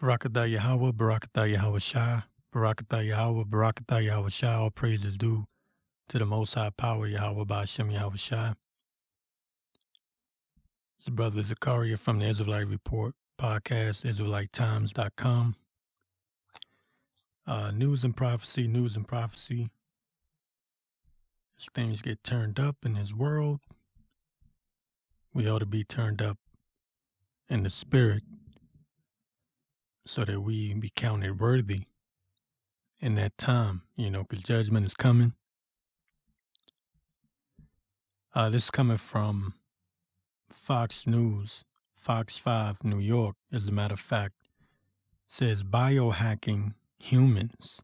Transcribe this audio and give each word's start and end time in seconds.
Barakatah 0.00 0.48
Yahweh, 0.48 0.92
Barakatah 0.92 1.50
Yahweh 1.50 1.80
Shai, 1.80 2.22
Barakatah 2.54 3.04
Yahweh, 3.04 3.42
Barakatah 3.42 4.04
Yahweh 4.04 4.28
Shai. 4.28 4.54
All 4.54 4.70
praise 4.70 5.04
is 5.04 5.18
due 5.18 5.46
to 6.08 6.18
the 6.20 6.24
Most 6.24 6.54
High 6.54 6.70
Power, 6.70 7.08
Yahweh 7.08 7.42
Ba'ashem 7.42 7.92
Yahweh 7.92 8.16
Shai. 8.16 8.52
It's 11.00 11.08
Brother 11.08 11.42
Zakaria 11.42 11.98
from 11.98 12.20
the 12.20 12.26
Israelite 12.26 12.68
Report 12.68 13.14
podcast, 13.40 14.04
IsraeliteTimes.com. 14.04 15.56
Uh, 17.44 17.70
news 17.72 18.04
and 18.04 18.16
prophecy, 18.16 18.68
news 18.68 18.94
and 18.94 19.08
prophecy. 19.08 19.68
As 21.58 21.66
things 21.74 22.02
get 22.02 22.22
turned 22.22 22.60
up 22.60 22.76
in 22.84 22.94
this 22.94 23.12
world, 23.12 23.58
we 25.34 25.50
ought 25.50 25.58
to 25.58 25.66
be 25.66 25.82
turned 25.82 26.22
up 26.22 26.38
in 27.48 27.64
the 27.64 27.70
spirit 27.70 28.22
so 30.08 30.24
that 30.24 30.40
we 30.40 30.72
be 30.72 30.90
counted 30.96 31.38
worthy 31.38 31.82
in 33.02 33.14
that 33.16 33.36
time, 33.36 33.82
you 33.94 34.10
know, 34.10 34.22
because 34.22 34.42
judgment 34.42 34.86
is 34.86 34.94
coming. 34.94 35.34
Uh, 38.34 38.48
this 38.48 38.64
is 38.64 38.70
coming 38.70 38.96
from 38.96 39.52
Fox 40.50 41.06
News, 41.06 41.62
Fox 41.94 42.38
5, 42.38 42.84
New 42.84 42.98
York, 42.98 43.36
as 43.52 43.68
a 43.68 43.72
matter 43.72 43.92
of 43.92 44.00
fact, 44.00 44.32
says 45.26 45.62
biohacking 45.62 46.72
humans, 46.98 47.82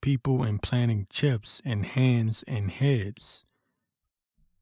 people 0.00 0.42
implanting 0.42 1.06
chips 1.10 1.60
in 1.66 1.82
hands 1.82 2.44
and 2.48 2.70
heads. 2.70 3.44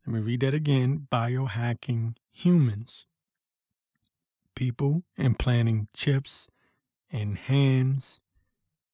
Let 0.04 0.14
me 0.14 0.20
read 0.20 0.40
that 0.40 0.54
again 0.54 1.06
biohacking 1.10 2.16
humans, 2.32 3.06
people 4.56 5.04
implanting 5.16 5.86
chips 5.94 6.48
in 7.14 7.36
hands 7.36 8.20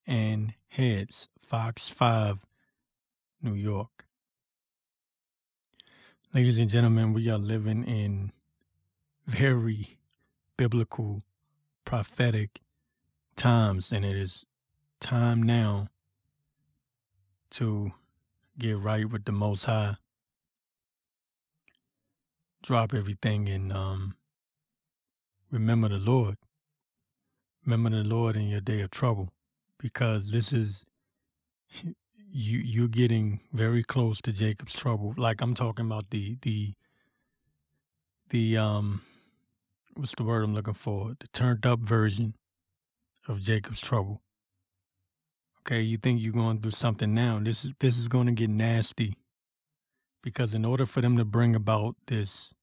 and 0.06 0.52
heads. 0.68 1.28
Fox 1.42 1.88
5, 1.88 2.44
New 3.42 3.54
York. 3.54 4.04
Ladies 6.34 6.58
and 6.58 6.68
gentlemen, 6.68 7.14
we 7.14 7.30
are 7.30 7.38
living 7.38 7.82
in 7.84 8.30
very 9.26 9.98
biblical, 10.58 11.22
prophetic 11.86 12.60
times, 13.36 13.90
and 13.90 14.04
it 14.04 14.16
is 14.16 14.44
time 15.00 15.42
now 15.42 15.88
to 17.52 17.90
get 18.58 18.78
right 18.78 19.08
with 19.08 19.24
the 19.24 19.32
Most 19.32 19.64
High. 19.64 19.96
Drop 22.62 22.92
everything 22.92 23.48
and 23.48 23.72
um, 23.72 24.14
remember 25.50 25.88
the 25.88 25.96
Lord. 25.96 26.36
Remember 27.64 27.90
the 27.90 28.08
Lord 28.08 28.36
in 28.36 28.48
your 28.48 28.60
day 28.60 28.80
of 28.80 28.90
trouble, 28.90 29.28
because 29.78 30.30
this 30.30 30.52
is 30.52 30.86
you. 32.32 32.58
You're 32.58 32.88
getting 32.88 33.40
very 33.52 33.82
close 33.84 34.20
to 34.22 34.32
Jacob's 34.32 34.72
trouble. 34.72 35.14
Like 35.16 35.40
I'm 35.40 35.54
talking 35.54 35.86
about 35.86 36.10
the 36.10 36.36
the 36.42 36.74
the 38.30 38.56
um, 38.56 39.02
what's 39.94 40.14
the 40.14 40.24
word 40.24 40.42
I'm 40.42 40.54
looking 40.54 40.74
for? 40.74 41.16
The 41.20 41.28
turned 41.28 41.66
up 41.66 41.80
version 41.80 42.34
of 43.28 43.40
Jacob's 43.40 43.80
trouble. 43.80 44.22
Okay, 45.60 45.82
you 45.82 45.98
think 45.98 46.22
you're 46.22 46.32
going 46.32 46.60
through 46.60 46.70
something 46.70 47.12
now? 47.12 47.38
This 47.42 47.64
is 47.64 47.74
this 47.78 47.98
is 47.98 48.08
going 48.08 48.26
to 48.26 48.32
get 48.32 48.48
nasty, 48.48 49.16
because 50.22 50.54
in 50.54 50.64
order 50.64 50.86
for 50.86 51.02
them 51.02 51.18
to 51.18 51.24
bring 51.24 51.54
about 51.54 51.96
this 52.06 52.54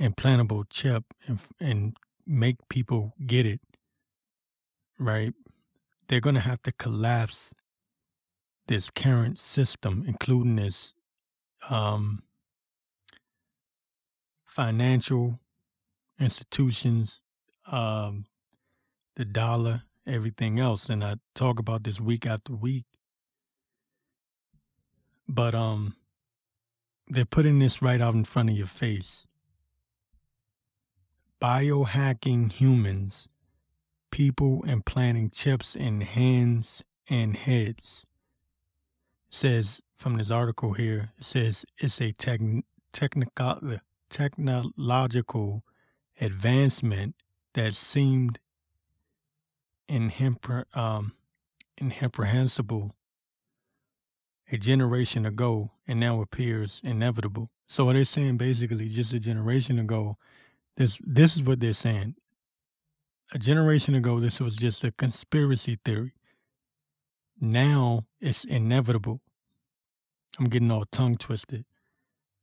implantable 0.00 0.64
chip 0.70 1.04
and 1.28 1.38
and 1.60 1.96
make 2.26 2.56
people 2.70 3.12
get 3.26 3.44
it, 3.44 3.60
right? 5.00 5.32
They're 6.06 6.20
going 6.20 6.34
to 6.34 6.40
have 6.40 6.62
to 6.62 6.72
collapse 6.72 7.54
this 8.68 8.90
current 8.90 9.38
system, 9.38 10.04
including 10.06 10.56
this 10.56 10.94
um, 11.68 12.22
financial 14.44 15.40
institutions, 16.20 17.20
um, 17.70 18.26
the 19.16 19.24
dollar, 19.24 19.82
everything 20.06 20.60
else. 20.60 20.88
And 20.88 21.02
I 21.02 21.16
talk 21.34 21.58
about 21.58 21.82
this 21.82 22.00
week 22.00 22.26
after 22.26 22.52
week. 22.52 22.84
But 25.26 25.54
um, 25.54 25.96
they're 27.08 27.24
putting 27.24 27.58
this 27.58 27.80
right 27.80 28.00
out 28.00 28.14
in 28.14 28.24
front 28.24 28.50
of 28.50 28.56
your 28.56 28.66
face. 28.66 29.26
Biohacking 31.40 32.52
humans 32.52 33.28
people 34.10 34.64
and 34.66 34.84
planting 34.84 35.30
chips 35.30 35.74
in 35.74 36.00
hands 36.00 36.84
and 37.08 37.36
heads. 37.36 38.04
It 39.28 39.34
says 39.34 39.80
from 39.96 40.16
this 40.16 40.30
article 40.30 40.72
here, 40.72 41.12
it 41.18 41.24
says 41.24 41.64
it's 41.78 42.00
a 42.00 42.12
tech, 42.12 42.40
technical, 42.92 43.78
technological 44.08 45.64
advancement 46.20 47.14
that 47.54 47.74
seemed 47.74 48.38
inhempre, 49.88 50.64
um, 50.74 51.14
incomprehensible 51.80 52.94
a 54.52 54.58
generation 54.58 55.24
ago 55.26 55.70
and 55.86 56.00
now 56.00 56.20
appears 56.20 56.80
inevitable. 56.84 57.50
So 57.66 57.84
what 57.84 57.94
they're 57.94 58.04
saying 58.04 58.36
basically 58.36 58.88
just 58.88 59.12
a 59.12 59.20
generation 59.20 59.78
ago, 59.78 60.16
this 60.76 60.98
this 61.04 61.36
is 61.36 61.42
what 61.42 61.60
they're 61.60 61.72
saying 61.72 62.16
a 63.32 63.38
generation 63.38 63.94
ago, 63.94 64.20
this 64.20 64.40
was 64.40 64.56
just 64.56 64.84
a 64.84 64.92
conspiracy 64.92 65.78
theory. 65.84 66.12
Now 67.40 68.06
it's 68.20 68.44
inevitable. 68.44 69.20
I'm 70.38 70.46
getting 70.46 70.70
all 70.70 70.84
tongue 70.84 71.16
twisted 71.16 71.64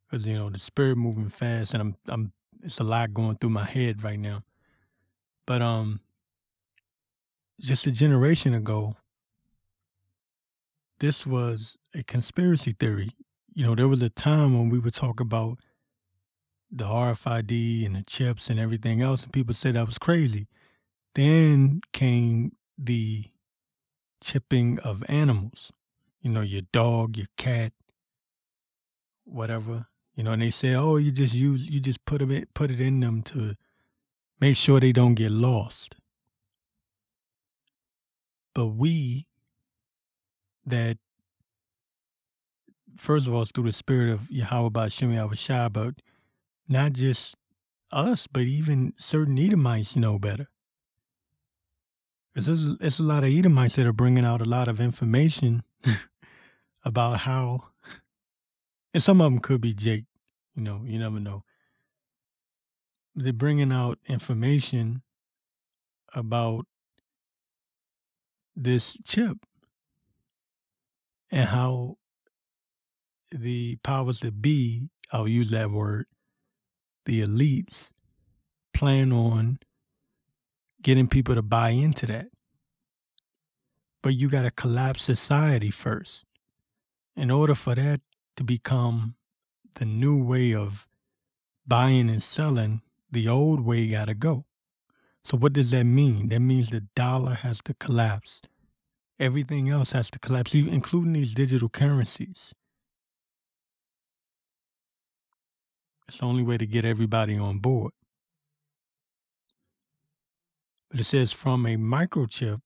because 0.10 0.28
you 0.28 0.36
know 0.36 0.50
the 0.50 0.60
spirit 0.60 0.98
moving 0.98 1.30
fast, 1.30 1.74
and 1.74 1.82
I'm 1.82 1.96
I'm 2.08 2.32
it's 2.64 2.80
a 2.80 2.84
lot 2.84 3.14
going 3.14 3.38
through 3.38 3.52
my 3.52 3.66
head 3.66 4.04
right 4.04 4.20
now. 4.20 4.44
But 5.46 5.62
um, 5.62 6.02
just 7.60 7.88
a 7.88 7.92
generation 7.92 8.54
ago, 8.54 8.96
this 11.00 11.26
was 11.26 11.78
a 11.94 12.04
conspiracy 12.04 12.74
theory. 12.74 13.10
You 13.54 13.66
know, 13.66 13.76
there 13.76 13.88
was 13.88 14.02
a 14.02 14.10
time 14.10 14.58
when 14.58 14.70
we 14.70 14.80
would 14.80 14.94
talk 14.94 15.20
about 15.20 15.60
the 16.72 16.86
RFID 16.86 17.86
and 17.86 17.96
the 17.96 18.04
chips 18.04 18.50
and 18.50 18.60
everything 18.60 19.02
else, 19.02 19.24
and 19.24 19.32
people 19.32 19.54
said 19.54 19.76
that 19.76 19.86
was 19.86 19.98
crazy. 19.98 20.48
Then 21.18 21.82
came 21.94 22.52
the 22.78 23.26
chipping 24.22 24.78
of 24.82 25.04
animals, 25.10 25.74
you 26.22 26.30
know, 26.30 26.42
your 26.42 26.62
dog, 26.72 27.18
your 27.18 27.26
cat, 27.38 27.74
whatever, 29.24 29.88
you 30.14 30.24
know, 30.24 30.34
and 30.34 30.44
they 30.44 30.52
say, 30.52 30.76
oh, 30.76 30.98
you 30.98 31.12
just 31.12 31.34
use, 31.34 31.68
you 31.68 31.80
just 31.80 32.06
put 32.06 32.22
in, 32.22 32.46
put 32.54 32.70
it 32.70 32.80
in 32.80 33.00
them 33.00 33.24
to 33.24 33.56
make 34.40 34.56
sure 34.58 34.80
they 34.80 34.92
don't 34.92 35.16
get 35.16 35.32
lost. 35.32 35.96
But 38.54 38.68
we, 38.68 39.26
that 40.68 41.00
first 42.96 43.26
of 43.26 43.34
all, 43.34 43.42
it's 43.42 43.52
through 43.52 43.64
the 43.64 43.74
spirit 43.74 44.12
of 44.12 44.30
Yahweh 44.30 44.70
Ba'ashem 44.70 45.16
Yahweh 45.16 45.34
Shai, 45.34 45.68
but 45.70 45.96
not 46.70 46.94
just 46.94 47.34
us, 47.92 48.28
but 48.28 48.44
even 48.44 48.94
certain 48.98 49.40
Edomites 49.40 49.96
know 49.96 50.20
better. 50.20 50.50
There's, 52.46 52.78
there's 52.78 53.00
a 53.00 53.04
lot 53.04 53.24
of 53.24 53.32
Edomites 53.32 53.78
that 53.78 53.88
are 53.88 53.94
bringing 53.94 54.24
out 54.24 54.42
a 54.42 54.46
lot 54.46 54.68
of 54.68 54.80
information 54.80 55.64
about 56.86 57.22
how, 57.22 57.70
and 58.94 59.02
some 59.02 59.22
of 59.22 59.32
them 59.32 59.40
could 59.40 59.60
be 59.60 59.74
Jake, 59.74 60.06
you 60.56 60.62
know, 60.62 60.82
you 60.86 61.00
never 61.00 61.20
know. 61.20 61.44
They're 63.16 63.34
bringing 63.34 63.72
out 63.72 63.98
information 64.08 65.02
about 66.14 66.68
this 68.56 68.96
chip 69.04 69.38
and 71.32 71.46
how 71.46 71.98
the 73.32 73.78
powers 73.78 74.20
that 74.20 74.44
be, 74.44 74.90
I'll 75.12 75.28
use 75.28 75.50
that 75.50 75.72
word, 75.72 76.06
the 77.06 77.22
elites 77.22 77.92
plan 78.76 79.12
on 79.12 79.58
getting 80.88 81.08
people 81.08 81.36
to 81.36 81.42
buy 81.42 81.72
into 81.72 82.06
that. 82.06 82.28
But 84.02 84.16
you 84.16 84.30
got 84.30 84.44
to 84.44 84.52
collapse 84.52 85.04
society 85.04 85.70
first. 85.70 86.24
In 87.14 87.30
order 87.30 87.56
for 87.56 87.76
that 87.76 88.00
to 88.38 88.46
become 88.46 89.16
the 89.80 89.84
new 89.84 90.24
way 90.24 90.54
of 90.54 90.88
buying 91.68 92.10
and 92.10 92.24
selling, 92.24 92.84
the 93.12 93.28
old 93.28 93.60
way 93.66 93.86
got 93.90 94.06
to 94.06 94.14
go. 94.14 94.46
So, 95.26 95.36
what 95.36 95.52
does 95.52 95.72
that 95.72 95.84
mean? 95.84 96.30
That 96.30 96.40
means 96.40 96.70
the 96.70 96.88
dollar 96.96 97.34
has 97.34 97.60
to 97.66 97.74
collapse. 97.74 98.42
Everything 99.20 99.68
else 99.68 99.92
has 99.92 100.10
to 100.12 100.20
collapse, 100.20 100.56
including 100.56 101.12
these 101.12 101.34
digital 101.34 101.68
currencies. 101.68 102.54
It's 106.08 106.20
the 106.20 106.26
only 106.26 106.44
way 106.44 106.58
to 106.58 106.66
get 106.66 106.86
everybody 106.86 107.38
on 107.38 107.60
board. 107.60 107.92
But 110.90 111.02
it 111.02 111.06
says 111.06 111.34
from 111.34 111.66
a 111.66 111.76
microchip 111.76 112.62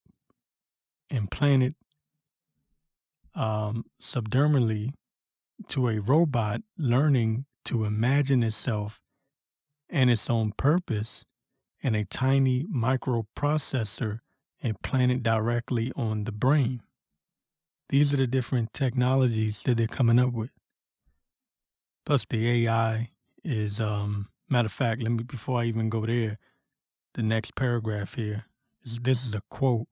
implanted 1.09 1.75
um, 3.35 3.85
subdermally 4.01 4.93
to 5.69 5.89
a 5.89 5.99
robot 5.99 6.61
learning 6.77 7.45
to 7.65 7.85
imagine 7.85 8.43
itself 8.43 8.99
and 9.89 10.09
its 10.09 10.29
own 10.29 10.51
purpose 10.57 11.25
and 11.83 11.95
a 11.95 12.05
tiny 12.05 12.65
microprocessor 12.65 14.19
implanted 14.61 15.23
directly 15.23 15.91
on 15.95 16.23
the 16.23 16.31
brain. 16.31 16.81
These 17.89 18.13
are 18.13 18.17
the 18.17 18.27
different 18.27 18.73
technologies 18.73 19.63
that 19.63 19.77
they're 19.77 19.87
coming 19.87 20.19
up 20.19 20.31
with. 20.31 20.51
Plus, 22.05 22.25
the 22.29 22.67
AI 22.67 23.09
is, 23.43 23.81
um, 23.81 24.29
matter 24.49 24.67
of 24.67 24.71
fact, 24.71 25.01
let 25.01 25.11
me, 25.11 25.23
before 25.23 25.59
I 25.59 25.65
even 25.65 25.89
go 25.89 26.05
there, 26.05 26.37
the 27.13 27.23
next 27.23 27.55
paragraph 27.55 28.15
here 28.15 28.45
is 28.83 28.99
this 28.99 29.25
is 29.25 29.35
a 29.35 29.41
quote. 29.49 29.87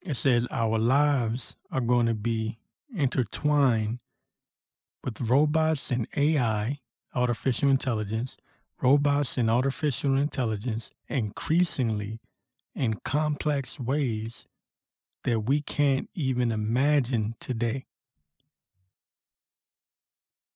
It 0.00 0.14
says, 0.14 0.46
Our 0.50 0.78
lives 0.78 1.56
are 1.70 1.80
going 1.80 2.06
to 2.06 2.14
be 2.14 2.58
intertwined 2.94 3.98
with 5.02 5.20
robots 5.20 5.90
and 5.90 6.06
AI, 6.16 6.80
artificial 7.14 7.70
intelligence, 7.70 8.36
robots 8.82 9.38
and 9.38 9.50
artificial 9.50 10.16
intelligence 10.16 10.90
increasingly 11.08 12.20
in 12.74 12.94
complex 13.04 13.80
ways 13.80 14.46
that 15.24 15.40
we 15.40 15.60
can't 15.60 16.08
even 16.14 16.52
imagine 16.52 17.34
today. 17.40 17.86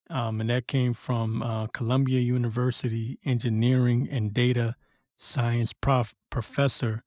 Um, 0.09 0.41
and 0.41 0.51
that 0.51 0.67
came 0.67 0.93
from 0.93 1.43
uh, 1.43 1.69
Columbia 1.69 2.21
University 2.21 3.19
engineering 3.25 4.09
and 4.11 4.35
data 4.35 4.75
science 5.23 5.75
prof- 5.75 6.15
professor 6.31 7.05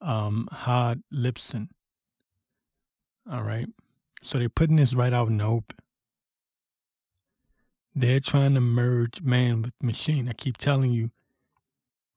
um, 0.00 0.48
Hod 0.50 1.02
Lipson. 1.14 1.68
All 3.30 3.44
right. 3.44 3.68
So 4.22 4.38
they're 4.38 4.48
putting 4.48 4.76
this 4.76 4.94
right 4.94 5.12
out 5.12 5.28
in 5.28 5.38
the 5.38 5.44
open. 5.44 5.78
They're 7.94 8.18
trying 8.18 8.54
to 8.54 8.60
merge 8.60 9.22
man 9.22 9.62
with 9.62 9.74
machine. 9.80 10.28
I 10.28 10.32
keep 10.32 10.56
telling 10.56 10.90
you, 10.90 11.12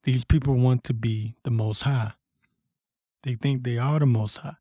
these 0.03 0.23
people 0.25 0.55
want 0.55 0.83
to 0.85 0.93
be 0.93 1.35
the 1.43 1.51
most 1.51 1.83
high. 1.83 2.13
They 3.21 3.35
think 3.35 3.63
they 3.63 3.77
are 3.77 3.99
the 3.99 4.05
most 4.07 4.37
high. 4.37 4.55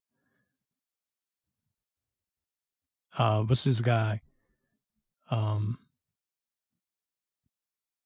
Uh, 3.17 3.43
what's 3.43 3.65
this 3.65 3.81
guy? 3.81 4.21
Um, 5.31 5.79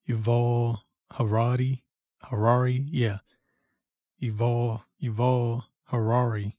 Yuval 0.07 0.79
Harari. 1.11 1.83
Harari, 2.29 2.85
yeah. 2.89 3.19
Yuval, 4.21 4.83
Yuval 5.01 5.63
Harari. 5.85 6.57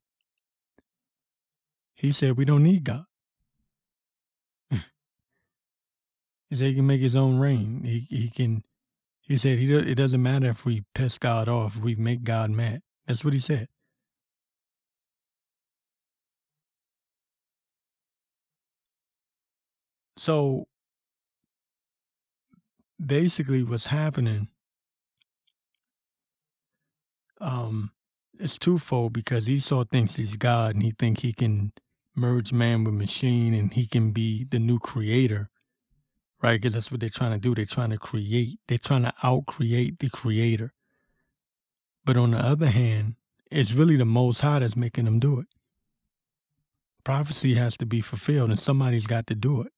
He 1.95 2.13
said 2.13 2.37
we 2.37 2.45
don't 2.45 2.63
need 2.63 2.85
God. 2.85 3.05
he 4.71 4.81
said 6.53 6.69
he 6.69 6.75
can 6.75 6.87
make 6.87 7.01
his 7.01 7.17
own 7.17 7.39
rain. 7.39 7.83
He 7.85 8.07
he 8.09 8.31
can. 8.31 8.65
He 9.21 9.37
said 9.37 9.59
he 9.59 9.75
it 9.75 9.97
doesn't 9.97 10.23
matter 10.23 10.49
if 10.49 10.65
we 10.65 10.85
piss 10.95 11.19
God 11.19 11.49
off. 11.49 11.79
We 11.79 11.97
make 11.97 12.23
God 12.23 12.51
mad. 12.51 12.83
That's 13.07 13.25
what 13.25 13.35
he 13.35 13.41
said. 13.41 13.69
So 20.17 20.67
basically, 23.05 23.63
what's 23.63 23.87
happening 23.87 24.49
um, 27.41 27.93
it's 28.39 28.59
twofold 28.59 29.13
because 29.13 29.49
Esau 29.49 29.85
thinks 29.85 30.17
he's 30.17 30.37
God 30.37 30.75
and 30.75 30.83
he 30.83 30.93
think 30.93 31.21
he 31.21 31.33
can 31.33 31.73
merge 32.15 32.53
man 32.53 32.85
with 32.85 32.95
machine 32.95 33.55
and 33.55 33.73
he 33.73 33.87
can 33.87 34.13
be 34.13 34.45
the 34.45 34.59
new 34.59 34.79
creator, 34.79 35.51
right? 36.43 36.61
Because 36.61 36.75
that's 36.75 36.91
what 36.91 37.01
they're 37.01 37.09
trying 37.09 37.33
to 37.33 37.39
do. 37.39 37.55
They're 37.55 37.65
trying 37.65 37.91
to 37.91 37.99
create. 37.99 38.59
They're 38.69 38.79
trying 38.79 39.03
to 39.03 39.15
outcreate 39.23 39.99
the 39.99 40.11
creator. 40.11 40.73
But 42.05 42.17
on 42.17 42.31
the 42.33 42.39
other 42.39 42.69
hand, 42.69 43.17
it's 43.51 43.73
really 43.73 43.97
the 43.97 44.05
Most 44.05 44.41
High 44.41 44.61
that's 44.61 44.77
making 44.77 45.05
them 45.05 45.19
do 45.19 45.41
it. 45.41 45.47
Prophecy 47.05 47.55
has 47.55 47.77
to 47.79 47.87
be 47.87 48.01
fulfilled, 48.01 48.51
and 48.51 48.59
somebody's 48.59 49.07
got 49.07 49.27
to 49.29 49.35
do 49.35 49.63
it. 49.63 49.73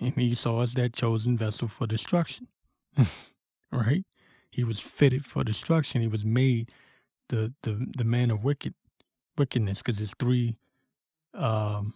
And 0.00 0.16
Esau 0.16 0.60
is 0.62 0.74
that 0.74 0.94
chosen 0.94 1.36
vessel 1.36 1.68
for 1.68 1.86
destruction, 1.86 2.48
right? 3.72 4.04
He 4.50 4.64
was 4.64 4.80
fitted 4.80 5.24
for 5.24 5.44
destruction. 5.44 6.00
He 6.02 6.08
was 6.08 6.24
made 6.24 6.70
the 7.28 7.52
the 7.62 7.86
the 7.96 8.04
man 8.04 8.30
of 8.30 8.44
wicked 8.44 8.74
wickedness 9.38 9.78
because 9.82 9.98
there's 9.98 10.14
three 10.18 10.56
um 11.34 11.94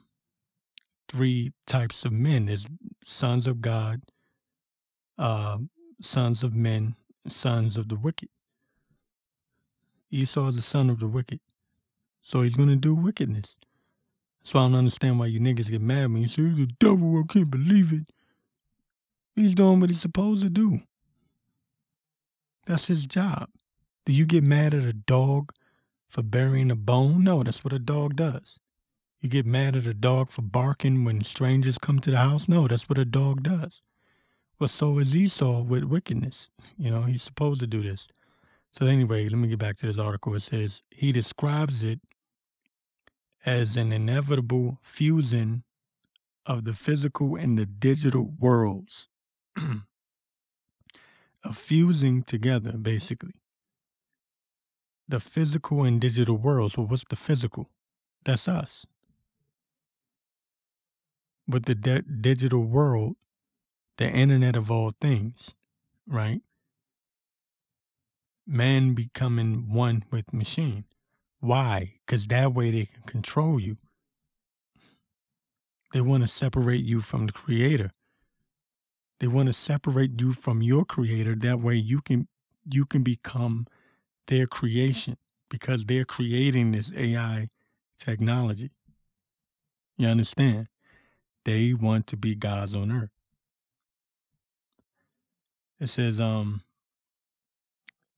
three 1.09 1.53
types 1.67 2.05
of 2.05 2.13
men. 2.13 2.47
There's 2.47 2.67
sons 3.05 3.47
of 3.47 3.61
God, 3.61 4.03
uh, 5.19 5.59
sons 6.01 6.45
of 6.45 6.55
men, 6.55 6.97
sons 7.29 7.77
of 7.77 7.89
the 7.89 7.97
wicked. 7.97 8.29
Esau 10.11 10.49
is 10.49 10.57
the 10.57 10.63
son 10.63 10.91
of 10.91 11.01
the 11.01 11.09
wicked. 11.09 11.41
So 12.23 12.43
he's 12.43 12.57
gonna 12.57 12.77
do 12.77 12.95
wickedness. 12.95 13.57
That's 14.41 14.55
why 14.55 14.63
I 14.63 14.65
don't 14.65 14.77
understand 14.77 15.19
why 15.19 15.27
you 15.27 15.41
niggas 15.41 15.71
get 15.71 15.81
mad 15.83 16.13
when 16.13 16.23
you 16.23 16.29
say 16.29 16.43
the 16.43 16.69
devil, 16.81 17.19
I 17.19 17.33
can't 17.33 17.51
believe 17.51 17.93
it. 17.93 18.09
He's 19.37 19.55
doing 19.55 19.81
what 19.81 19.91
he's 19.91 20.01
supposed 20.01 20.43
to 20.43 20.51
do. 20.51 20.81
That's 22.67 22.87
his 22.87 23.07
job. 23.07 23.49
Do 24.07 24.13
you 24.13 24.27
get 24.27 24.45
mad 24.45 24.75
at 24.75 24.85
a 24.85 24.93
dog 24.93 25.53
for 26.09 26.23
burying 26.23 26.71
a 26.71 26.77
bone? 26.77 27.25
No, 27.25 27.43
that's 27.43 27.65
what 27.65 27.73
a 27.73 27.79
dog 27.79 28.17
does. 28.17 28.59
You 29.21 29.29
get 29.29 29.47
mad 29.47 29.77
at 29.77 29.87
a 29.87 29.95
dog 29.95 30.31
for 30.31 30.43
barking 30.43 31.05
when 31.05 31.23
strangers 31.23 31.79
come 31.79 31.99
to 32.01 32.11
the 32.11 32.19
house? 32.19 32.49
No, 32.49 32.69
that's 32.69 32.89
what 32.89 32.99
a 32.99 33.07
dog 33.07 33.43
does. 33.43 33.83
Well, 34.59 34.69
so 34.69 34.99
is 34.99 35.17
Esau 35.17 35.63
with 35.63 35.85
wickedness. 35.85 36.51
You 36.77 36.91
know, 36.91 37.03
he's 37.03 37.23
supposed 37.23 37.61
to 37.61 37.69
do 37.69 37.83
this. 37.83 38.09
So, 38.73 38.87
anyway, 38.87 39.29
let 39.29 39.39
me 39.39 39.47
get 39.47 39.61
back 39.61 39.77
to 39.77 39.87
this 39.87 39.97
article. 39.97 40.35
It 40.35 40.41
says 40.41 40.83
he 40.91 41.13
describes 41.13 41.85
it 41.85 42.01
as 43.47 43.77
an 43.77 43.93
inevitable 43.93 44.81
fusing 44.83 45.63
of 46.47 46.65
the 46.65 46.75
physical 46.75 47.37
and 47.37 47.57
the 47.57 47.67
digital 47.67 48.33
worlds. 48.39 49.09
of 51.45 51.57
fusing 51.57 52.23
together, 52.23 52.73
basically. 52.73 53.35
The 55.09 55.21
physical 55.21 55.85
and 55.85 56.01
digital 56.01 56.37
worlds. 56.37 56.77
Well, 56.77 56.87
what's 56.87 57.05
the 57.05 57.17
physical? 57.17 57.71
That's 58.25 58.49
us. 58.49 58.87
With 61.47 61.67
the 61.67 61.75
de- 61.75 62.03
digital 62.03 62.65
world, 62.65 63.17
the 63.99 64.11
internet 64.11 64.57
of 64.57 64.71
all 64.71 64.93
things, 65.01 65.55
right? 66.07 66.41
Man 68.47 68.95
becoming 68.95 69.73
one 69.73 70.05
with 70.11 70.33
machine. 70.33 70.85
Why? 71.41 72.01
Because 72.07 72.27
that 72.29 72.55
way 72.55 72.71
they 72.71 72.87
can 72.87 73.03
control 73.05 73.61
you. 73.61 73.77
They 75.93 76.01
want 76.01 76.25
to 76.25 76.29
separate 76.29 76.85
you 76.85 77.01
from 77.01 77.27
the 77.27 77.33
creator. 77.33 77.93
They 79.21 79.27
want 79.27 79.47
to 79.47 79.53
separate 79.53 80.21
you 80.21 80.33
from 80.33 80.63
your 80.63 80.85
creator. 80.85 81.35
That 81.35 81.61
way 81.61 81.77
you 81.77 82.01
can 82.01 82.29
you 82.71 82.85
can 82.87 83.03
become 83.03 83.67
their 84.27 84.47
creation 84.47 85.17
because 85.51 85.85
they're 85.85 86.05
creating 86.05 86.73
this 86.73 86.93
AI 86.97 87.49
technology. 87.99 88.71
You 89.97 90.09
understand? 90.09 90.69
They 91.45 91.75
want 91.75 92.07
to 92.09 92.17
be 92.17 92.35
gods 92.35 92.75
on 92.75 92.91
earth. 92.91 93.11
It 95.79 95.89
says, 95.89 96.21
um, 96.21 96.63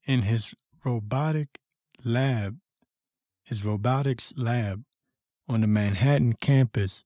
in 0.07 0.23
his 0.23 0.55
robotic 0.85 1.59
lab, 2.05 2.59
his 3.43 3.65
robotics 3.65 4.33
lab 4.37 4.85
on 5.49 5.63
the 5.63 5.67
Manhattan 5.67 6.35
campus, 6.35 7.05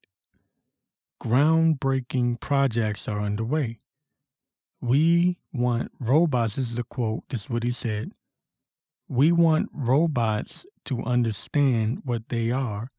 groundbreaking 1.21 2.41
projects 2.41 3.07
are 3.07 3.21
underway. 3.21 3.79
We 4.81 5.39
want 5.53 5.93
robots, 6.01 6.57
this 6.57 6.73
is 6.73 6.79
a 6.79 6.85
quote, 6.85 7.25
this 7.29 7.43
is 7.43 7.51
what 7.51 7.63
he 7.63 7.71
said. 7.71 8.13
We 9.09 9.31
want 9.31 9.69
robots 9.73 10.65
to 10.87 11.03
understand 11.03 12.01
what 12.05 12.29
they 12.31 12.51
are, 12.51 12.91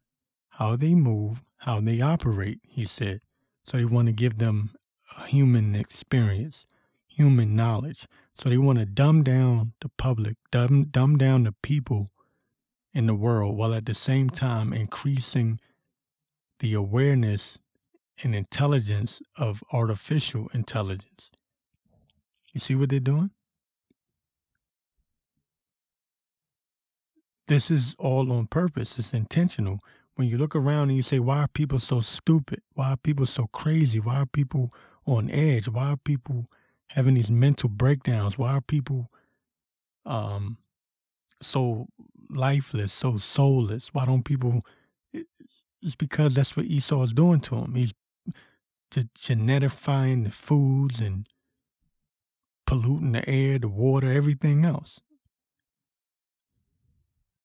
how 0.49 0.75
they 0.75 0.93
move, 0.93 1.41
how 1.57 1.81
they 1.81 2.01
operate, 2.01 2.59
he 2.67 2.85
said. 2.85 3.21
So 3.63 3.77
they 3.77 3.85
want 3.85 4.07
to 4.07 4.13
give 4.13 4.37
them 4.37 4.71
a 5.17 5.25
human 5.25 5.75
experience, 5.75 6.65
human 7.07 7.55
knowledge. 7.55 8.07
So 8.35 8.49
they 8.49 8.57
want 8.57 8.79
to 8.79 8.85
dumb 8.85 9.23
down 9.23 9.73
the 9.81 9.89
public, 9.89 10.37
dumb, 10.51 10.85
dumb 10.85 11.17
down 11.17 11.43
the 11.43 11.55
people 11.63 12.11
in 12.93 13.07
the 13.07 13.15
world 13.15 13.57
while 13.57 13.73
at 13.73 13.85
the 13.85 13.93
same 13.93 14.29
time 14.29 14.73
increasing 14.73 15.59
the 16.59 16.73
awareness 16.73 17.57
and 18.23 18.35
intelligence 18.35 19.21
of 19.37 19.63
artificial 19.73 20.49
intelligence. 20.53 21.31
You 22.53 22.59
see 22.59 22.75
what 22.75 22.89
they're 22.89 22.99
doing? 22.99 23.31
this 27.51 27.69
is 27.69 27.95
all 27.99 28.31
on 28.31 28.47
purpose. 28.47 28.97
It's 28.97 29.13
intentional. 29.13 29.79
When 30.15 30.29
you 30.29 30.37
look 30.37 30.55
around 30.55 30.89
and 30.89 30.95
you 30.95 31.03
say, 31.03 31.19
why 31.19 31.39
are 31.39 31.47
people 31.49 31.79
so 31.79 31.99
stupid? 31.99 32.61
Why 32.75 32.91
are 32.91 32.97
people 32.97 33.25
so 33.25 33.47
crazy? 33.47 33.99
Why 33.99 34.17
are 34.17 34.25
people 34.25 34.73
on 35.05 35.29
edge? 35.29 35.67
Why 35.67 35.91
are 35.91 35.97
people 35.97 36.47
having 36.87 37.15
these 37.15 37.29
mental 37.29 37.67
breakdowns? 37.67 38.37
Why 38.37 38.53
are 38.53 38.61
people 38.61 39.11
um 40.05 40.57
so 41.41 41.87
lifeless, 42.29 42.93
so 42.93 43.17
soulless? 43.17 43.89
Why 43.93 44.05
don't 44.05 44.23
people? 44.23 44.65
It's 45.81 45.95
because 45.95 46.35
that's 46.35 46.55
what 46.55 46.67
Esau 46.67 47.03
is 47.03 47.13
doing 47.13 47.41
to 47.41 47.55
him. 47.55 47.75
He's 47.75 47.93
genetifying 48.91 50.25
the 50.25 50.31
foods 50.31 50.99
and 50.99 51.27
polluting 52.65 53.13
the 53.13 53.27
air, 53.27 53.59
the 53.59 53.67
water, 53.67 54.11
everything 54.11 54.65
else. 54.65 55.01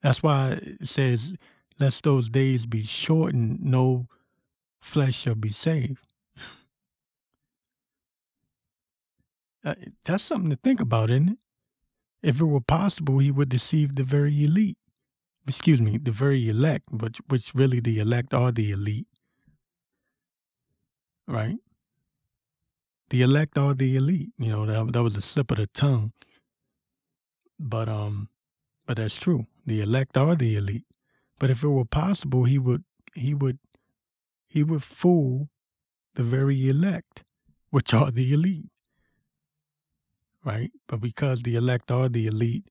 That's 0.02 0.22
why 0.22 0.58
it 0.62 0.88
says, 0.88 1.36
Lest 1.78 2.04
those 2.04 2.30
days 2.30 2.64
be 2.64 2.84
shortened, 2.84 3.62
no 3.62 4.08
flesh 4.80 5.20
shall 5.20 5.34
be 5.34 5.50
saved. 5.50 6.00
uh, 9.64 9.74
that's 10.04 10.24
something 10.24 10.50
to 10.50 10.56
think 10.56 10.80
about, 10.80 11.10
isn't 11.10 11.30
it? 11.30 11.38
If 12.22 12.40
it 12.40 12.44
were 12.44 12.62
possible, 12.62 13.18
he 13.18 13.30
would 13.30 13.50
deceive 13.50 13.94
the 13.94 14.04
very 14.04 14.42
elite. 14.42 14.78
Excuse 15.46 15.80
me, 15.80 15.98
the 15.98 16.10
very 16.10 16.48
elect, 16.48 16.86
which 16.90 17.18
which 17.28 17.54
really 17.54 17.78
the 17.78 17.98
elect 17.98 18.34
are 18.34 18.50
the 18.50 18.72
elite. 18.72 19.06
Right? 21.26 21.56
The 23.11 23.23
elect 23.23 23.59
are 23.59 23.75
the 23.75 23.97
elite. 23.97 24.30
You 24.38 24.50
know, 24.50 24.66
that, 24.66 24.92
that 24.92 25.02
was 25.02 25.16
a 25.16 25.23
slip 25.23 25.50
of 25.50 25.59
the 25.59 25.66
tongue. 25.68 26.12
But 27.59 27.88
um 27.88 28.28
but 28.87 28.99
that's 28.99 29.16
true. 29.16 29.47
The 29.64 29.80
elect 29.80 30.16
are 30.16 30.35
the 30.37 30.56
elite. 30.56 30.85
But 31.38 31.50
if 31.50 31.62
it 31.62 31.68
were 31.68 31.85
possible, 31.85 32.45
he 32.45 32.59
would 32.59 32.85
he 33.14 33.35
would 33.35 33.59
he 34.49 34.62
would 34.62 34.83
fool 34.83 35.49
the 36.14 36.23
very 36.23 36.68
elect, 36.68 37.25
which 37.71 37.92
are 37.92 38.11
the 38.11 38.33
elite 38.33 38.71
right? 40.47 40.71
But 40.87 41.00
because 41.00 41.42
the 41.42 41.56
elect 41.56 41.90
are 41.90 42.09
the 42.09 42.26
elite 42.28 42.68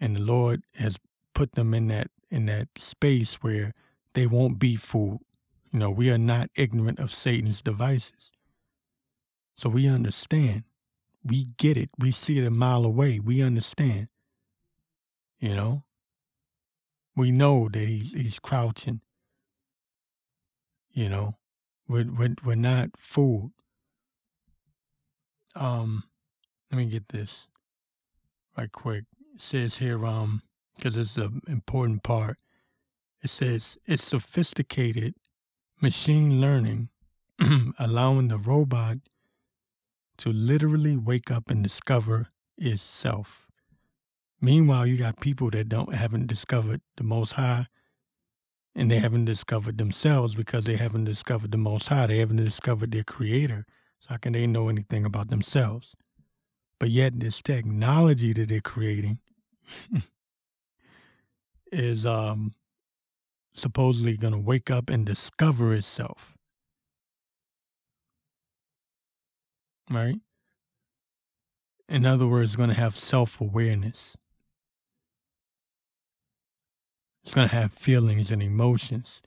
and 0.00 0.16
the 0.16 0.20
Lord 0.20 0.62
has 0.74 0.98
put 1.34 1.52
them 1.52 1.72
in 1.72 1.86
that 1.88 2.10
in 2.28 2.46
that 2.46 2.68
space 2.76 3.34
where 3.34 3.72
they 4.12 4.26
won't 4.26 4.58
be 4.58 4.76
fooled. 4.76 5.22
You 5.72 5.78
know, 5.78 5.90
we 5.90 6.10
are 6.10 6.18
not 6.18 6.50
ignorant 6.56 6.98
of 6.98 7.12
Satan's 7.12 7.62
devices. 7.62 8.32
So 9.56 9.68
we 9.68 9.88
understand. 9.88 10.64
We 11.24 11.48
get 11.56 11.76
it. 11.76 11.90
We 11.98 12.10
see 12.10 12.38
it 12.38 12.46
a 12.46 12.50
mile 12.50 12.84
away. 12.84 13.18
We 13.18 13.42
understand. 13.42 14.08
You 15.40 15.54
know? 15.54 15.84
We 17.16 17.32
know 17.32 17.68
that 17.68 17.88
he's 17.88 18.12
he's 18.12 18.38
crouching. 18.38 19.00
You 20.92 21.08
know? 21.08 21.36
We're 21.88 22.10
we're, 22.10 22.34
we're 22.44 22.54
not 22.54 22.90
fooled. 22.96 23.52
Um 25.54 26.04
let 26.70 26.78
me 26.78 26.86
get 26.86 27.08
this 27.08 27.48
right 28.56 28.70
quick. 28.70 29.04
It 29.34 29.40
says 29.40 29.78
here, 29.78 30.04
um, 30.04 30.42
because 30.76 30.96
it's 30.96 31.16
an 31.16 31.40
important 31.48 32.02
part. 32.02 32.38
It 33.22 33.30
says 33.30 33.78
it's 33.86 34.04
sophisticated 34.04 35.14
machine 35.80 36.40
learning, 36.40 36.88
allowing 37.78 38.28
the 38.28 38.38
robot 38.38 38.98
to 40.18 40.32
literally 40.32 40.96
wake 40.96 41.30
up 41.30 41.50
and 41.50 41.62
discover 41.62 42.28
itself. 42.56 43.46
Meanwhile, 44.40 44.86
you 44.86 44.96
got 44.96 45.20
people 45.20 45.50
that 45.50 45.68
don't 45.68 45.94
haven't 45.94 46.26
discovered 46.26 46.80
the 46.96 47.04
Most 47.04 47.32
High, 47.32 47.66
and 48.74 48.90
they 48.90 48.98
haven't 48.98 49.24
discovered 49.24 49.78
themselves 49.78 50.34
because 50.34 50.64
they 50.64 50.76
haven't 50.76 51.04
discovered 51.04 51.50
the 51.50 51.58
Most 51.58 51.88
High. 51.88 52.06
They 52.06 52.18
haven't 52.18 52.36
discovered 52.36 52.92
their 52.92 53.04
Creator. 53.04 53.66
So 54.00 54.10
how 54.10 54.16
can 54.18 54.32
they 54.32 54.46
know 54.46 54.68
anything 54.68 55.04
about 55.04 55.28
themselves? 55.28 55.94
But 56.78 56.90
yet, 56.90 57.18
this 57.18 57.42
technology 57.42 58.32
that 58.34 58.48
they're 58.48 58.60
creating 58.60 59.18
is 61.72 62.06
um, 62.06 62.52
supposedly 63.58 64.16
going 64.16 64.32
to 64.32 64.38
wake 64.38 64.70
up 64.70 64.88
and 64.90 65.04
discover 65.04 65.74
itself. 65.74 66.34
Right? 69.90 70.16
In 71.88 72.04
other 72.04 72.26
words, 72.26 72.56
going 72.56 72.68
to 72.68 72.74
have 72.74 72.96
self 72.96 73.40
awareness. 73.40 74.16
It's 77.24 77.34
going 77.34 77.48
to 77.48 77.54
have 77.54 77.72
feelings 77.72 78.30
and 78.30 78.42
emotions. 78.42 79.22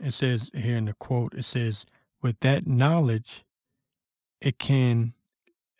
It 0.00 0.12
says 0.12 0.50
here 0.54 0.76
in 0.76 0.86
the 0.86 0.94
quote, 0.94 1.34
it 1.34 1.44
says, 1.44 1.86
with 2.20 2.40
that 2.40 2.66
knowledge, 2.66 3.44
it 4.40 4.58
can 4.58 5.14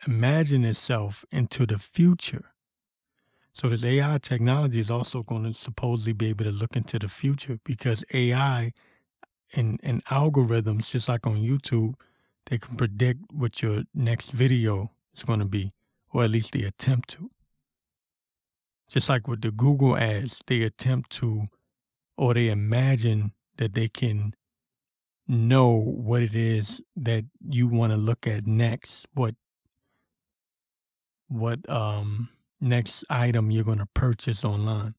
imagine 0.06 0.64
itself 0.64 1.24
into 1.30 1.66
the 1.66 1.78
future. 1.78 2.51
So 3.54 3.68
this 3.68 3.84
AI 3.84 4.18
technology 4.18 4.80
is 4.80 4.90
also 4.90 5.22
going 5.22 5.44
to 5.44 5.52
supposedly 5.52 6.14
be 6.14 6.30
able 6.30 6.44
to 6.46 6.50
look 6.50 6.74
into 6.74 6.98
the 6.98 7.08
future 7.08 7.58
because 7.64 8.02
AI 8.12 8.72
and, 9.54 9.78
and 9.82 10.04
algorithms, 10.06 10.90
just 10.90 11.08
like 11.08 11.26
on 11.26 11.36
YouTube, 11.36 11.94
they 12.46 12.58
can 12.58 12.76
predict 12.76 13.20
what 13.32 13.62
your 13.62 13.82
next 13.94 14.30
video 14.30 14.90
is 15.14 15.22
going 15.22 15.40
to 15.40 15.44
be, 15.44 15.72
or 16.12 16.24
at 16.24 16.30
least 16.30 16.52
they 16.52 16.62
attempt 16.62 17.10
to. 17.10 17.30
Just 18.88 19.08
like 19.08 19.28
with 19.28 19.42
the 19.42 19.50
Google 19.50 19.96
ads, 19.96 20.42
they 20.46 20.62
attempt 20.62 21.10
to, 21.10 21.48
or 22.16 22.34
they 22.34 22.48
imagine 22.48 23.32
that 23.56 23.74
they 23.74 23.88
can 23.88 24.34
know 25.28 25.78
what 25.78 26.22
it 26.22 26.34
is 26.34 26.82
that 26.96 27.24
you 27.48 27.68
want 27.68 27.92
to 27.92 27.96
look 27.96 28.26
at 28.26 28.46
next, 28.46 29.06
what 29.14 29.34
what 31.28 31.58
um, 31.70 32.28
next 32.62 33.04
item 33.10 33.50
you're 33.50 33.64
going 33.64 33.78
to 33.78 33.88
purchase 33.92 34.44
online. 34.44 34.94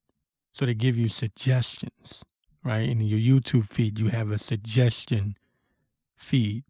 So 0.52 0.66
they 0.66 0.76
give 0.76 0.98
you 0.98 1.10
suggestions, 1.10 2.24
right? 2.64 2.88
In 2.88 3.02
your 3.02 3.20
YouTube 3.20 3.68
feed, 3.70 3.98
you 3.98 4.10
have 4.10 4.30
a 4.30 4.38
suggestion 4.38 5.36
feed 6.16 6.64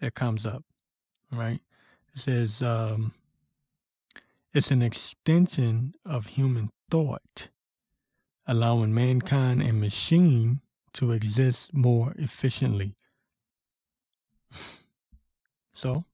that 0.00 0.14
comes 0.14 0.44
up, 0.46 0.64
right? 1.30 1.60
It 2.12 2.18
says 2.18 2.62
um, 2.62 3.14
it's 4.52 4.72
an 4.72 4.82
extension 4.82 5.94
of 6.04 6.28
human 6.28 6.70
thought, 6.90 7.48
allowing 8.46 8.92
mankind 8.92 9.62
and 9.62 9.80
machine 9.80 10.60
to 10.94 11.12
exist 11.12 11.72
more 11.72 12.14
efficiently. 12.18 12.96
so 15.72 16.04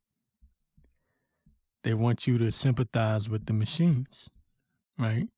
they 1.87 1.95
want 1.95 2.26
you 2.26 2.37
to 2.37 2.50
sympathize 2.50 3.28
with 3.28 3.47
the 3.47 3.52
machines, 3.52 4.28
right? 4.99 5.28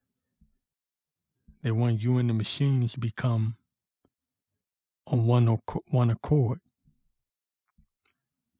They 1.63 1.71
want 1.73 2.01
you 2.01 2.17
and 2.17 2.31
the 2.31 2.33
machines 2.33 2.95
to 2.95 3.01
become 3.01 3.57
on 5.07 5.27
one 5.27 5.59
one 5.89 6.09
accord. 6.09 6.61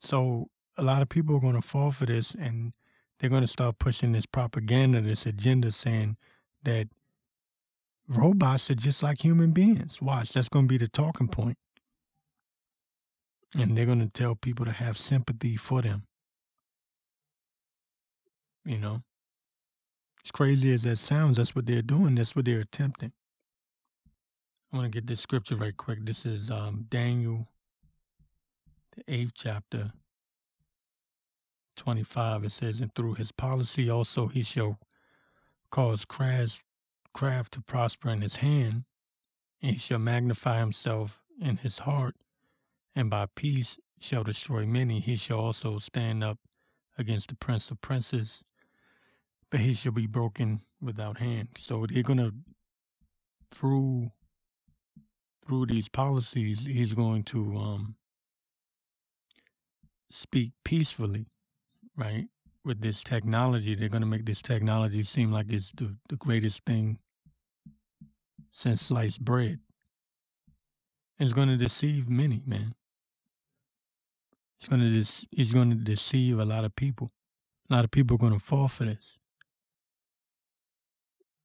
So 0.03 0.49
a 0.77 0.83
lot 0.83 1.01
of 1.01 1.09
people 1.09 1.35
are 1.37 1.41
going 1.41 1.55
to 1.55 1.63
fall 1.63 1.91
for 1.91 2.05
this, 2.05 2.35
and 2.35 2.75
they're 3.19 3.31
going 3.31 3.41
to 3.41 3.49
start 3.49 3.79
pushing 3.79 4.13
this 4.13 4.27
propaganda, 4.27 5.01
this 5.01 5.25
agenda, 5.25 5.73
saying 5.73 6.19
that 6.65 6.89
robots 8.07 8.71
are 8.71 8.75
just 8.75 9.03
like 9.03 9.25
human 9.25 9.53
beings. 9.53 10.03
Watch, 10.03 10.35
that's 10.35 10.51
going 10.51 10.67
to 10.67 10.69
be 10.69 10.77
the 10.77 10.89
talking 10.89 11.29
point. 11.29 11.57
And 13.55 13.79
they're 13.79 13.87
going 13.87 14.05
to 14.05 14.11
tell 14.11 14.35
people 14.35 14.67
to 14.67 14.73
have 14.73 14.99
sympathy 14.99 15.57
for 15.57 15.81
them. 15.81 16.08
You 18.69 18.77
know, 18.77 19.03
as 20.23 20.31
crazy 20.31 20.75
as 20.75 20.83
that 20.83 20.99
sounds, 20.99 21.39
that's 21.39 21.57
what 21.57 21.65
they're 21.65 21.81
doing. 21.81 22.17
That's 22.17 22.37
what 22.37 22.45
they're 22.45 22.61
attempting. 22.61 23.13
I 24.71 24.77
want 24.77 24.93
to 24.93 24.95
get 24.95 25.07
this 25.07 25.23
scripture 25.23 25.57
right 25.57 25.75
quick. 25.75 26.05
This 26.05 26.27
is 26.27 26.51
um, 26.51 26.85
Daniel, 26.91 27.49
the 28.95 29.03
eighth 29.09 29.33
chapter, 29.35 29.93
25. 31.77 32.45
It 32.45 32.53
says, 32.53 32.81
And 32.81 32.95
through 32.95 33.15
his 33.15 33.33
policy 33.33 33.89
also 33.89 34.27
he 34.27 34.43
shall 34.43 34.79
cause 35.71 36.05
craft, 36.05 36.61
craft 37.15 37.55
to 37.55 37.63
prosper 37.63 38.11
in 38.11 38.21
his 38.21 38.37
hand, 38.37 38.85
and 39.63 39.73
he 39.73 39.79
shall 39.79 39.99
magnify 39.99 40.61
himself 40.61 41.23
in 41.41 41.57
his 41.57 41.79
heart, 41.79 42.17
and 42.95 43.09
by 43.09 43.29
peace 43.35 43.79
shall 43.99 44.25
destroy 44.25 44.67
many. 44.67 45.01
He 45.01 45.17
shall 45.17 45.41
also 45.41 45.79
stand 45.79 46.23
up 46.23 46.37
against 46.99 47.29
the 47.31 47.35
prince 47.35 47.71
of 47.71 47.81
princes, 47.81 48.45
but 49.51 49.61
he 49.61 49.75
shall 49.75 49.93
be 49.93 50.07
broken 50.07 50.61
without 50.81 51.19
hand. 51.19 51.49
So 51.57 51.87
they're 51.87 52.03
gonna 52.03 52.33
through 53.51 54.11
through 55.47 55.67
these 55.67 55.89
policies, 55.89 56.67
he's 56.67 56.93
going 56.93 57.23
to 57.23 57.57
um, 57.57 57.97
speak 60.11 60.53
peacefully, 60.63 61.27
right? 61.97 62.29
with 62.69 62.83
this 62.83 63.03
technology, 63.03 63.75
they're 63.75 63.89
to 64.03 64.07
make 64.07 64.27
this 64.27 64.43
technology 64.43 65.03
seem 65.03 65.33
like 65.33 65.51
it's 65.51 65.73
the, 65.73 65.97
the 66.11 66.17
greatest 66.17 66.65
thing 66.67 66.99
since 68.53 68.83
sliced 68.83 69.25
bread. 69.25 69.59
It's 71.19 71.33
to 71.49 71.57
deceive 71.57 72.11
many, 72.11 72.43
man. 72.47 72.75
It's 74.61 74.69
to 74.81 74.89
dis- 74.89 75.27
it's 75.33 75.53
to 75.71 75.77
deceive 75.77 76.39
a 76.39 76.45
lot 76.45 76.65
of 76.65 76.77
people. 76.77 77.11
A 77.71 77.75
lot 77.75 77.85
of 77.85 77.91
people 77.91 78.17
are 78.17 78.19
to 78.33 78.39
fall 78.39 78.69
for 78.69 78.85
this. 78.85 79.18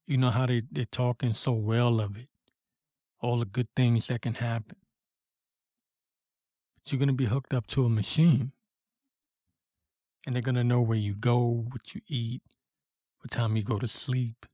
You 0.06 0.18
know 0.18 0.32
how 0.32 0.46
they, 0.46 0.64
they're 0.70 0.86
talking 0.86 1.34
so 1.34 1.54
well 1.54 2.02
of 2.02 2.18
it, 2.18 2.28
all 3.22 3.40
the 3.40 3.46
good 3.46 3.70
things 3.76 4.08
that 4.08 4.22
can 4.22 4.36
happen. 4.36 4.78
But 6.76 6.92
you're 6.92 7.00
going 7.00 7.08
to 7.08 7.14
be 7.14 7.26
hooked 7.26 7.54
up 7.54 7.68
to 7.68 7.86
a 7.86 7.90
machine. 7.90 8.52
And 10.26 10.36
they're 10.36 10.42
going 10.42 10.56
to 10.56 10.64
know 10.64 10.82
where 10.82 10.98
you 10.98 11.16
go, 11.16 11.66
what 11.70 11.94
you 11.94 12.02
eat, 12.08 12.42
what 13.20 13.32
time 13.32 13.56
you 13.56 13.64
go 13.64 13.78
to 13.80 13.88
sleep, 13.88 14.46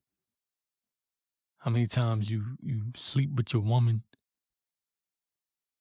how 1.60 1.72
many 1.72 1.86
times 1.86 2.30
you, 2.30 2.58
you 2.62 2.92
sleep 2.96 3.32
with 3.36 3.54
your 3.54 3.62
woman. 3.62 4.04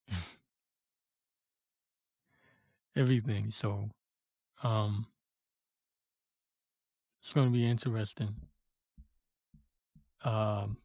Everything. 2.96 3.50
So, 3.50 3.90
um, 4.62 5.06
it's 7.22 7.32
going 7.32 7.46
to 7.46 7.52
be 7.52 7.66
interesting. 7.66 8.34
Um, 10.24 10.78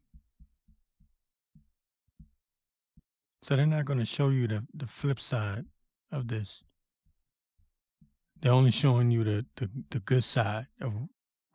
so 3.42 3.56
they're 3.56 3.66
not 3.66 3.86
going 3.86 4.00
to 4.00 4.06
show 4.06 4.30
you 4.30 4.48
the, 4.48 4.66
the 4.74 4.88
flip 4.88 5.20
side 5.20 5.66
of 6.12 6.28
this. 6.28 6.63
They're 8.42 8.52
only 8.52 8.72
showing 8.72 9.12
you 9.12 9.24
the, 9.24 9.46
the, 9.56 9.70
the 9.90 10.00
good 10.00 10.24
side 10.24 10.68
of 10.82 10.94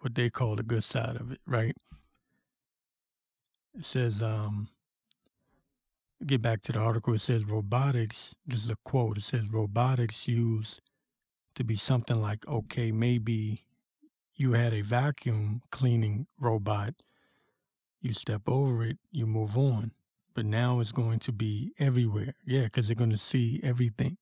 what 0.00 0.14
they 0.14 0.30
call 0.30 0.56
the 0.56 0.62
good 0.62 0.84
side 0.84 1.16
of 1.16 1.32
it, 1.32 1.40
right? 1.46 1.74
It 3.78 3.84
says, 3.84 4.22
um, 4.22 4.68
get 6.26 6.42
back 6.42 6.62
to 6.62 6.72
the 6.72 6.78
article. 6.78 7.14
It 7.14 7.20
says 7.20 7.44
robotics. 7.44 8.34
This 8.46 8.64
is 8.64 8.70
a 8.70 8.76
quote. 8.84 9.18
It 9.18 9.22
says 9.22 9.50
robotics 9.52 10.26
used 10.26 10.80
to 11.54 11.64
be 11.64 11.76
something 11.76 12.20
like, 12.20 12.46
okay, 12.48 12.90
maybe 12.92 13.64
you 14.34 14.52
had 14.52 14.72
a 14.72 14.80
vacuum 14.82 15.62
cleaning 15.70 16.26
robot. 16.40 16.94
You 18.00 18.12
step 18.14 18.42
over 18.46 18.84
it, 18.84 18.98
you 19.10 19.26
move 19.26 19.56
on. 19.56 19.92
But 20.34 20.46
now 20.46 20.80
it's 20.80 20.92
going 20.92 21.18
to 21.20 21.32
be 21.32 21.72
everywhere. 21.78 22.34
Yeah, 22.44 22.64
because 22.64 22.86
they're 22.86 22.94
going 22.94 23.10
to 23.10 23.18
see 23.18 23.60
everything. 23.62 24.18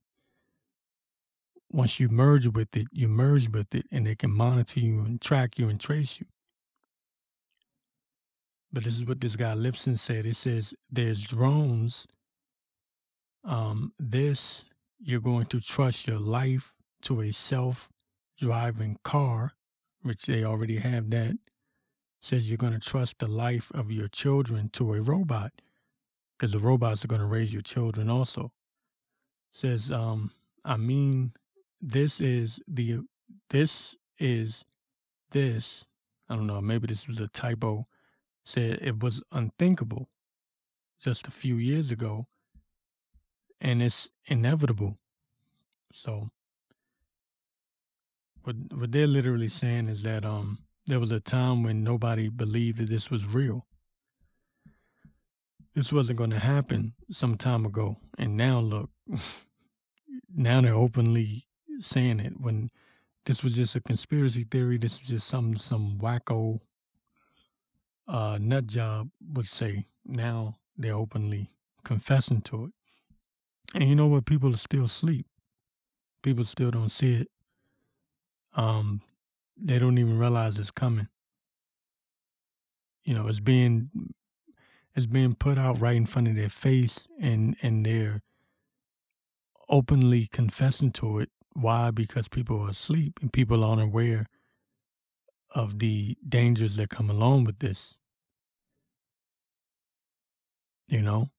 Once 1.70 2.00
you 2.00 2.08
merge 2.08 2.46
with 2.46 2.74
it, 2.76 2.86
you 2.92 3.08
merge 3.08 3.48
with 3.50 3.74
it, 3.74 3.86
and 3.90 4.06
they 4.06 4.14
can 4.14 4.30
monitor 4.30 4.80
you 4.80 5.00
and 5.00 5.20
track 5.20 5.58
you 5.58 5.68
and 5.68 5.80
trace 5.80 6.20
you. 6.20 6.26
But 8.72 8.84
this 8.84 8.94
is 8.94 9.04
what 9.04 9.20
this 9.20 9.36
guy 9.36 9.54
Lipson 9.54 9.98
said. 9.98 10.26
It 10.26 10.36
says 10.36 10.74
there's 10.90 11.22
drones. 11.22 12.06
Um, 13.44 13.92
this 13.98 14.64
you're 14.98 15.20
going 15.20 15.46
to 15.46 15.60
trust 15.60 16.06
your 16.06 16.18
life 16.18 16.72
to 17.02 17.20
a 17.20 17.32
self-driving 17.32 18.98
car 19.04 19.52
which 20.02 20.26
they 20.26 20.44
already 20.44 20.76
have 20.76 21.10
that, 21.10 21.36
says 22.20 22.48
you're 22.48 22.56
going 22.56 22.72
to 22.72 22.78
trust 22.78 23.18
the 23.18 23.26
life 23.26 23.70
of 23.74 23.90
your 23.90 24.08
children 24.08 24.68
to 24.70 24.94
a 24.94 25.00
robot 25.00 25.52
because 26.36 26.52
the 26.52 26.58
robots 26.58 27.04
are 27.04 27.08
going 27.08 27.20
to 27.20 27.26
raise 27.26 27.52
your 27.52 27.62
children 27.62 28.10
also. 28.10 28.52
Says, 29.52 29.90
um, 29.90 30.30
I 30.64 30.76
mean, 30.76 31.32
this 31.80 32.20
is 32.20 32.60
the, 32.68 33.00
this 33.50 33.96
is 34.18 34.64
this. 35.30 35.86
I 36.28 36.36
don't 36.36 36.46
know, 36.46 36.60
maybe 36.60 36.86
this 36.86 37.06
was 37.06 37.20
a 37.20 37.28
typo. 37.28 37.86
Said 38.44 38.78
it 38.82 39.02
was 39.02 39.22
unthinkable 39.32 40.08
just 41.00 41.26
a 41.26 41.30
few 41.30 41.56
years 41.56 41.90
ago 41.90 42.26
and 43.60 43.82
it's 43.82 44.10
inevitable. 44.26 44.98
So 45.92 46.30
what 48.42 48.56
what 48.74 48.92
they're 48.92 49.06
literally 49.06 49.48
saying 49.48 49.88
is 49.88 50.02
that 50.02 50.24
um 50.24 50.58
there 50.86 51.00
was 51.00 51.10
a 51.10 51.20
time 51.20 51.62
when 51.62 51.82
nobody 51.82 52.28
believed 52.28 52.78
that 52.78 52.88
this 52.88 53.10
was 53.10 53.34
real. 53.34 53.66
This 55.74 55.92
wasn't 55.92 56.18
going 56.18 56.30
to 56.30 56.38
happen 56.38 56.94
some 57.10 57.36
time 57.36 57.66
ago, 57.66 57.96
and 58.18 58.36
now 58.36 58.60
look, 58.60 58.90
now 60.34 60.60
they're 60.60 60.74
openly 60.74 61.46
saying 61.80 62.20
it. 62.20 62.40
When 62.40 62.70
this 63.26 63.42
was 63.42 63.54
just 63.54 63.76
a 63.76 63.80
conspiracy 63.80 64.44
theory, 64.44 64.78
this 64.78 65.00
was 65.00 65.08
just 65.08 65.28
some 65.28 65.56
some 65.56 65.98
wacko 66.00 66.60
uh, 68.08 68.38
nut 68.40 68.66
job 68.66 69.10
would 69.32 69.46
say. 69.46 69.86
Now 70.06 70.56
they're 70.78 70.94
openly 70.94 71.50
confessing 71.84 72.40
to 72.42 72.66
it, 72.66 72.72
and 73.74 73.88
you 73.88 73.96
know 73.96 74.06
what? 74.06 74.24
People 74.24 74.54
are 74.54 74.58
still 74.58 74.84
asleep. 74.84 75.26
People 76.22 76.44
still 76.44 76.70
don't 76.70 76.88
see 76.88 77.20
it 77.20 77.28
um, 78.54 79.02
they 79.56 79.78
don't 79.78 79.98
even 79.98 80.18
realize 80.18 80.58
it's 80.58 80.70
coming. 80.70 81.08
You 83.04 83.14
know, 83.14 83.28
it's 83.28 83.40
being 83.40 83.90
it's 84.94 85.06
being 85.06 85.34
put 85.34 85.58
out 85.58 85.80
right 85.80 85.96
in 85.96 86.06
front 86.06 86.28
of 86.28 86.36
their 86.36 86.48
face, 86.48 87.06
and 87.20 87.56
and 87.62 87.84
they're 87.84 88.22
openly 89.68 90.26
confessing 90.26 90.90
to 90.90 91.20
it. 91.20 91.30
Why? 91.52 91.90
Because 91.90 92.28
people 92.28 92.60
are 92.60 92.70
asleep 92.70 93.18
and 93.20 93.32
people 93.32 93.64
aren't 93.64 93.82
aware 93.82 94.26
of 95.54 95.78
the 95.78 96.16
dangers 96.28 96.76
that 96.76 96.90
come 96.90 97.08
along 97.08 97.44
with 97.44 97.60
this. 97.60 97.96
You 100.88 101.02
know, 101.02 101.30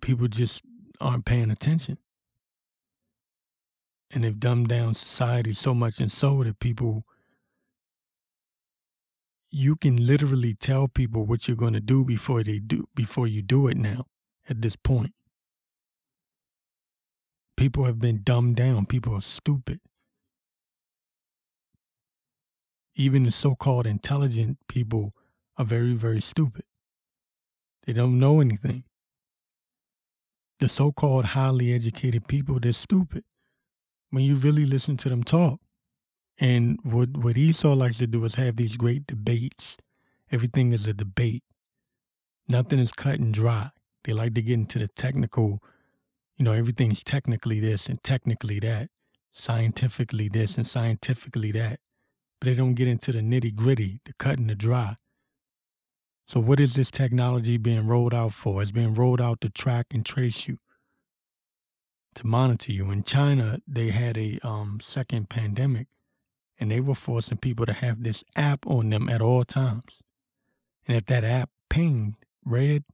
people 0.00 0.28
just 0.28 0.62
aren't 1.00 1.24
paying 1.24 1.50
attention 1.50 1.98
and 4.10 4.24
they've 4.24 4.38
dumbed 4.38 4.68
down 4.68 4.94
society 4.94 5.52
so 5.52 5.74
much 5.74 6.00
and 6.00 6.10
so 6.10 6.42
that 6.44 6.58
people 6.60 7.04
you 9.50 9.76
can 9.76 10.04
literally 10.04 10.52
tell 10.52 10.88
people 10.88 11.26
what 11.26 11.46
you're 11.46 11.56
going 11.56 11.74
to 11.74 11.80
do 11.80 12.04
before 12.04 12.42
they 12.42 12.58
do 12.58 12.86
before 12.94 13.28
you 13.28 13.40
do 13.40 13.68
it 13.68 13.76
now 13.76 14.06
at 14.48 14.60
this 14.62 14.74
point. 14.74 15.12
People 17.56 17.84
have 17.84 18.00
been 18.00 18.22
dumbed 18.24 18.56
down. 18.56 18.84
People 18.84 19.14
are 19.14 19.22
stupid. 19.22 19.78
Even 22.96 23.22
the 23.22 23.30
so-called 23.30 23.86
intelligent 23.86 24.58
people 24.68 25.14
are 25.56 25.64
very 25.64 25.94
very 25.94 26.20
stupid. 26.20 26.64
They 27.86 27.92
don't 27.92 28.18
know 28.18 28.40
anything. 28.40 28.82
The 30.58 30.68
so-called 30.68 31.26
highly 31.26 31.72
educated 31.72 32.26
people 32.26 32.58
they're 32.58 32.72
stupid 32.72 33.22
when 34.14 34.24
you 34.24 34.36
really 34.36 34.64
listen 34.64 34.96
to 34.96 35.08
them 35.08 35.24
talk. 35.24 35.60
And 36.38 36.78
what 36.84 37.16
what 37.16 37.36
Esau 37.36 37.74
likes 37.74 37.98
to 37.98 38.06
do 38.06 38.24
is 38.24 38.36
have 38.36 38.56
these 38.56 38.76
great 38.76 39.06
debates. 39.06 39.76
Everything 40.30 40.72
is 40.72 40.86
a 40.86 40.94
debate. 40.94 41.42
Nothing 42.48 42.78
is 42.78 42.92
cut 42.92 43.18
and 43.18 43.34
dry. 43.34 43.70
They 44.04 44.12
like 44.12 44.34
to 44.34 44.42
get 44.42 44.54
into 44.54 44.78
the 44.78 44.88
technical, 44.88 45.62
you 46.36 46.44
know, 46.44 46.52
everything's 46.52 47.02
technically 47.02 47.58
this 47.58 47.88
and 47.88 48.02
technically 48.02 48.60
that, 48.60 48.90
scientifically 49.32 50.28
this 50.28 50.56
and 50.56 50.66
scientifically 50.66 51.52
that. 51.52 51.80
But 52.40 52.46
they 52.46 52.54
don't 52.54 52.74
get 52.74 52.88
into 52.88 53.12
the 53.12 53.20
nitty 53.20 53.54
gritty, 53.54 54.00
the 54.04 54.12
cut 54.12 54.38
and 54.38 54.50
the 54.50 54.54
dry. 54.54 54.96
So 56.26 56.40
what 56.40 56.60
is 56.60 56.74
this 56.74 56.90
technology 56.90 57.56
being 57.56 57.86
rolled 57.86 58.14
out 58.14 58.32
for? 58.32 58.62
It's 58.62 58.70
being 58.70 58.94
rolled 58.94 59.20
out 59.20 59.40
to 59.40 59.50
track 59.50 59.86
and 59.92 60.04
trace 60.04 60.46
you 60.46 60.58
to 62.14 62.26
monitor 62.26 62.72
you. 62.72 62.90
In 62.90 63.02
China, 63.02 63.60
they 63.66 63.90
had 63.90 64.16
a 64.16 64.38
um, 64.42 64.78
second 64.80 65.28
pandemic, 65.28 65.88
and 66.58 66.70
they 66.70 66.80
were 66.80 66.94
forcing 66.94 67.38
people 67.38 67.66
to 67.66 67.72
have 67.72 68.02
this 68.02 68.24
app 68.36 68.66
on 68.66 68.90
them 68.90 69.08
at 69.08 69.20
all 69.20 69.44
times. 69.44 70.02
And 70.86 70.96
if 70.96 71.06
that 71.06 71.24
app 71.24 71.50
pinged 71.68 72.14
red, 72.44 72.84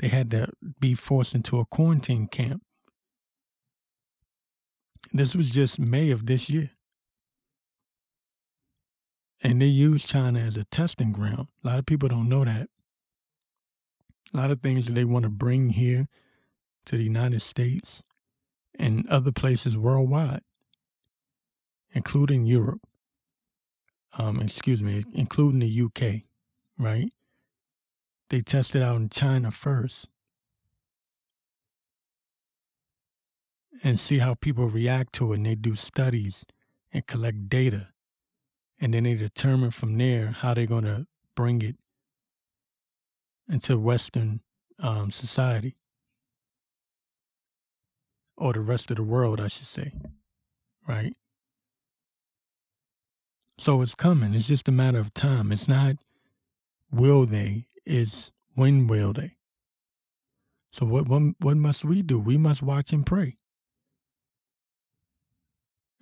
they 0.00 0.08
had 0.08 0.30
to 0.32 0.48
be 0.80 0.94
forced 0.94 1.34
into 1.34 1.58
a 1.58 1.64
quarantine 1.64 2.26
camp. 2.26 2.62
This 5.12 5.34
was 5.34 5.50
just 5.50 5.78
May 5.78 6.10
of 6.10 6.26
this 6.26 6.50
year. 6.50 6.70
And 9.42 9.60
they 9.60 9.66
use 9.66 10.04
China 10.04 10.40
as 10.40 10.56
a 10.56 10.64
testing 10.64 11.12
ground. 11.12 11.48
A 11.62 11.68
lot 11.68 11.78
of 11.78 11.86
people 11.86 12.08
don't 12.08 12.28
know 12.28 12.44
that. 12.44 12.68
A 14.32 14.36
lot 14.36 14.50
of 14.50 14.60
things 14.60 14.86
that 14.86 14.94
they 14.94 15.04
want 15.04 15.24
to 15.24 15.30
bring 15.30 15.70
here 15.70 16.08
to 16.86 16.96
the 16.96 17.04
United 17.04 17.40
States 17.40 18.02
and 18.78 19.08
other 19.08 19.32
places 19.32 19.76
worldwide, 19.76 20.42
including 21.92 22.44
Europe. 22.46 22.80
Um, 24.16 24.40
excuse 24.40 24.80
me, 24.80 25.04
including 25.12 25.58
the 25.58 25.82
UK, 25.82 26.22
right? 26.78 27.12
They 28.30 28.42
tested 28.42 28.80
out 28.80 28.96
in 28.96 29.08
China 29.08 29.50
first 29.50 30.08
and 33.82 33.98
see 33.98 34.18
how 34.18 34.34
people 34.34 34.68
react 34.68 35.12
to 35.14 35.32
it. 35.32 35.36
And 35.36 35.46
they 35.46 35.56
do 35.56 35.74
studies 35.74 36.44
and 36.92 37.06
collect 37.06 37.48
data. 37.48 37.88
And 38.80 38.94
then 38.94 39.04
they 39.04 39.14
determine 39.14 39.72
from 39.72 39.98
there 39.98 40.28
how 40.28 40.54
they're 40.54 40.66
going 40.66 40.84
to 40.84 41.06
bring 41.34 41.62
it 41.62 41.76
into 43.48 43.78
Western 43.78 44.40
um, 44.78 45.10
society 45.10 45.76
or 48.36 48.52
the 48.52 48.60
rest 48.60 48.90
of 48.90 48.96
the 48.96 49.04
world, 49.04 49.40
I 49.40 49.48
should 49.48 49.66
say. 49.66 49.92
Right? 50.86 51.14
So 53.58 53.82
it's 53.82 53.94
coming. 53.94 54.34
It's 54.34 54.48
just 54.48 54.68
a 54.68 54.72
matter 54.72 54.98
of 54.98 55.14
time. 55.14 55.52
It's 55.52 55.68
not 55.68 55.96
will 56.90 57.26
they, 57.26 57.66
it's 57.84 58.32
when 58.54 58.86
will 58.86 59.12
they. 59.12 59.36
So 60.72 60.84
what 60.86 61.08
what, 61.08 61.22
what 61.40 61.56
must 61.56 61.84
we 61.84 62.02
do? 62.02 62.18
We 62.18 62.36
must 62.36 62.62
watch 62.62 62.92
and 62.92 63.06
pray. 63.06 63.36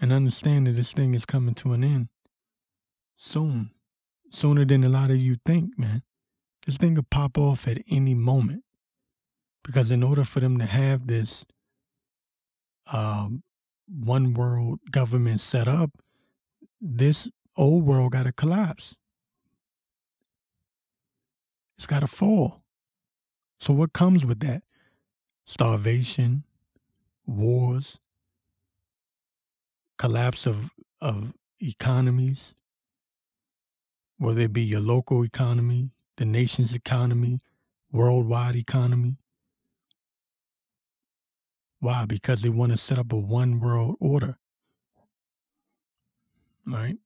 And 0.00 0.12
understand 0.12 0.66
that 0.66 0.72
this 0.72 0.92
thing 0.92 1.14
is 1.14 1.26
coming 1.26 1.54
to 1.54 1.74
an 1.74 1.84
end 1.84 2.08
soon. 3.16 3.70
Sooner 4.30 4.64
than 4.64 4.82
a 4.82 4.88
lot 4.88 5.10
of 5.10 5.18
you 5.18 5.36
think, 5.44 5.78
man. 5.78 6.02
This 6.64 6.78
thing 6.78 6.94
could 6.94 7.10
pop 7.10 7.36
off 7.36 7.68
at 7.68 7.82
any 7.90 8.14
moment. 8.14 8.64
Because 9.62 9.90
in 9.90 10.02
order 10.02 10.24
for 10.24 10.40
them 10.40 10.58
to 10.58 10.66
have 10.66 11.06
this 11.06 11.44
um, 12.92 13.42
one 13.88 14.34
world 14.34 14.80
government 14.90 15.40
set 15.40 15.66
up, 15.66 15.90
this 16.80 17.30
old 17.56 17.84
world 17.84 18.12
got 18.12 18.24
to 18.24 18.32
collapse. 18.32 18.96
It's 21.76 21.86
got 21.86 22.00
to 22.00 22.06
fall. 22.06 22.62
So, 23.58 23.72
what 23.72 23.92
comes 23.92 24.24
with 24.24 24.40
that? 24.40 24.62
Starvation, 25.46 26.44
wars, 27.26 27.98
collapse 29.98 30.46
of, 30.46 30.70
of 31.00 31.32
economies, 31.60 32.54
whether 34.18 34.42
it 34.42 34.52
be 34.52 34.62
your 34.62 34.80
local 34.80 35.24
economy, 35.24 35.90
the 36.16 36.24
nation's 36.24 36.74
economy, 36.74 37.40
worldwide 37.90 38.56
economy. 38.56 39.16
Why? 41.82 42.04
Because 42.04 42.42
they 42.42 42.48
want 42.48 42.70
to 42.70 42.78
set 42.78 42.96
up 42.96 43.12
a 43.12 43.18
one 43.18 43.58
world 43.58 43.96
order. 43.98 44.38
Right? 46.64 46.96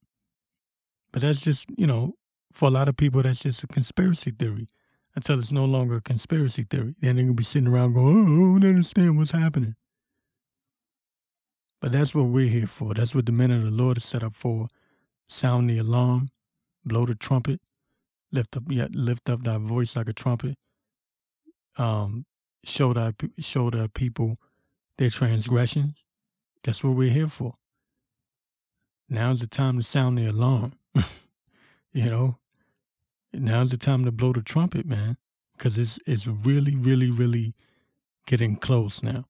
But 1.11 1.23
that's 1.23 1.41
just, 1.41 1.65
you 1.75 1.87
know, 1.87 2.13
for 2.53 2.67
a 2.67 2.71
lot 2.71 2.87
of 2.87 2.95
people, 2.95 3.23
that's 3.23 3.39
just 3.39 3.63
a 3.63 3.67
conspiracy 3.67 4.29
theory 4.29 4.67
until 5.15 5.39
it's 5.39 5.51
no 5.51 5.65
longer 5.65 5.95
a 5.95 6.01
conspiracy 6.01 6.61
theory. 6.61 6.93
Then 7.01 7.15
they're 7.15 7.25
going 7.25 7.35
to 7.35 7.41
be 7.41 7.43
sitting 7.43 7.67
around 7.67 7.93
going, 7.93 8.05
oh, 8.05 8.55
I 8.55 8.59
don't 8.59 8.69
understand 8.69 9.17
what's 9.17 9.31
happening. 9.31 9.73
But 11.81 11.91
that's 11.91 12.13
what 12.13 12.25
we're 12.25 12.47
here 12.47 12.67
for. 12.67 12.93
That's 12.93 13.15
what 13.15 13.25
the 13.25 13.31
men 13.31 13.49
of 13.49 13.63
the 13.63 13.71
Lord 13.71 13.97
is 13.97 14.05
set 14.05 14.21
up 14.21 14.35
for. 14.35 14.67
Sound 15.27 15.71
the 15.71 15.79
alarm, 15.79 16.29
blow 16.85 17.07
the 17.07 17.15
trumpet, 17.15 17.61
lift 18.31 18.55
up, 18.55 18.63
yeah, 18.69 18.89
lift 18.91 19.27
up 19.27 19.41
thy 19.41 19.57
voice 19.57 19.95
like 19.95 20.07
a 20.07 20.13
trumpet. 20.13 20.55
Um, 21.79 22.27
show 22.63 22.93
thy 22.93 23.13
show 23.39 23.71
the 23.71 23.89
people 23.89 24.37
their 24.97 25.09
transgressions. 25.09 26.03
That's 26.63 26.83
what 26.83 26.95
we're 26.95 27.11
here 27.11 27.27
for. 27.27 27.55
Now's 29.09 29.39
the 29.39 29.47
time 29.47 29.77
to 29.77 29.83
sound 29.83 30.17
the 30.17 30.25
alarm. 30.25 30.73
you 31.93 32.09
know, 32.09 32.37
now's 33.31 33.71
the 33.71 33.77
time 33.77 34.03
to 34.05 34.11
blow 34.11 34.33
the 34.33 34.41
trumpet, 34.41 34.85
man, 34.85 35.17
because 35.55 35.77
it's 35.77 35.99
it's 36.05 36.27
really, 36.27 36.75
really, 36.75 37.09
really 37.09 37.53
getting 38.25 38.57
close 38.57 39.01
now. 39.01 39.25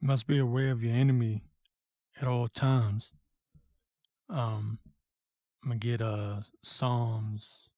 You 0.00 0.08
must 0.08 0.26
be 0.26 0.38
aware 0.38 0.72
of 0.72 0.84
your 0.84 0.94
enemy 0.94 1.42
at 2.20 2.28
all 2.28 2.48
times. 2.48 3.12
Um, 4.28 4.78
I'm 5.62 5.70
gonna 5.70 5.78
get 5.78 6.02
uh 6.02 6.40
Psalms. 6.62 7.68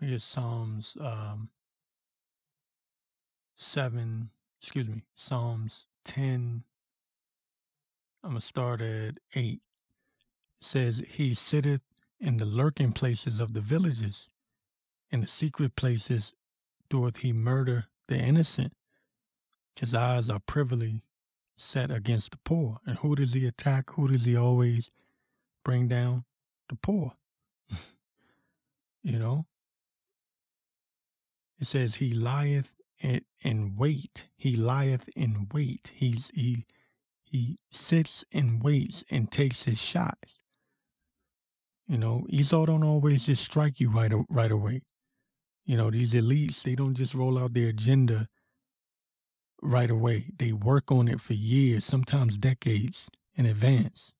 Me 0.00 0.10
get 0.10 0.22
Psalms 0.22 0.96
um 1.00 1.50
seven. 3.56 4.30
Excuse 4.64 4.88
me, 4.88 5.02
Psalms 5.14 5.84
ten. 6.06 6.64
I'm 8.22 8.30
gonna 8.30 8.40
start 8.40 8.80
at 8.80 9.18
eight 9.34 9.60
says, 10.62 11.02
He 11.06 11.34
sitteth 11.34 11.82
in 12.18 12.38
the 12.38 12.46
lurking 12.46 12.90
places 12.90 13.40
of 13.40 13.52
the 13.52 13.60
villages, 13.60 14.30
in 15.10 15.20
the 15.20 15.26
secret 15.26 15.76
places 15.76 16.32
doeth 16.88 17.18
he 17.18 17.30
murder 17.30 17.88
the 18.08 18.16
innocent. 18.16 18.72
His 19.78 19.94
eyes 19.94 20.30
are 20.30 20.40
privily 20.40 21.02
set 21.58 21.90
against 21.90 22.30
the 22.30 22.38
poor. 22.38 22.78
And 22.86 22.96
who 22.96 23.16
does 23.16 23.34
he 23.34 23.46
attack? 23.46 23.90
Who 23.90 24.08
does 24.08 24.24
he 24.24 24.34
always 24.34 24.90
bring 25.62 25.88
down? 25.88 26.24
The 26.70 26.76
poor. 26.76 27.12
you 29.02 29.18
know? 29.18 29.44
It 31.60 31.66
says 31.66 31.96
he 31.96 32.14
lieth 32.14 32.72
in, 33.04 33.20
in 33.42 33.76
wait. 33.76 34.26
He 34.36 34.56
lieth 34.56 35.08
in 35.14 35.46
wait. 35.52 35.92
He's 35.94 36.30
he 36.34 36.64
he 37.22 37.58
sits 37.70 38.24
and 38.32 38.62
waits 38.62 39.04
and 39.10 39.30
takes 39.30 39.64
his 39.64 39.80
shot. 39.80 40.18
You 41.86 41.98
know, 41.98 42.26
Esau 42.30 42.64
don't 42.66 42.82
always 42.82 43.26
just 43.26 43.44
strike 43.44 43.78
you 43.78 43.90
right 43.90 44.12
right 44.30 44.50
away. 44.50 44.82
You 45.66 45.76
know, 45.76 45.90
these 45.90 46.14
elites, 46.14 46.62
they 46.62 46.74
don't 46.74 46.94
just 46.94 47.14
roll 47.14 47.38
out 47.38 47.52
their 47.52 47.68
agenda 47.68 48.28
right 49.62 49.90
away. 49.90 50.30
They 50.38 50.52
work 50.52 50.90
on 50.90 51.08
it 51.08 51.20
for 51.20 51.34
years, 51.34 51.84
sometimes 51.84 52.38
decades 52.38 53.10
in 53.34 53.46
advance. 53.46 54.12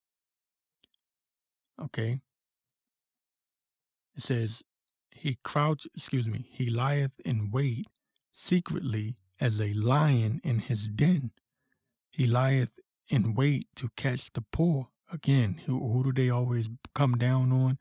Okay. 1.83 2.21
It 4.17 4.23
says, 4.23 4.63
he 5.11 5.39
crouch, 5.43 5.87
excuse 5.95 6.27
me, 6.29 6.47
he 6.51 6.71
lieth 6.71 7.13
in 7.25 7.51
wait 7.51 7.87
secretly 8.35 9.17
as 9.41 9.61
a 9.61 9.73
lion 9.73 10.43
in 10.45 10.59
his 10.59 10.89
den. 10.89 11.31
He 12.11 12.27
lieth 12.27 12.79
in 13.09 13.35
wait 13.35 13.69
to 13.77 13.89
catch 13.97 14.31
the 14.35 14.43
poor 14.43 14.89
again, 15.15 15.61
who 15.65 15.93
who 15.93 16.05
do 16.05 16.13
they 16.13 16.29
always 16.29 16.69
come 16.95 17.15
down 17.15 17.53
on? 17.53 17.79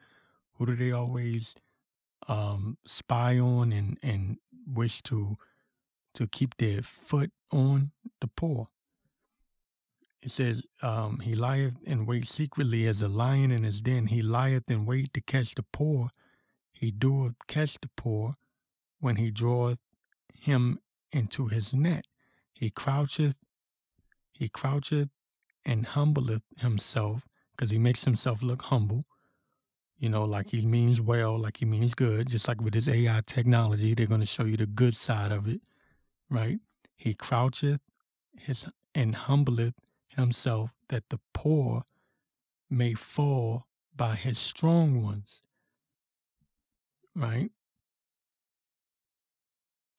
Who 0.54 0.68
do 0.68 0.76
they 0.76 0.92
always 0.92 1.56
um, 2.28 2.78
spy 2.86 3.40
on 3.40 3.74
and 3.74 3.98
and 4.02 4.38
wish 4.66 5.02
to 5.04 5.38
to 6.14 6.28
keep 6.28 6.58
their 6.58 6.82
foot 6.84 7.32
on 7.52 7.92
the 8.22 8.28
poor? 8.28 8.70
It 10.22 10.32
says, 10.32 10.66
um, 10.82 11.20
"He 11.20 11.36
lieth 11.36 11.84
in 11.84 12.06
wait 12.06 12.28
secretly 12.28 12.88
as 12.88 13.02
a 13.02 13.10
lion 13.10 13.52
in 13.52 13.64
his 13.64 13.82
den. 13.82 14.08
He 14.08 14.22
lieth 14.22 14.70
in 14.70 14.86
wait 14.86 15.14
to 15.16 15.22
catch 15.22 15.56
the 15.56 15.64
poor. 15.64 16.12
He 16.72 16.92
doeth 16.92 17.36
catch 17.48 17.80
the 17.82 17.90
poor 17.98 18.36
when 19.00 19.18
he 19.18 19.32
draweth 19.32 19.80
him 20.44 20.80
into 21.12 21.48
his 21.48 21.74
net. 21.74 22.06
He 22.54 22.70
croucheth, 22.70 23.38
he 24.34 24.50
croucheth 24.50 25.10
and 25.66 25.86
humbleth 25.86 26.44
himself 26.58 27.26
because 27.52 27.70
he 27.70 27.78
makes 27.80 28.04
himself 28.04 28.44
look 28.44 28.64
humble, 28.64 29.06
you 29.98 30.10
know, 30.10 30.26
like 30.26 30.50
he 30.50 30.66
means 30.66 31.00
well, 31.00 31.40
like 31.40 31.58
he 31.58 31.66
means 31.66 31.94
good. 31.94 32.28
Just 32.28 32.48
like 32.48 32.62
with 32.62 32.74
his 32.74 32.90
AI 32.90 33.22
technology, 33.26 33.94
they're 33.94 34.06
going 34.06 34.20
to 34.20 34.26
show 34.28 34.44
you 34.44 34.58
the 34.58 34.66
good 34.66 34.96
side 34.96 35.32
of 35.32 35.48
it, 35.48 35.62
right? 36.30 36.60
He 36.98 37.14
croucheth 37.14 37.80
his 38.38 38.66
and 38.94 39.16
humbleth 39.16 39.76
himself 40.10 40.72
that 40.90 41.06
the 41.10 41.20
poor 41.34 41.84
may 42.70 42.94
fall 42.94 43.68
by 43.96 44.16
his 44.16 44.40
strong 44.40 45.02
ones, 45.02 45.42
right? 47.16 47.50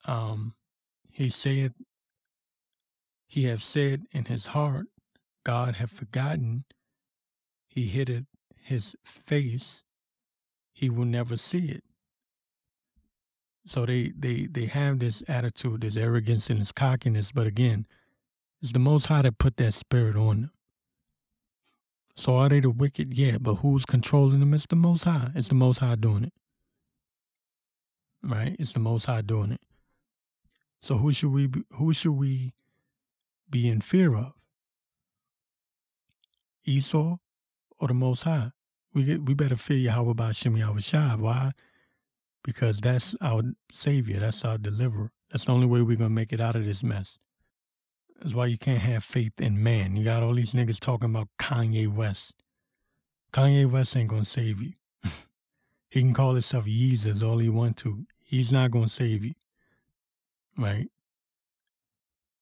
Um, 0.05 0.53
he 1.11 1.29
saith, 1.29 1.73
he 3.27 3.45
have 3.45 3.63
said 3.63 4.03
in 4.11 4.25
his 4.25 4.47
heart, 4.47 4.87
God 5.43 5.75
have 5.75 5.91
forgotten, 5.91 6.65
he 7.67 7.85
hid 7.87 8.25
his 8.61 8.95
face, 9.03 9.83
he 10.73 10.89
will 10.89 11.05
never 11.05 11.37
see 11.37 11.69
it. 11.69 11.83
So 13.65 13.85
they, 13.85 14.11
they, 14.17 14.45
they 14.45 14.65
have 14.65 14.99
this 14.99 15.23
attitude, 15.27 15.81
this 15.81 15.97
arrogance 15.97 16.49
and 16.49 16.61
this 16.61 16.71
cockiness, 16.71 17.31
but 17.31 17.47
again, 17.47 17.87
it's 18.61 18.73
the 18.73 18.79
Most 18.79 19.07
High 19.07 19.23
that 19.23 19.37
put 19.37 19.57
that 19.57 19.73
spirit 19.73 20.15
on 20.15 20.41
them. 20.41 20.51
So 22.15 22.37
are 22.37 22.49
they 22.49 22.61
the 22.61 22.69
wicked? 22.69 23.13
Yeah, 23.17 23.37
but 23.39 23.55
who's 23.55 23.85
controlling 23.85 24.39
them? 24.39 24.53
It's 24.53 24.65
the 24.67 24.75
Most 24.75 25.03
High. 25.03 25.31
It's 25.35 25.49
the 25.49 25.55
Most 25.55 25.79
High 25.79 25.95
doing 25.95 26.25
it. 26.25 26.33
Right? 28.23 28.55
It's 28.57 28.73
the 28.73 28.79
Most 28.79 29.05
High 29.05 29.21
doing 29.21 29.51
it. 29.51 29.61
So 30.85 30.97
who 30.97 31.11
should 31.13 31.31
we 31.31 31.47
be, 31.47 31.63
who 31.71 31.93
should 31.93 32.11
we 32.11 32.53
be 33.49 33.67
in 33.67 33.81
fear 33.81 34.15
of? 34.15 34.33
Esau 36.63 37.17
or 37.79 37.87
the 37.87 37.95
Most 37.95 38.21
High. 38.21 38.51
We 38.93 39.03
get, 39.03 39.25
we 39.25 39.33
better 39.33 39.55
fear 39.57 39.77
Yahweh 39.77 40.13
by 40.13 40.31
Shem 40.31 40.55
Yahweh 40.55 40.81
Shai. 40.81 41.15
Why? 41.15 41.53
Because 42.43 42.81
that's 42.81 43.15
our 43.19 43.41
Savior. 43.71 44.19
That's 44.19 44.45
our 44.45 44.59
deliverer. 44.59 45.11
That's 45.31 45.45
the 45.45 45.53
only 45.53 45.65
way 45.65 45.81
we're 45.81 45.97
to 45.97 46.07
make 46.07 46.31
it 46.31 46.39
out 46.39 46.55
of 46.55 46.65
this 46.65 46.83
mess. 46.83 47.17
That's 48.19 48.35
why 48.35 48.45
you 48.45 48.59
can't 48.59 48.83
have 48.83 49.03
faith 49.03 49.41
in 49.41 49.63
man. 49.63 49.95
You 49.95 50.03
got 50.03 50.21
all 50.21 50.35
these 50.35 50.53
niggas 50.53 50.79
talking 50.79 51.09
about 51.09 51.29
Kanye 51.39 51.87
West. 51.87 52.35
Kanye 53.33 53.65
West 53.65 53.97
ain't 53.97 54.11
gonna 54.11 54.23
save 54.23 54.61
you. 54.61 54.73
he 55.89 56.01
can 56.01 56.13
call 56.13 56.33
himself 56.33 56.65
Yeezus 56.65 57.27
all 57.27 57.39
he 57.39 57.49
want 57.49 57.75
to. 57.77 58.05
He's 58.23 58.51
not 58.51 58.69
gonna 58.69 58.87
save 58.87 59.25
you. 59.25 59.33
Right? 60.57 60.87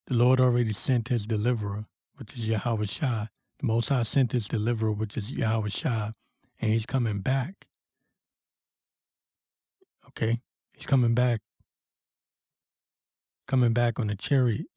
The 0.08 0.14
Lord 0.14 0.40
already 0.40 0.74
sent 0.74 1.08
his 1.08 1.26
deliverer, 1.26 1.86
which 2.16 2.34
is 2.34 2.48
Yahweh 2.48 2.86
Shai. 2.86 3.30
The 3.60 3.66
Most 3.66 3.90
High 3.90 4.04
sent 4.04 4.34
his 4.34 4.48
deliverer, 4.48 4.92
which 4.92 5.18
is 5.18 5.32
Yahweh 5.32 5.70
Shai, 5.70 6.12
and 6.60 6.72
he's 6.72 6.86
coming 6.86 7.20
back. 7.22 7.68
Okay? 10.10 10.40
He's 10.76 10.86
coming 10.86 11.14
back. 11.14 11.42
Coming 13.48 13.74
back 13.74 14.00
on 14.00 14.10
a 14.10 14.16
chariot. 14.16 14.68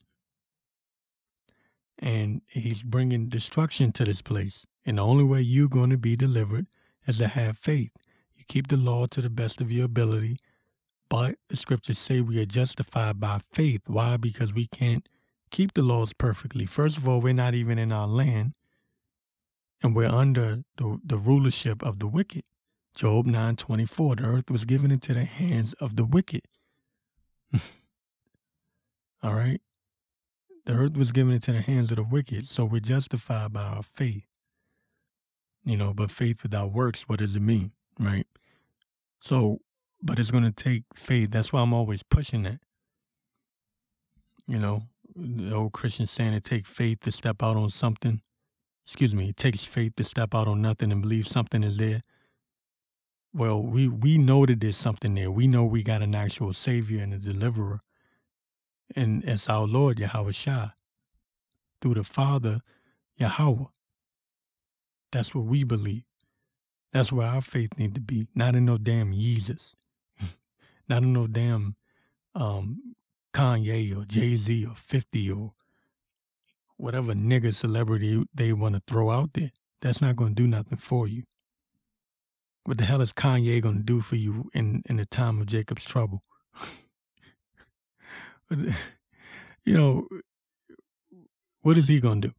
And 1.98 2.42
he's 2.46 2.82
bringing 2.82 3.28
destruction 3.28 3.92
to 3.92 4.04
this 4.04 4.22
place. 4.22 4.66
And 4.84 4.98
the 4.98 5.02
only 5.02 5.24
way 5.24 5.40
you're 5.40 5.68
going 5.68 5.90
to 5.90 5.98
be 5.98 6.14
delivered 6.16 6.66
is 7.06 7.18
to 7.18 7.28
have 7.28 7.58
faith. 7.58 7.90
You 8.34 8.44
keep 8.46 8.68
the 8.68 8.76
law 8.76 9.06
to 9.06 9.20
the 9.20 9.30
best 9.30 9.60
of 9.60 9.72
your 9.72 9.86
ability, 9.86 10.38
but 11.08 11.36
the 11.48 11.56
scriptures 11.56 11.98
say 11.98 12.20
we 12.20 12.40
are 12.40 12.46
justified 12.46 13.20
by 13.20 13.40
faith. 13.52 13.82
Why? 13.86 14.16
Because 14.16 14.52
we 14.52 14.66
can't 14.66 15.08
keep 15.50 15.74
the 15.74 15.82
laws 15.82 16.12
perfectly. 16.12 16.66
First 16.66 16.96
of 16.96 17.08
all, 17.08 17.20
we're 17.20 17.32
not 17.32 17.54
even 17.54 17.78
in 17.78 17.92
our 17.92 18.06
land, 18.06 18.54
and 19.82 19.94
we're 19.94 20.08
under 20.08 20.62
the, 20.76 20.98
the 21.04 21.16
rulership 21.16 21.82
of 21.82 21.98
the 21.98 22.06
wicked. 22.06 22.44
Job 22.94 23.26
9:24 23.26 24.16
The 24.16 24.24
earth 24.24 24.50
was 24.50 24.64
given 24.64 24.90
into 24.90 25.12
the 25.14 25.24
hands 25.24 25.74
of 25.74 25.96
the 25.96 26.04
wicked. 26.04 26.42
All 29.22 29.34
right? 29.34 29.60
The 30.64 30.72
earth 30.72 30.96
was 30.96 31.12
given 31.12 31.34
into 31.34 31.52
the 31.52 31.60
hands 31.60 31.90
of 31.90 31.96
the 31.96 32.02
wicked, 32.02 32.48
so 32.48 32.64
we're 32.64 32.80
justified 32.80 33.52
by 33.52 33.62
our 33.62 33.82
faith. 33.82 34.26
You 35.64 35.76
know, 35.76 35.92
but 35.92 36.10
faith 36.10 36.42
without 36.42 36.72
works, 36.72 37.02
what 37.08 37.18
does 37.18 37.36
it 37.36 37.42
mean? 37.42 37.72
Right? 37.98 38.26
So, 39.20 39.60
but 40.02 40.18
it's 40.18 40.30
going 40.30 40.44
to 40.44 40.52
take 40.52 40.84
faith. 40.94 41.30
That's 41.30 41.52
why 41.52 41.60
I'm 41.60 41.74
always 41.74 42.02
pushing 42.02 42.42
that. 42.44 42.60
You 44.46 44.58
know, 44.58 44.82
the 45.14 45.54
old 45.54 45.72
Christian 45.72 46.06
saying 46.06 46.34
it 46.34 46.44
takes 46.44 46.68
faith 46.68 47.00
to 47.00 47.12
step 47.12 47.42
out 47.42 47.56
on 47.56 47.70
something. 47.70 48.20
Excuse 48.84 49.14
me, 49.14 49.30
it 49.30 49.36
takes 49.36 49.64
faith 49.64 49.96
to 49.96 50.04
step 50.04 50.34
out 50.34 50.46
on 50.46 50.62
nothing 50.62 50.92
and 50.92 51.02
believe 51.02 51.26
something 51.26 51.64
is 51.64 51.76
there. 51.76 52.02
Well, 53.34 53.62
we 53.62 53.88
we 53.88 54.16
know 54.16 54.46
that 54.46 54.60
there's 54.60 54.76
something 54.76 55.14
there. 55.14 55.30
We 55.30 55.46
know 55.46 55.64
we 55.64 55.82
got 55.82 56.02
an 56.02 56.14
actual 56.14 56.52
savior 56.52 57.02
and 57.02 57.12
a 57.12 57.18
deliverer. 57.18 57.80
And 58.94 59.24
it's 59.24 59.48
our 59.48 59.66
Lord 59.66 59.98
Yahweh 59.98 60.30
Shah. 60.30 60.70
Through 61.82 61.94
the 61.94 62.04
Father, 62.04 62.60
Yahweh. 63.16 63.64
That's 65.12 65.34
what 65.34 65.44
we 65.44 65.64
believe. 65.64 66.04
That's 66.92 67.12
where 67.12 67.26
our 67.26 67.42
faith 67.42 67.78
need 67.78 67.94
to 67.96 68.00
be. 68.00 68.26
Not 68.34 68.54
in 68.54 68.64
no 68.64 68.78
damn 68.78 69.12
Yeezus. 69.12 69.74
Not 70.88 71.02
no 71.02 71.26
damn 71.26 71.76
um, 72.34 72.94
Kanye 73.32 73.96
or 73.96 74.04
Jay 74.04 74.36
Z 74.36 74.66
or 74.66 74.74
50 74.74 75.30
or 75.30 75.52
whatever 76.76 77.12
nigga 77.14 77.54
celebrity 77.54 78.24
they 78.34 78.52
want 78.52 78.74
to 78.74 78.80
throw 78.86 79.10
out 79.10 79.32
there. 79.34 79.50
That's 79.80 80.00
not 80.00 80.16
going 80.16 80.34
to 80.34 80.42
do 80.42 80.48
nothing 80.48 80.78
for 80.78 81.06
you. 81.06 81.24
What 82.64 82.78
the 82.78 82.84
hell 82.84 83.00
is 83.00 83.12
Kanye 83.12 83.62
going 83.62 83.76
to 83.78 83.82
do 83.82 84.00
for 84.00 84.16
you 84.16 84.50
in, 84.52 84.82
in 84.88 84.96
the 84.96 85.06
time 85.06 85.40
of 85.40 85.46
Jacob's 85.46 85.84
trouble? 85.84 86.22
you 88.50 88.74
know, 89.66 90.08
what 91.62 91.76
is 91.76 91.88
he 91.88 92.00
going 92.00 92.22
to 92.22 92.28
do? 92.28 92.34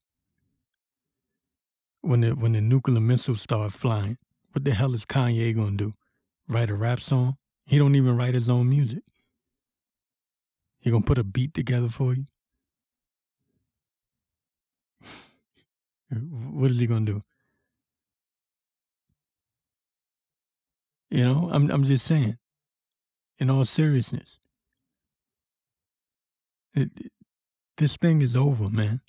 When 2.02 2.22
the, 2.22 2.32
when 2.32 2.54
the 2.54 2.62
nuclear 2.62 3.00
missiles 3.00 3.42
start 3.42 3.74
flying, 3.74 4.18
what 4.52 4.64
the 4.64 4.74
hell 4.74 4.94
is 4.94 5.06
Kanye 5.06 5.56
going 5.56 5.78
to 5.78 5.86
do? 5.86 5.94
Write 6.48 6.70
a 6.70 6.76
rap 6.76 7.02
song? 7.02 7.38
He 7.68 7.78
don't 7.78 7.96
even 7.96 8.16
write 8.16 8.34
his 8.34 8.48
own 8.50 8.70
music. 8.70 9.04
He 10.80 10.90
gonna 10.90 11.04
put 11.04 11.18
a 11.18 11.24
beat 11.24 11.54
together 11.54 11.90
for 11.90 12.14
you? 12.14 12.26
what 16.52 16.72
is 16.72 16.80
he 16.80 16.88
gonna 16.88 17.06
do? 17.06 17.24
You 21.10 21.26
know, 21.26 21.50
I'm 21.52 21.70
I'm 21.70 21.84
just 21.84 22.06
saying. 22.06 22.38
In 23.40 23.52
all 23.52 23.66
seriousness, 23.66 24.40
it, 26.74 26.90
this 27.76 27.96
thing 27.98 28.22
is 28.22 28.36
over, 28.36 28.70
man. 28.70 29.02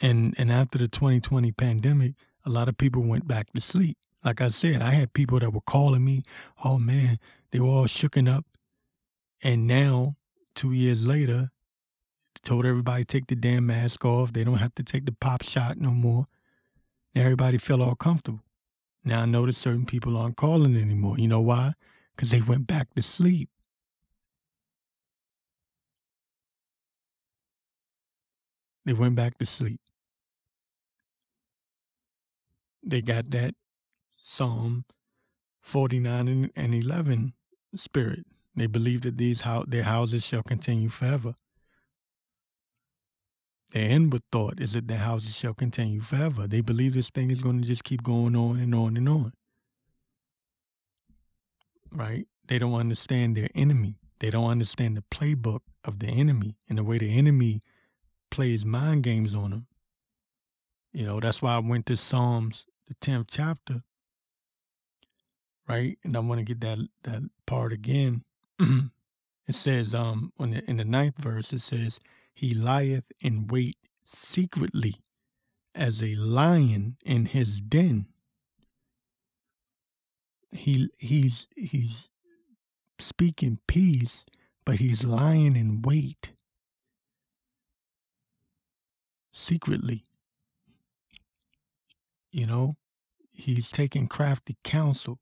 And 0.00 0.34
and 0.38 0.50
after 0.50 0.78
the 0.78 0.88
2020 0.88 1.52
pandemic, 1.52 2.14
a 2.46 2.50
lot 2.50 2.68
of 2.68 2.78
people 2.78 3.02
went 3.02 3.26
back 3.26 3.52
to 3.52 3.60
sleep. 3.60 3.98
Like 4.24 4.40
I 4.40 4.48
said, 4.48 4.82
I 4.82 4.90
had 4.90 5.12
people 5.12 5.38
that 5.38 5.52
were 5.52 5.60
calling 5.62 6.04
me, 6.04 6.22
oh 6.64 6.78
man, 6.78 7.18
they 7.52 7.60
were 7.60 7.68
all 7.68 7.86
shooken 7.86 8.30
up. 8.30 8.44
And 9.42 9.66
now, 9.66 10.16
two 10.54 10.72
years 10.72 11.06
later, 11.06 11.50
told 12.42 12.66
everybody 12.66 13.04
take 13.04 13.26
the 13.26 13.36
damn 13.36 13.66
mask 13.66 14.04
off. 14.04 14.32
They 14.32 14.44
don't 14.44 14.58
have 14.58 14.74
to 14.76 14.82
take 14.82 15.06
the 15.06 15.12
pop 15.12 15.42
shot 15.42 15.78
no 15.78 15.90
more. 15.90 16.26
And 17.14 17.24
everybody 17.24 17.58
felt 17.58 17.80
all 17.80 17.94
comfortable. 17.94 18.42
Now 19.04 19.22
I 19.22 19.26
notice 19.26 19.58
certain 19.58 19.86
people 19.86 20.16
aren't 20.16 20.36
calling 20.36 20.76
anymore. 20.76 21.18
You 21.18 21.28
know 21.28 21.40
why? 21.40 21.74
Because 22.14 22.30
they 22.30 22.40
went 22.42 22.66
back 22.66 22.94
to 22.94 23.02
sleep. 23.02 23.48
They 28.84 28.92
went 28.92 29.16
back 29.16 29.38
to 29.38 29.46
sleep. 29.46 29.80
They 32.82 33.02
got 33.02 33.30
that 33.30 33.54
Psalm 34.22 34.84
49 35.60 36.50
and 36.54 36.74
11 36.74 37.32
spirit. 37.74 38.26
They 38.54 38.66
believe 38.66 39.02
that 39.02 39.16
these 39.16 39.42
ho- 39.42 39.64
their 39.66 39.84
houses 39.84 40.24
shall 40.24 40.42
continue 40.42 40.88
forever. 40.88 41.34
Their 43.72 43.88
inward 43.88 44.22
thought 44.32 44.60
is 44.60 44.72
that 44.72 44.88
their 44.88 44.98
houses 44.98 45.36
shall 45.36 45.54
continue 45.54 46.00
forever. 46.00 46.48
They 46.48 46.60
believe 46.60 46.94
this 46.94 47.10
thing 47.10 47.30
is 47.30 47.40
going 47.40 47.60
to 47.60 47.66
just 47.66 47.84
keep 47.84 48.02
going 48.02 48.34
on 48.34 48.58
and 48.58 48.74
on 48.74 48.96
and 48.96 49.08
on. 49.08 49.32
Right? 51.92 52.26
They 52.48 52.58
don't 52.58 52.74
understand 52.74 53.36
their 53.36 53.48
enemy. 53.54 53.96
They 54.18 54.30
don't 54.30 54.50
understand 54.50 54.96
the 54.96 55.04
playbook 55.10 55.60
of 55.84 56.00
the 56.00 56.08
enemy 56.08 56.56
and 56.68 56.78
the 56.78 56.84
way 56.84 56.98
the 56.98 57.16
enemy 57.16 57.62
plays 58.30 58.64
mind 58.64 59.04
games 59.04 59.34
on 59.34 59.50
them. 59.50 59.66
You 60.92 61.06
know, 61.06 61.20
that's 61.20 61.40
why 61.40 61.54
I 61.54 61.58
went 61.60 61.86
to 61.86 61.96
Psalms, 61.96 62.66
the 62.88 62.94
10th 62.94 63.26
chapter. 63.28 63.82
Right? 65.70 65.98
And 66.02 66.16
I 66.16 66.20
want 66.20 66.40
to 66.40 66.44
get 66.44 66.60
that 66.62 66.78
that 67.04 67.22
part 67.46 67.72
again. 67.72 68.24
It 69.46 69.56
says 69.56 69.94
um 69.96 70.32
on 70.38 70.50
the, 70.52 70.70
in 70.70 70.76
the 70.76 70.84
ninth 70.84 71.16
verse 71.18 71.52
it 71.52 71.60
says 71.60 71.98
he 72.32 72.54
lieth 72.54 73.10
in 73.20 73.48
wait 73.48 73.76
secretly 74.04 74.94
as 75.74 76.00
a 76.02 76.14
lion 76.14 76.96
in 77.04 77.26
his 77.26 77.60
den. 77.60 78.06
He 80.52 80.88
he's 80.98 81.48
he's 81.56 82.10
speaking 83.00 83.58
peace 83.66 84.24
but 84.64 84.76
he's 84.76 85.04
lying 85.04 85.56
in 85.56 85.82
wait 85.82 86.32
secretly. 89.32 90.04
You 92.30 92.46
know 92.46 92.76
he's 93.32 93.72
taking 93.72 94.06
crafty 94.06 94.58
counsel 94.62 95.18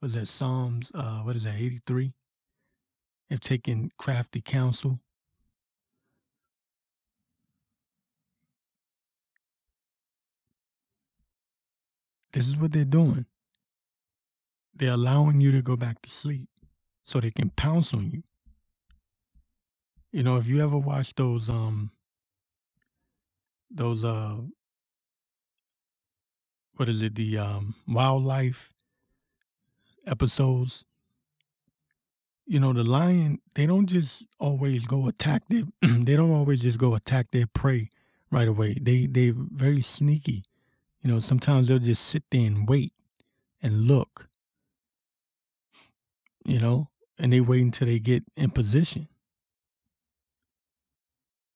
was 0.00 0.12
that 0.14 0.26
psalms 0.26 0.92
uh 0.94 1.20
what 1.20 1.36
is 1.36 1.44
that 1.44 1.56
83 1.58 2.12
have 3.30 3.40
taken 3.40 3.90
crafty 3.98 4.40
counsel. 4.40 5.00
This 12.32 12.48
is 12.48 12.56
what 12.56 12.72
they're 12.72 12.84
doing. 12.84 13.26
They're 14.74 14.92
allowing 14.92 15.40
you 15.40 15.52
to 15.52 15.62
go 15.62 15.76
back 15.76 16.02
to 16.02 16.10
sleep 16.10 16.48
so 17.02 17.18
they 17.18 17.30
can 17.30 17.50
pounce 17.50 17.94
on 17.94 18.10
you. 18.10 18.22
You 20.12 20.22
know, 20.22 20.36
if 20.36 20.46
you 20.46 20.62
ever 20.62 20.76
watch 20.76 21.14
those 21.14 21.48
um 21.48 21.90
those 23.70 24.04
uh 24.04 24.36
what 26.76 26.88
is 26.88 27.00
it, 27.02 27.14
the 27.14 27.38
um 27.38 27.74
wildlife 27.88 28.72
episodes 30.06 30.84
you 32.46 32.60
know, 32.60 32.72
the 32.72 32.84
lion, 32.84 33.40
they 33.54 33.66
don't 33.66 33.86
just 33.86 34.24
always 34.38 34.86
go 34.86 35.08
attack 35.08 35.42
their 35.48 35.64
they 35.82 36.16
don't 36.16 36.32
always 36.32 36.62
just 36.62 36.78
go 36.78 36.94
attack 36.94 37.32
their 37.32 37.46
prey 37.46 37.90
right 38.30 38.48
away. 38.48 38.78
They 38.80 39.06
they're 39.06 39.34
very 39.36 39.82
sneaky. 39.82 40.44
You 41.00 41.10
know, 41.10 41.18
sometimes 41.18 41.68
they'll 41.68 41.78
just 41.78 42.04
sit 42.04 42.22
there 42.30 42.46
and 42.46 42.68
wait 42.68 42.92
and 43.62 43.86
look. 43.86 44.28
You 46.44 46.60
know, 46.60 46.90
and 47.18 47.32
they 47.32 47.40
wait 47.40 47.62
until 47.62 47.88
they 47.88 47.98
get 47.98 48.22
in 48.36 48.50
position. 48.50 49.08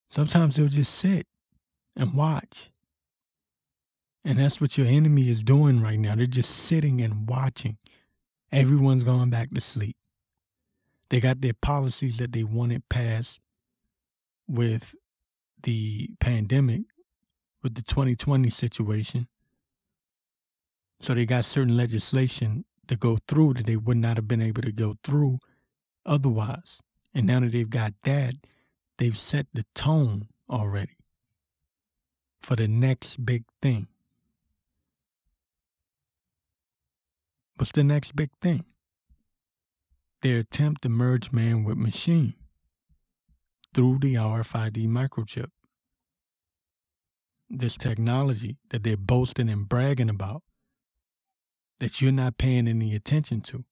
Sometimes 0.09 0.57
they'll 0.57 0.67
just 0.67 0.93
sit 0.93 1.25
and 1.95 2.13
watch. 2.13 2.69
And 4.25 4.37
that's 4.37 4.59
what 4.59 4.77
your 4.77 4.87
enemy 4.87 5.29
is 5.29 5.43
doing 5.43 5.81
right 5.81 5.97
now. 5.97 6.15
They're 6.15 6.25
just 6.25 6.51
sitting 6.51 7.01
and 7.01 7.27
watching. 7.27 7.77
Everyone's 8.51 9.03
going 9.03 9.29
back 9.29 9.51
to 9.51 9.61
sleep. 9.61 9.95
They 11.09 11.19
got 11.19 11.41
their 11.41 11.53
policies 11.53 12.17
that 12.17 12.31
they 12.31 12.43
wanted 12.43 12.87
passed 12.89 13.39
with 14.47 14.95
the 15.63 16.09
pandemic, 16.19 16.81
with 17.63 17.75
the 17.75 17.81
2020 17.81 18.49
situation. 18.49 19.27
So 20.99 21.13
they 21.13 21.25
got 21.25 21.45
certain 21.45 21.77
legislation 21.77 22.65
to 22.87 22.95
go 22.95 23.17
through 23.27 23.53
that 23.55 23.65
they 23.65 23.77
would 23.77 23.97
not 23.97 24.17
have 24.17 24.27
been 24.27 24.41
able 24.41 24.61
to 24.61 24.71
go 24.71 24.95
through 25.03 25.39
otherwise. 26.05 26.81
And 27.13 27.27
now 27.27 27.39
that 27.39 27.51
they've 27.51 27.69
got 27.69 27.93
that, 28.03 28.35
they've 28.97 29.17
set 29.17 29.47
the 29.53 29.65
tone 29.73 30.27
already 30.49 30.97
for 32.41 32.55
the 32.55 32.67
next 32.67 33.25
big 33.25 33.43
thing. 33.61 33.87
What's 37.61 37.73
the 37.73 37.83
next 37.83 38.15
big 38.15 38.31
thing? 38.41 38.65
Their 40.23 40.39
attempt 40.39 40.81
to 40.81 40.89
merge 40.89 41.31
man 41.31 41.63
with 41.63 41.77
machine 41.77 42.33
through 43.75 43.99
the 43.99 44.15
RFID 44.15 44.87
microchip. 44.87 45.51
This 47.51 47.77
technology 47.77 48.57
that 48.71 48.81
they're 48.81 48.97
boasting 48.97 49.47
and 49.47 49.69
bragging 49.69 50.09
about 50.09 50.41
that 51.79 52.01
you're 52.01 52.11
not 52.11 52.39
paying 52.39 52.67
any 52.67 52.95
attention 52.95 53.41
to. 53.41 53.63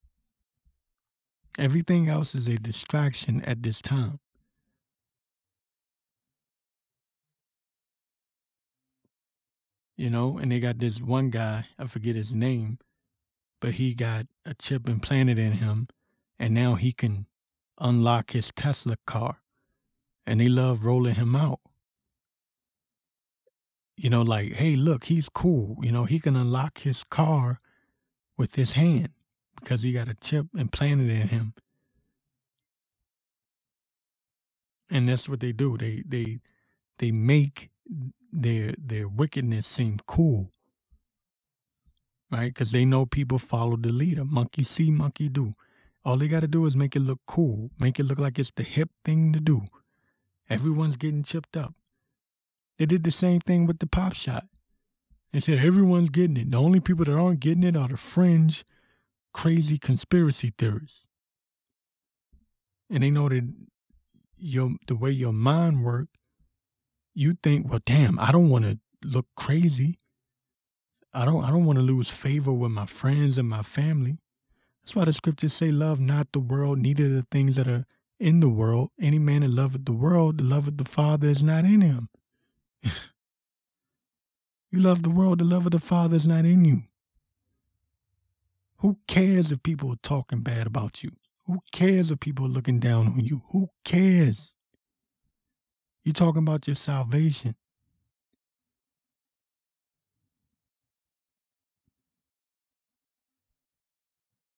Everything 1.58 2.08
else 2.08 2.32
is 2.36 2.46
a 2.46 2.58
distraction 2.58 3.42
at 3.42 3.64
this 3.64 3.82
time. 3.82 4.20
You 9.96 10.10
know, 10.10 10.38
and 10.38 10.52
they 10.52 10.60
got 10.60 10.78
this 10.78 11.00
one 11.00 11.30
guy, 11.30 11.66
I 11.76 11.88
forget 11.88 12.14
his 12.14 12.32
name, 12.32 12.78
but 13.60 13.74
he 13.74 13.94
got 13.94 14.26
a 14.44 14.54
chip 14.54 14.88
implanted 14.88 15.38
in 15.38 15.52
him, 15.52 15.88
and 16.38 16.54
now 16.54 16.74
he 16.74 16.92
can 16.92 17.26
unlock 17.78 18.32
his 18.32 18.50
Tesla 18.54 18.96
car. 19.06 19.38
And 20.26 20.40
they 20.40 20.48
love 20.48 20.84
rolling 20.84 21.16
him 21.16 21.34
out. 21.34 21.60
You 23.96 24.10
know, 24.10 24.22
like, 24.22 24.52
hey, 24.52 24.76
look, 24.76 25.04
he's 25.04 25.28
cool. 25.28 25.76
You 25.82 25.92
know, 25.92 26.04
he 26.04 26.20
can 26.20 26.36
unlock 26.36 26.78
his 26.78 27.04
car 27.04 27.60
with 28.38 28.54
his 28.54 28.72
hand 28.72 29.10
because 29.58 29.82
he 29.82 29.92
got 29.92 30.08
a 30.08 30.14
chip 30.14 30.46
implanted 30.56 31.10
in 31.10 31.28
him. 31.28 31.54
And 34.88 35.08
that's 35.08 35.28
what 35.28 35.40
they 35.40 35.52
do. 35.52 35.76
They 35.76 36.02
they 36.06 36.40
they 36.98 37.12
make 37.12 37.70
their 38.32 38.74
their 38.78 39.08
wickedness 39.08 39.66
seem 39.66 39.98
cool. 40.06 40.50
Right? 42.30 42.54
Because 42.54 42.70
they 42.70 42.84
know 42.84 43.06
people 43.06 43.38
follow 43.38 43.76
the 43.76 43.90
leader. 43.90 44.24
Monkey 44.24 44.62
see, 44.62 44.90
monkey 44.90 45.28
do. 45.28 45.54
All 46.04 46.16
they 46.16 46.28
got 46.28 46.40
to 46.40 46.48
do 46.48 46.64
is 46.66 46.76
make 46.76 46.96
it 46.96 47.00
look 47.00 47.20
cool, 47.26 47.70
make 47.78 47.98
it 47.98 48.04
look 48.04 48.18
like 48.18 48.38
it's 48.38 48.52
the 48.52 48.62
hip 48.62 48.90
thing 49.04 49.32
to 49.32 49.40
do. 49.40 49.62
Everyone's 50.48 50.96
getting 50.96 51.22
chipped 51.22 51.56
up. 51.56 51.74
They 52.78 52.86
did 52.86 53.04
the 53.04 53.10
same 53.10 53.40
thing 53.40 53.66
with 53.66 53.78
the 53.78 53.86
pop 53.86 54.14
shot. 54.14 54.44
They 55.32 55.40
said 55.40 55.58
everyone's 55.58 56.10
getting 56.10 56.36
it. 56.36 56.50
The 56.50 56.56
only 56.56 56.80
people 56.80 57.04
that 57.04 57.16
aren't 57.16 57.40
getting 57.40 57.62
it 57.62 57.76
are 57.76 57.88
the 57.88 57.96
fringe, 57.96 58.64
crazy 59.32 59.78
conspiracy 59.78 60.52
theorists. 60.56 61.04
And 62.88 63.02
they 63.04 63.10
know 63.10 63.28
that 63.28 63.48
your 64.36 64.72
the 64.88 64.96
way 64.96 65.10
your 65.10 65.32
mind 65.32 65.84
works, 65.84 66.10
you 67.14 67.34
think, 67.42 67.70
well, 67.70 67.80
damn, 67.84 68.18
I 68.18 68.32
don't 68.32 68.48
want 68.48 68.64
to 68.64 68.78
look 69.04 69.26
crazy. 69.36 69.99
I 71.12 71.24
don't 71.24 71.44
I 71.44 71.50
don't 71.50 71.64
want 71.64 71.78
to 71.78 71.84
lose 71.84 72.10
favor 72.10 72.52
with 72.52 72.70
my 72.70 72.86
friends 72.86 73.38
and 73.38 73.48
my 73.48 73.62
family. 73.62 74.18
That's 74.82 74.94
why 74.94 75.04
the 75.04 75.12
scriptures 75.12 75.52
say, 75.52 75.70
Love 75.70 76.00
not 76.00 76.32
the 76.32 76.40
world, 76.40 76.78
neither 76.78 77.08
the 77.08 77.26
things 77.30 77.56
that 77.56 77.68
are 77.68 77.86
in 78.18 78.40
the 78.40 78.48
world. 78.48 78.90
Any 79.00 79.18
man 79.18 79.42
that 79.42 79.50
loveth 79.50 79.84
the 79.84 79.92
world, 79.92 80.38
the 80.38 80.44
love 80.44 80.68
of 80.68 80.76
the 80.76 80.84
Father 80.84 81.28
is 81.28 81.42
not 81.42 81.64
in 81.64 81.80
him. 81.80 82.08
You 84.72 84.78
love 84.78 85.02
the 85.02 85.10
world, 85.10 85.40
the 85.40 85.44
love 85.44 85.66
of 85.66 85.72
the 85.72 85.80
Father 85.80 86.14
is 86.14 86.28
not 86.28 86.44
in 86.44 86.64
you. 86.64 86.82
Who 88.76 88.98
cares 89.08 89.50
if 89.50 89.62
people 89.62 89.92
are 89.92 90.00
talking 90.00 90.42
bad 90.42 90.66
about 90.66 91.02
you? 91.02 91.10
Who 91.46 91.58
cares 91.72 92.12
if 92.12 92.20
people 92.20 92.46
are 92.46 92.50
looking 92.50 92.78
down 92.78 93.08
on 93.08 93.18
you? 93.18 93.42
Who 93.50 93.70
cares? 93.84 94.54
You're 96.04 96.12
talking 96.12 96.42
about 96.42 96.68
your 96.68 96.76
salvation. 96.76 97.56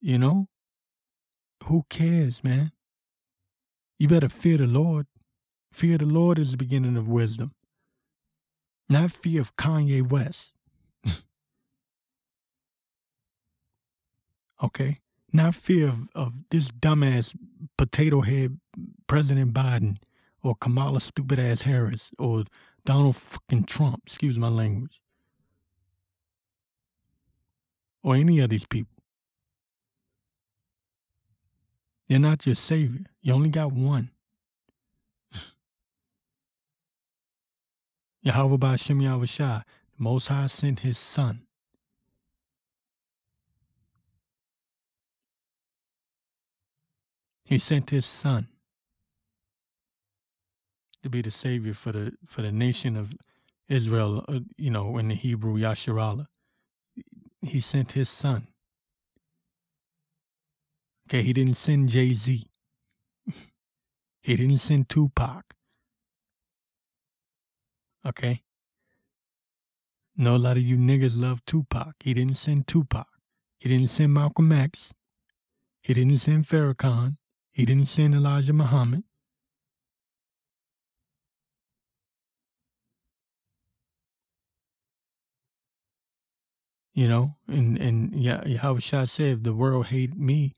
You 0.03 0.19
know? 0.19 0.49
Who 1.65 1.85
cares, 1.89 2.45
man? 2.45 2.73
You 3.99 4.09
better 4.09 4.29
fear 4.29 4.59
the 4.59 4.67
Lord. 4.67 5.07
Fear 5.73 5.99
the 5.99 6.07
Lord 6.07 6.39
is 6.39 6.51
the 6.51 6.59
beginning 6.59 6.99
of 6.99 7.09
wisdom 7.09 7.53
not 8.93 9.11
fear 9.11 9.41
of 9.41 9.57
Kanye 9.57 10.09
West. 10.09 10.55
okay? 14.63 14.99
Not 15.33 15.55
fear 15.55 15.89
of, 15.89 16.09
of 16.15 16.35
this 16.51 16.71
dumbass 16.71 17.35
potato 17.79 18.21
head 18.21 18.61
President 19.07 19.55
Biden 19.55 19.97
or 20.43 20.55
Kamala 20.61 21.01
stupid 21.01 21.39
ass 21.39 21.63
Harris 21.63 22.11
or 22.19 22.45
Donald 22.85 23.17
fucking 23.17 23.65
Trump, 23.65 24.03
excuse 24.07 24.39
my 24.39 24.49
language. 24.49 25.01
Or 28.03 28.17
any 28.17 28.41
of 28.41 28.51
these 28.51 28.67
people. 28.67 29.02
They're 32.13 32.21
not 32.21 32.45
your 32.45 32.57
savior. 32.57 33.07
You 33.23 33.33
only 33.33 33.49
got 33.49 33.73
one. 33.73 34.11
Yahweh 38.23 38.59
Ba'Shem 38.59 39.03
Yahushua, 39.03 39.63
the 39.97 40.03
Most 40.03 40.29
High 40.29 40.49
sent 40.49 40.81
his 40.81 40.99
son. 40.99 41.41
He 47.45 47.57
sent 47.57 47.89
his 47.89 48.05
son 48.05 48.49
to 51.03 51.09
be 51.09 51.23
the 51.23 51.31
savior 51.31 51.73
for 51.73 51.93
the 51.93 52.13
for 52.27 52.43
the 52.43 52.53
nation 52.53 52.95
of 52.95 53.15
Israel, 53.71 54.23
uh, 54.29 54.41
you 54.59 54.71
know, 54.71 54.99
in 54.99 55.09
the 55.09 55.15
Hebrew 55.15 55.57
Yasharallah. 55.57 56.27
He 57.41 57.61
sent 57.61 57.93
his 57.93 58.11
son. 58.11 58.49
Okay, 61.13 61.21
he 61.21 61.35
didn't 61.35 61.59
send 61.59 61.91
Jay 61.91 62.15
Z. 62.15 62.47
he 64.23 64.35
didn't 64.35 64.57
send 64.57 64.89
Tupac. 64.89 65.43
Okay? 68.07 68.41
No, 70.17 70.37
a 70.37 70.39
lot 70.39 70.57
of 70.57 70.63
you 70.63 70.79
niggas 70.79 71.21
love 71.21 71.45
Tupac. 71.45 71.97
He 72.01 72.15
didn't 72.15 72.39
send 72.39 72.67
Tupac. 72.67 73.09
He 73.59 73.69
didn't 73.69 73.91
send 73.91 74.15
Malcolm 74.15 74.53
X. 74.53 74.95
He 75.83 75.93
didn't 75.93 76.17
send 76.17 76.47
Farrakhan. 76.47 77.19
He 77.53 77.67
didn't 77.67 77.89
send 77.89 78.15
Elijah 78.15 78.55
Muhammad. 78.55 79.05
You 86.95 87.07
know, 87.07 87.37
and 87.47 87.77
and 87.77 88.15
yeah, 88.15 88.47
Yahweh 88.47 88.81
say 88.81 89.33
if 89.33 89.43
the 89.43 89.53
world 89.53 89.89
hate 89.89 90.17
me, 90.17 90.55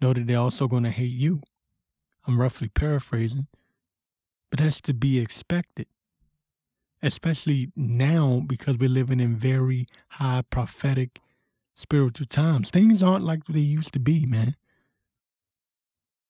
know 0.00 0.12
that 0.12 0.26
they're 0.26 0.38
also 0.38 0.68
going 0.68 0.84
to 0.84 0.90
hate 0.90 1.12
you. 1.12 1.42
I'm 2.26 2.40
roughly 2.40 2.68
paraphrasing, 2.68 3.46
but 4.50 4.60
that's 4.60 4.80
to 4.82 4.94
be 4.94 5.18
expected 5.18 5.86
especially 7.02 7.70
now 7.76 8.42
because 8.46 8.76
we're 8.78 8.88
living 8.88 9.20
in 9.20 9.36
very 9.36 9.86
high 10.08 10.42
prophetic 10.50 11.20
spiritual 11.74 12.26
times. 12.26 12.70
Things 12.70 13.02
aren't 13.02 13.24
like 13.24 13.44
they 13.44 13.60
used 13.60 13.92
to 13.92 14.00
be, 14.00 14.26
man. 14.26 14.56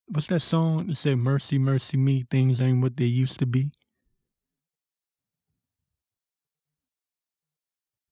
What's 0.07 0.27
that 0.27 0.41
song 0.41 0.87
that 0.87 0.95
said, 0.95 1.17
Mercy, 1.17 1.57
mercy 1.57 1.97
me, 1.97 2.25
things 2.29 2.61
ain't 2.61 2.81
what 2.81 2.97
they 2.97 3.05
used 3.05 3.39
to 3.39 3.45
be? 3.45 3.71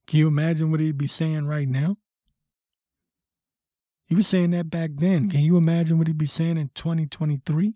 Can 0.06 0.20
you 0.20 0.28
imagine 0.28 0.72
what 0.72 0.80
he'd 0.80 0.98
be 0.98 1.08
saying 1.08 1.48
right 1.48 1.68
now? 1.68 1.98
He 4.08 4.16
was 4.16 4.28
saying 4.28 4.52
that 4.52 4.70
back 4.70 4.92
then. 4.96 5.30
Can 5.30 5.42
you 5.42 5.58
imagine 5.58 5.98
what 5.98 6.08
he'd 6.08 6.18
be 6.18 6.26
saying 6.26 6.58
in 6.58 6.70
2023? 6.74 7.74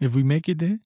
If 0.00 0.14
we 0.14 0.22
make 0.22 0.48
it 0.48 0.58
there? 0.58 0.78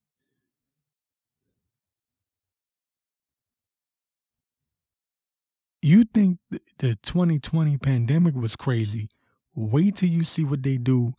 you 5.83 6.05
think 6.05 6.39
the 6.79 6.95
2020 7.03 7.77
pandemic 7.79 8.35
was 8.37 8.55
crazy. 8.55 9.09
Wait 9.55 9.97
till 9.97 10.09
you 10.09 10.23
see 10.23 10.45
what 10.45 10.63
they 10.63 10.79
do 10.79 11.15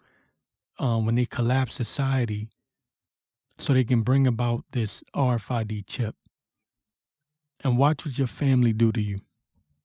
um, 0.79 1.05
when 1.05 1.15
they 1.15 1.25
collapse 1.25 1.75
society 1.75 2.49
so 3.57 3.73
they 3.73 3.83
can 3.83 4.01
bring 4.01 4.25
about 4.25 4.63
this 4.71 5.03
RFID 5.13 5.85
chip. 5.85 6.15
And 7.63 7.77
watch 7.77 8.05
what 8.05 8.17
your 8.17 8.27
family 8.27 8.73
do 8.73 8.91
to 8.93 9.01
you. 9.01 9.19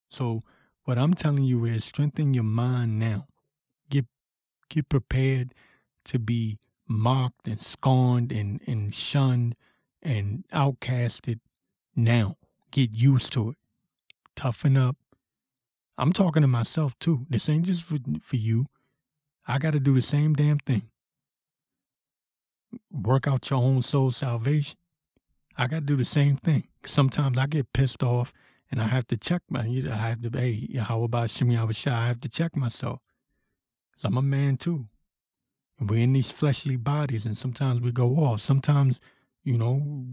So 0.09 0.43
what 0.89 0.97
I'm 0.97 1.13
telling 1.13 1.45
you 1.45 1.67
is 1.67 1.85
strengthen 1.85 2.33
your 2.33 2.45
mind 2.45 2.99
now. 2.99 3.27
Get 3.91 4.07
get 4.71 4.89
prepared 4.89 5.53
to 6.07 6.19
be 6.19 6.57
mocked 6.89 7.47
and 7.47 7.61
scorned 7.61 8.33
and, 8.33 8.63
and 8.67 8.95
shunned 8.95 9.55
and 10.03 10.47
outcasted 10.51 11.41
now. 11.95 12.39
Get 12.71 12.95
used 12.95 13.35
to 13.35 13.51
it. 13.51 13.57
Toughen 14.35 14.79
up. 14.79 14.97
I'm 15.99 16.15
talking 16.15 16.41
to 16.41 16.49
myself 16.49 16.99
too. 16.99 17.27
This 17.29 17.51
ain't 17.51 17.67
just 17.67 17.83
for, 17.83 17.99
for 18.23 18.37
you. 18.37 18.65
I 19.47 19.59
got 19.59 19.75
to 19.75 19.81
do 19.81 19.95
the 19.95 20.01
same 20.01 20.33
damn 20.33 20.59
thing. 20.59 20.89
Work 22.91 23.29
out 23.29 23.51
your 23.51 23.63
own 23.63 23.83
soul 23.83 24.11
salvation. 24.11 24.79
I 25.55 25.67
got 25.67 25.81
to 25.81 25.85
do 25.85 25.97
the 25.97 26.07
same 26.07 26.37
thing. 26.37 26.67
Sometimes 26.87 27.37
I 27.37 27.47
get 27.47 27.75
pissed 27.75 28.03
off 28.03 28.33
and 28.71 28.81
I 28.81 28.85
mm-hmm. 28.85 28.95
have 28.95 29.07
to 29.09 29.17
check 29.17 29.43
my, 29.49 29.61
I 29.61 29.97
have 29.97 30.21
to, 30.23 30.31
hey, 30.39 30.69
how 30.79 31.03
about 31.03 31.31
Shimmy 31.31 31.57
Avashai? 31.57 31.93
I 31.93 32.09
have 32.09 32.21
to 32.21 32.29
check 32.29 32.57
myself. 32.57 33.01
I'm 34.05 34.17
a 34.17 34.23
man 34.23 34.57
too. 34.57 34.87
We're 35.81 36.03
in 36.03 36.13
these 36.13 36.31
fleshly 36.31 36.77
bodies 36.77 37.25
and 37.25 37.37
sometimes 37.37 37.81
we 37.81 37.93
go 37.93 38.17
off. 38.17 38.41
Sometimes, 38.41 39.01
you 39.45 39.57
know, 39.57 40.07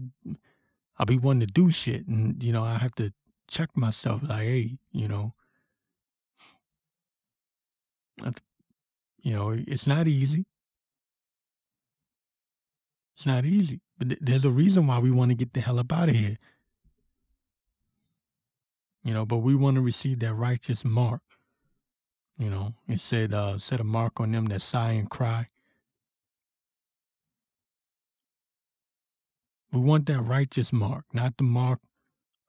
I'll 0.98 1.06
be 1.06 1.18
wanting 1.18 1.46
to 1.46 1.52
do 1.52 1.70
shit 1.70 2.06
and, 2.06 2.42
you 2.42 2.52
know, 2.52 2.64
I 2.64 2.78
have 2.78 2.94
to 2.96 3.12
check 3.48 3.76
myself 3.76 4.22
like, 4.22 4.42
hey, 4.42 4.78
you 4.92 5.08
know, 5.08 5.34
you 9.22 9.34
know, 9.34 9.50
it's 9.50 9.86
not 9.86 10.08
easy. 10.08 10.46
It's 13.16 13.26
not 13.26 13.44
easy, 13.44 13.80
but 13.98 14.18
there's 14.20 14.44
a 14.44 14.50
reason 14.50 14.86
why 14.86 14.98
we 14.98 15.10
want 15.10 15.30
to 15.30 15.34
get 15.36 15.54
the 15.54 15.60
hell 15.60 15.78
up 15.78 15.92
out 15.92 16.10
of 16.10 16.14
here. 16.14 16.36
You 19.06 19.14
know, 19.14 19.24
but 19.24 19.36
we 19.36 19.54
want 19.54 19.76
to 19.76 19.80
receive 19.80 20.18
that 20.18 20.34
righteous 20.34 20.84
mark. 20.84 21.20
You 22.36 22.50
know, 22.50 22.74
it 22.88 22.98
said, 22.98 23.32
uh, 23.32 23.56
set 23.56 23.78
a 23.78 23.84
mark 23.84 24.18
on 24.18 24.32
them 24.32 24.46
that 24.46 24.62
sigh 24.62 24.92
and 24.94 25.08
cry. 25.08 25.46
We 29.72 29.78
want 29.78 30.06
that 30.06 30.20
righteous 30.22 30.72
mark, 30.72 31.04
not 31.12 31.36
the 31.36 31.44
mark 31.44 31.78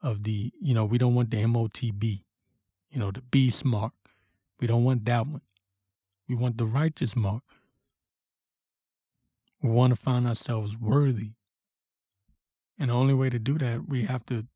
of 0.01 0.23
the, 0.23 0.51
you 0.59 0.73
know, 0.73 0.83
we 0.83 0.97
don't 0.97 1.13
want 1.13 1.29
the 1.29 1.37
MOTB, 1.37 2.23
you 2.89 2.99
know, 2.99 3.11
the 3.11 3.21
beast 3.21 3.63
mark. 3.63 3.93
We 4.59 4.65
don't 4.65 4.83
want 4.83 5.05
that 5.05 5.27
one. 5.27 5.41
We 6.27 6.33
want 6.33 6.57
the 6.57 6.65
righteous 6.65 7.15
mark. 7.15 7.43
We 9.61 9.69
want 9.69 9.91
to 9.91 9.95
find 9.95 10.25
ourselves 10.25 10.75
worthy. 10.75 11.33
And 12.79 12.89
the 12.89 12.95
only 12.95 13.13
way 13.13 13.29
to 13.29 13.37
do 13.37 13.59
that, 13.59 13.87
we 13.87 14.05
have 14.05 14.25
to 14.25 14.47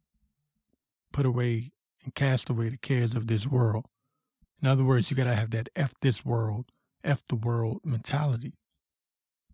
put 1.11 1.27
away 1.27 1.73
and 2.03 2.15
cast 2.15 2.49
away 2.49 2.69
the 2.69 2.77
cares 2.77 3.15
of 3.15 3.27
this 3.27 3.47
world. 3.47 3.85
In 4.61 4.67
other 4.67 4.83
words, 4.83 5.09
you 5.09 5.17
got 5.17 5.25
to 5.25 5.35
have 5.35 5.51
that 5.51 5.69
F 5.75 5.93
this 6.01 6.23
world, 6.23 6.65
F 7.03 7.23
the 7.27 7.35
world 7.35 7.81
mentality. 7.83 8.53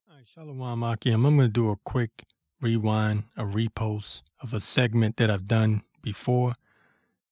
All 0.10 0.18
right, 0.18 0.28
Shalom 0.28 0.84
Achim. 0.84 1.26
I'm 1.26 1.38
going 1.38 1.48
to 1.48 1.54
do 1.54 1.70
a 1.70 1.78
quick 1.78 2.24
rewind, 2.60 3.24
a 3.38 3.44
repost 3.44 4.24
of 4.42 4.54
a 4.54 4.60
segment 4.60 5.18
that 5.18 5.30
I've 5.30 5.46
done 5.46 5.84
before. 6.02 6.54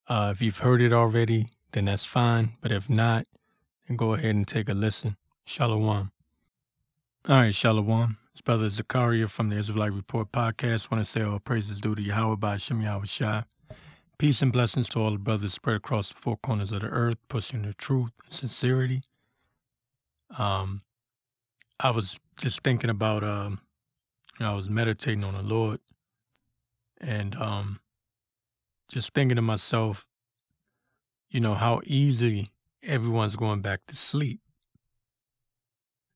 Uh, 0.08 0.32
if 0.34 0.42
you've 0.42 0.60
heard 0.60 0.82
it 0.82 0.94
already, 0.94 1.48
then 1.72 1.86
that's 1.86 2.06
fine. 2.06 2.54
But 2.62 2.72
if 2.72 2.90
not, 2.90 3.26
then 3.88 3.98
go 3.98 4.14
ahead 4.14 4.36
and 4.36 4.48
take 4.48 4.70
a 4.70 4.74
listen. 4.74 5.18
Shalom. 5.46 5.84
All 5.84 6.12
right, 7.28 7.54
Shalom. 7.54 8.18
It's 8.32 8.42
Brother 8.42 8.68
Zakaria 8.68 9.30
from 9.30 9.50
the 9.50 9.56
Israelite 9.56 9.94
Report 9.94 10.32
podcast. 10.32 10.88
I 10.92 10.96
want 10.96 11.06
to 11.06 11.12
say 11.12 11.22
all 11.22 11.40
praises 11.40 11.82
due 11.82 11.96
to 11.96 12.02
Yahweh 12.02 12.36
by 12.36 12.58
Shem 12.58 12.82
Yahweh 12.82 13.06
Shai. 13.06 13.44
Peace 14.18 14.42
and 14.42 14.52
blessings 14.54 14.88
to 14.90 15.00
all 15.00 15.12
the 15.12 15.18
brothers 15.18 15.54
spread 15.54 15.76
across 15.76 16.08
the 16.08 16.14
four 16.16 16.38
corners 16.38 16.72
of 16.72 16.82
the 16.82 16.88
earth, 16.88 17.18
pushing 17.28 17.64
the 17.64 17.74
truth 17.74 18.12
and 18.24 18.34
sincerity. 18.34 19.02
Um, 20.38 20.84
I 21.80 21.92
was 21.92 22.20
just 22.38 22.64
thinking 22.64 22.90
about 22.90 23.26
um, 23.26 23.60
I 24.40 24.54
was 24.54 24.70
meditating 24.70 25.26
on 25.26 25.34
the 25.34 25.42
Lord 25.42 25.80
and 27.02 27.36
um, 27.36 27.80
just 28.90 29.14
thinking 29.14 29.36
to 29.36 29.42
myself, 29.42 30.06
you 31.30 31.42
know, 31.42 31.54
how 31.54 31.82
easy 31.86 32.52
everyone's 32.84 33.36
going 33.36 33.62
back 33.62 33.82
to 33.88 33.96
sleep. 33.98 34.40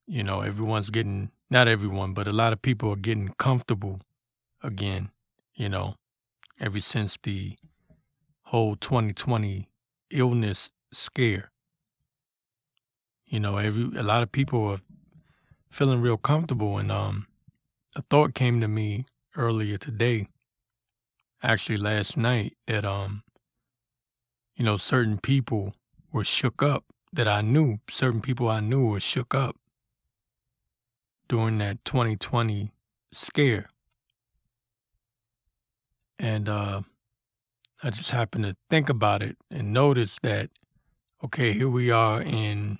You 0.08 0.24
know, 0.24 0.40
everyone's 0.40 0.90
getting, 0.90 1.32
not 1.50 1.68
everyone, 1.68 2.14
but 2.14 2.28
a 2.28 2.34
lot 2.34 2.54
of 2.54 2.62
people 2.62 2.92
are 2.94 2.98
getting 2.98 3.30
comfortable 3.38 4.00
again, 4.64 5.12
you 5.54 5.68
know, 5.68 5.96
ever 6.60 6.80
since 6.80 7.18
the 7.22 7.58
whole 8.50 8.76
2020 8.76 9.70
illness 10.10 10.72
scare. 10.92 11.52
You 13.26 13.40
know, 13.40 13.58
every 13.58 13.98
a 13.98 14.02
lot 14.02 14.24
of 14.24 14.32
people 14.32 14.68
are 14.70 14.80
feeling 15.70 16.02
real 16.02 16.18
comfortable 16.18 16.80
and 16.80 16.92
um 16.92 17.28
a 17.96 18.02
thought 18.02 18.34
came 18.34 18.60
to 18.62 18.68
me 18.68 19.06
earlier 19.36 19.78
today, 19.78 20.28
actually 21.44 21.78
last 21.78 22.18
night, 22.18 22.56
that 22.66 22.86
um, 22.86 23.24
you 24.56 24.66
know, 24.66 24.78
certain 24.78 25.20
people 25.20 25.76
were 26.12 26.24
shook 26.24 26.64
up 26.64 26.86
that 27.14 27.28
I 27.28 27.42
knew, 27.42 27.80
certain 27.90 28.22
people 28.22 28.50
I 28.50 28.62
knew 28.62 28.90
were 28.90 29.00
shook 29.00 29.36
up 29.36 29.58
during 31.28 31.60
that 31.60 31.86
2020 31.86 32.72
scare. 33.12 33.70
And 36.18 36.50
uh, 36.50 36.82
I 37.82 37.90
just 37.92 38.12
happened 38.12 38.44
to 38.44 38.58
think 38.70 38.90
about 38.90 39.24
it 39.24 39.38
and 39.50 39.72
notice 39.72 40.20
that, 40.22 40.50
okay, 41.24 41.54
here 41.54 41.70
we 41.70 41.92
are 41.92 42.22
in 42.22 42.80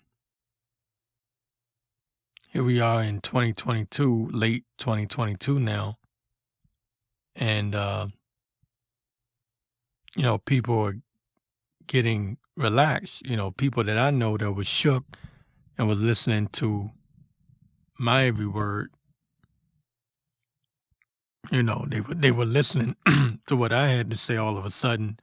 here 2.52 2.64
we 2.64 2.82
are 2.82 3.04
in 3.04 3.22
2022, 3.22 4.30
late 4.34 4.64
2022 4.80 5.60
now. 5.60 6.00
And, 7.36 7.76
uh, 7.76 8.08
you 10.16 10.24
know, 10.24 10.40
people 10.40 10.80
are 10.80 10.96
getting 11.86 12.38
relaxed. 12.58 13.24
You 13.24 13.38
know, 13.38 13.52
people 13.52 13.84
that 13.84 14.00
I 14.00 14.10
know 14.10 14.36
that 14.36 14.52
was 14.52 14.66
shook 14.66 15.06
and 15.78 15.88
was 15.88 16.02
listening 16.02 16.48
to 16.54 16.90
my 18.00 18.26
every 18.26 18.48
word. 18.48 18.90
You 21.52 21.64
know, 21.64 21.86
they 21.88 22.02
were 22.02 22.14
they 22.14 22.32
were 22.32 22.46
listening 22.46 22.96
to 23.48 23.56
what 23.56 23.72
I 23.72 23.90
had 23.90 24.12
to 24.12 24.18
say 24.18 24.38
all 24.38 24.58
of 24.58 24.66
a 24.66 24.72
sudden 24.72 25.20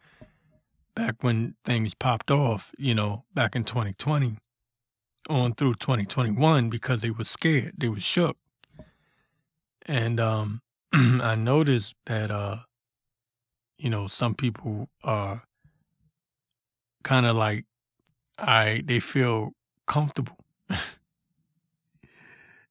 back 0.97 1.23
when 1.23 1.55
things 1.63 1.95
popped 1.95 2.31
off, 2.31 2.73
you 2.79 2.95
know, 2.95 3.25
back 3.35 3.55
in 3.55 3.63
2020 3.63 4.39
on 5.29 5.55
through 5.55 5.75
2021 5.75 6.71
because 6.71 7.03
they 7.03 7.11
were 7.11 7.25
scared. 7.25 7.75
They 7.79 7.89
were 7.89 8.01
shook. 8.01 8.37
And 9.85 10.19
um, 10.19 10.63
I 10.93 11.37
noticed 11.37 11.95
that, 12.07 12.31
uh, 12.31 12.57
you 13.79 13.91
know, 13.91 14.09
some 14.09 14.35
people 14.35 14.89
are 15.05 15.43
kind 17.05 17.27
of 17.27 17.37
like, 17.37 17.67
I, 18.39 18.83
they 18.85 19.01
feel 19.01 19.53
comfortable. 19.87 20.39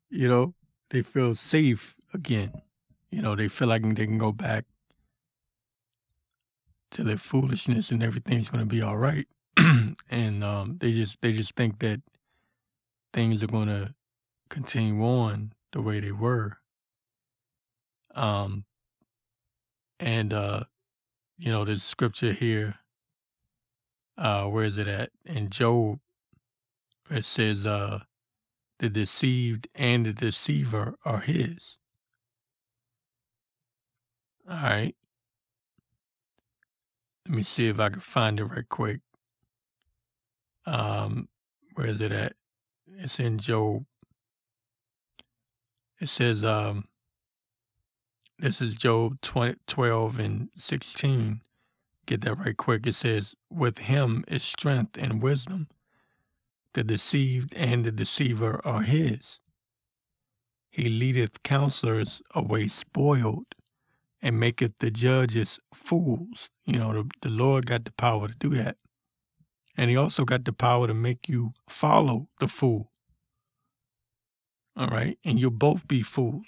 you 0.10 0.28
know, 0.28 0.54
they 0.90 1.04
feel 1.04 1.36
safe 1.36 1.96
again. 2.14 2.52
You 3.10 3.22
know, 3.22 3.36
they 3.36 3.48
feel 3.48 3.68
like 3.68 3.84
they 3.84 4.06
can 4.06 4.18
go 4.18 4.32
back 4.32 4.66
to 6.92 7.04
their 7.04 7.18
foolishness 7.18 7.92
and 7.92 8.04
everything's 8.04 8.50
going 8.50 8.64
to 8.64 8.70
be 8.70 8.82
all 8.82 8.98
right. 8.98 9.28
and 10.10 10.44
um, 10.44 10.78
they 10.80 10.92
just 10.92 11.22
they 11.22 11.32
just 11.32 11.56
think 11.56 11.80
that 11.80 12.02
things 13.14 13.42
are 13.42 13.48
going 13.48 13.68
to 13.68 13.94
continue 14.50 15.04
on 15.04 15.54
the 15.72 15.82
way 15.82 16.00
they 16.00 16.12
were. 16.12 16.58
Um, 18.14 18.66
and, 20.00 20.34
uh, 20.34 20.64
you 21.38 21.52
know, 21.52 21.66
there's 21.66 21.84
scripture 21.84 22.32
here. 22.32 22.76
Uh, 24.18 24.46
where 24.46 24.66
is 24.66 24.78
it 24.78 24.88
at? 24.88 25.10
In 25.26 25.50
Job, 25.50 26.00
it 27.10 27.26
says, 27.26 27.66
uh, 27.66 28.00
the 28.80 28.90
deceived 28.90 29.68
and 29.76 30.06
the 30.06 30.14
deceiver 30.14 30.96
are 31.06 31.20
his. 31.20 31.78
All 34.48 34.56
right. 34.58 34.96
Let 37.28 37.36
me 37.36 37.42
see 37.42 37.68
if 37.68 37.80
I 37.80 37.90
can 37.90 38.00
find 38.00 38.40
it 38.40 38.46
right 38.46 38.70
quick. 38.70 39.00
Um, 40.68 41.30
where 41.74 41.88
is 41.88 42.00
it 42.00 42.12
at? 42.12 42.34
It's 42.88 43.20
in 43.20 43.40
Job. 43.40 43.86
It 46.00 46.10
says, 46.10 46.46
um, 46.46 46.86
this 48.38 48.62
is 48.62 48.78
Job 48.78 49.20
20, 49.22 49.56
12 49.66 50.20
and 50.20 50.50
16. 50.56 51.42
Get 52.06 52.22
that 52.22 52.38
right 52.38 52.56
quick. 52.56 52.86
It 52.86 52.94
says, 52.94 53.34
With 53.50 53.80
him 53.80 54.24
is 54.28 54.44
strength 54.44 54.96
and 54.98 55.24
wisdom. 55.24 55.70
The 56.74 56.84
deceived 56.84 57.54
and 57.56 57.84
the 57.84 57.92
deceiver 57.92 58.62
are 58.64 58.84
his. 58.84 59.40
He 60.70 60.90
leadeth 60.90 61.42
counselors 61.42 62.22
away 62.36 62.68
spoiled 62.68 63.46
and 64.26 64.40
maketh 64.40 64.80
the 64.80 64.90
judges 64.90 65.60
fools. 65.72 66.50
You 66.66 66.80
know, 66.80 66.92
the, 66.94 67.10
the 67.22 67.30
Lord 67.30 67.68
got 67.68 67.86
the 67.86 67.92
power 67.92 68.28
to 68.28 68.34
do 68.34 68.50
that. 68.56 68.78
And 69.78 69.92
he 69.92 69.96
also 69.96 70.26
got 70.26 70.46
the 70.46 70.52
power 70.52 70.88
to 70.88 70.96
make 70.96 71.30
you 71.30 71.54
follow 71.70 72.28
the 72.40 72.48
fool. 72.48 72.92
All 74.76 74.88
right. 74.88 75.20
And 75.24 75.40
you'll 75.40 75.52
both 75.52 75.88
be 75.88 76.02
fools. 76.02 76.48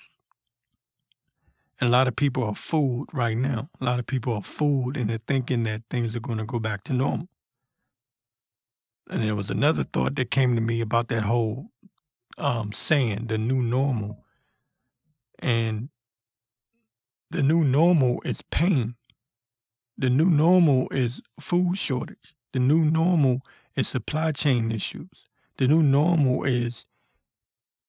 And 1.80 1.88
a 1.88 1.94
lot 1.94 2.08
of 2.08 2.16
people 2.16 2.44
are 2.44 2.56
fooled 2.56 3.10
right 3.14 3.38
now. 3.38 3.70
A 3.80 3.86
lot 3.86 4.00
of 4.00 4.08
people 4.08 4.34
are 4.34 4.44
fooled 4.44 4.98
and 4.98 5.12
they're 5.12 5.20
thinking 5.28 5.62
that 5.64 5.84
things 5.88 6.16
are 6.16 6.20
going 6.20 6.40
to 6.40 6.46
go 6.46 6.58
back 6.58 6.84
to 6.86 6.94
normal. 6.94 7.28
And 9.08 9.22
there 9.22 9.36
was 9.36 9.52
another 9.52 9.84
thought 9.84 10.16
that 10.16 10.32
came 10.32 10.56
to 10.56 10.62
me 10.62 10.82
about 10.82 11.10
that 11.10 11.26
whole 11.26 11.68
um, 12.40 12.72
saying, 12.72 13.28
the 13.28 13.38
new 13.38 13.62
normal. 13.62 14.26
And 15.38 15.90
the 17.30 17.44
new 17.44 17.64
normal 17.64 18.22
is 18.24 18.42
pain. 18.42 18.96
The 19.98 20.10
new 20.10 20.30
normal 20.30 20.88
is 20.92 21.22
food 21.40 21.78
shortage. 21.78 22.36
The 22.54 22.60
new 22.60 22.86
normal 22.86 23.42
is 23.76 23.88
supply 23.88 24.32
chain 24.32 24.72
issues. 24.72 25.26
The 25.58 25.68
new 25.68 25.82
normal 25.82 26.44
is 26.44 26.86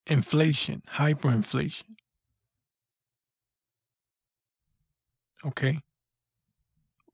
inflation, 0.07 0.82
hyperinflation. 0.95 1.97
Okay? 5.45 5.78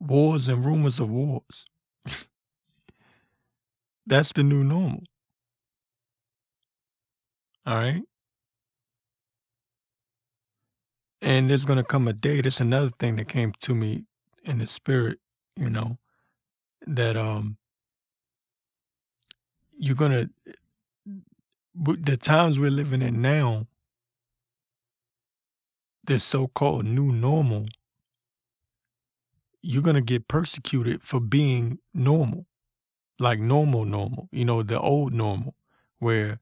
Wars 0.00 0.48
and 0.48 0.64
rumors 0.64 1.00
of 1.00 1.10
wars. 1.10 1.66
That's 4.06 4.32
the 4.32 4.42
new 4.42 4.64
normal. 4.64 5.02
All 7.66 7.76
right? 7.76 8.02
And 11.24 11.48
there's 11.48 11.64
going 11.64 11.78
to 11.78 11.84
come 11.84 12.06
a 12.06 12.12
day. 12.12 12.42
That's 12.42 12.60
another 12.60 12.90
thing 12.90 13.16
that 13.16 13.28
came 13.28 13.54
to 13.60 13.74
me 13.74 14.04
in 14.44 14.58
the 14.58 14.66
spirit, 14.66 15.20
you 15.56 15.70
know, 15.70 15.96
that 16.86 17.16
um 17.16 17.56
you're 19.78 19.96
going 19.96 20.12
to 20.12 20.30
the 21.74 22.18
times 22.18 22.58
we're 22.58 22.70
living 22.70 23.00
in 23.00 23.22
now, 23.22 23.66
this 26.04 26.22
so-called 26.22 26.84
new 26.84 27.10
normal, 27.10 27.66
you're 29.62 29.82
going 29.82 29.96
to 29.96 30.02
get 30.02 30.28
persecuted 30.28 31.02
for 31.02 31.20
being 31.20 31.78
normal, 31.94 32.44
like 33.18 33.40
normal, 33.40 33.86
normal, 33.86 34.28
you 34.30 34.44
know, 34.44 34.62
the 34.62 34.78
old 34.78 35.14
normal, 35.14 35.54
where, 36.00 36.38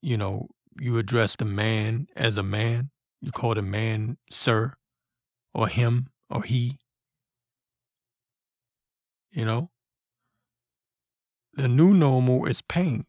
you 0.00 0.16
know, 0.16 0.48
you 0.80 0.98
address 0.98 1.34
the 1.34 1.44
man 1.44 2.06
as 2.14 2.38
a 2.38 2.44
man, 2.44 2.90
you 3.20 3.32
call 3.32 3.54
the 3.54 3.62
man 3.62 4.18
sir, 4.30 4.74
or 5.54 5.68
him, 5.68 6.08
or 6.30 6.42
he, 6.42 6.78
you 9.32 9.44
know. 9.44 9.70
The 11.54 11.68
new 11.68 11.92
normal 11.92 12.46
is 12.46 12.62
pain, 12.62 13.06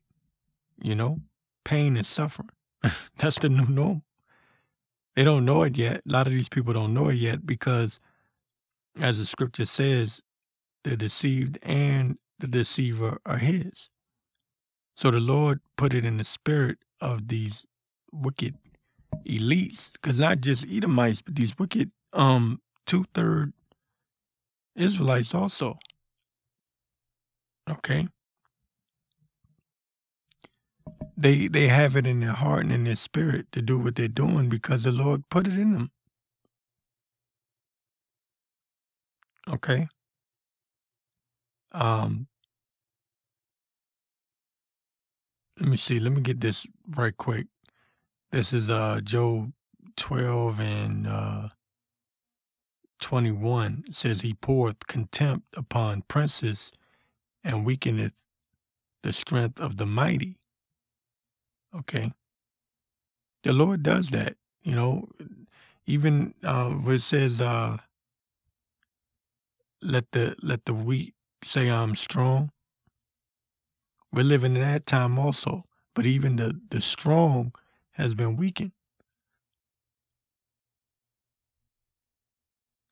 you 0.81 0.95
know, 0.95 1.19
pain 1.63 1.95
and 1.97 2.05
suffering. 2.05 2.49
That's 3.17 3.37
the 3.37 3.49
new 3.49 3.67
normal. 3.67 4.03
They 5.15 5.23
don't 5.23 5.45
know 5.45 5.63
it 5.63 5.77
yet. 5.77 6.01
A 6.07 6.11
lot 6.11 6.27
of 6.27 6.33
these 6.33 6.49
people 6.49 6.73
don't 6.73 6.93
know 6.93 7.09
it 7.09 7.15
yet 7.15 7.45
because 7.45 7.99
as 8.99 9.17
the 9.17 9.25
scripture 9.25 9.65
says, 9.65 10.21
the 10.83 10.95
deceived 10.97 11.59
and 11.61 12.17
the 12.39 12.47
deceiver 12.47 13.19
are 13.25 13.37
his. 13.37 13.89
So 14.95 15.11
the 15.11 15.19
Lord 15.19 15.61
put 15.77 15.93
it 15.93 16.05
in 16.05 16.17
the 16.17 16.23
spirit 16.23 16.79
of 16.99 17.27
these 17.27 17.65
wicked 18.11 18.55
elites, 19.27 19.91
because 19.93 20.19
not 20.19 20.41
just 20.41 20.65
Edomites, 20.69 21.21
but 21.21 21.35
these 21.35 21.57
wicked 21.57 21.91
um 22.13 22.61
two 22.85 23.05
third 23.13 23.53
Israelites 24.75 25.33
also. 25.35 25.77
Okay. 27.69 28.07
They 31.17 31.47
they 31.47 31.67
have 31.67 31.95
it 31.95 32.07
in 32.07 32.21
their 32.21 32.31
heart 32.33 32.61
and 32.63 32.71
in 32.71 32.85
their 32.85 32.95
spirit 32.95 33.51
to 33.51 33.61
do 33.61 33.77
what 33.77 33.95
they're 33.95 34.07
doing 34.07 34.49
because 34.49 34.83
the 34.83 34.91
Lord 34.91 35.23
put 35.29 35.47
it 35.47 35.57
in 35.57 35.73
them. 35.73 35.91
Okay. 39.49 39.87
Um, 41.71 42.27
let 45.59 45.69
me 45.69 45.77
see. 45.77 45.99
Let 45.99 46.13
me 46.13 46.21
get 46.21 46.41
this 46.41 46.65
right 46.97 47.15
quick. 47.15 47.47
This 48.31 48.53
is 48.53 48.69
uh 48.69 49.01
Job 49.03 49.53
12 49.97 50.59
and 50.59 51.07
uh 51.07 51.49
21 52.99 53.85
says 53.91 54.21
he 54.21 54.35
poureth 54.35 54.85
contempt 54.87 55.47
upon 55.57 56.03
princes 56.07 56.71
and 57.43 57.65
weakeneth 57.65 58.25
the 59.01 59.13
strength 59.13 59.59
of 59.59 59.77
the 59.77 59.85
mighty. 59.87 60.37
Okay. 61.75 62.13
The 63.43 63.53
Lord 63.53 63.81
does 63.81 64.09
that, 64.09 64.35
you 64.61 64.75
know. 64.75 65.09
Even 65.87 66.35
uh 66.43 66.69
where 66.69 66.95
it 66.95 67.01
says 67.01 67.41
uh 67.41 67.77
let 69.81 70.11
the 70.11 70.35
let 70.43 70.65
the 70.65 70.73
weak 70.75 71.15
say 71.43 71.71
I'm 71.71 71.95
strong. 71.95 72.51
We're 74.13 74.23
living 74.23 74.55
in 74.55 74.61
that 74.61 74.85
time 74.85 75.17
also, 75.17 75.65
but 75.95 76.05
even 76.05 76.35
the 76.35 76.61
the 76.69 76.81
strong 76.81 77.53
has 77.99 78.15
been 78.15 78.35
weakened. 78.35 78.71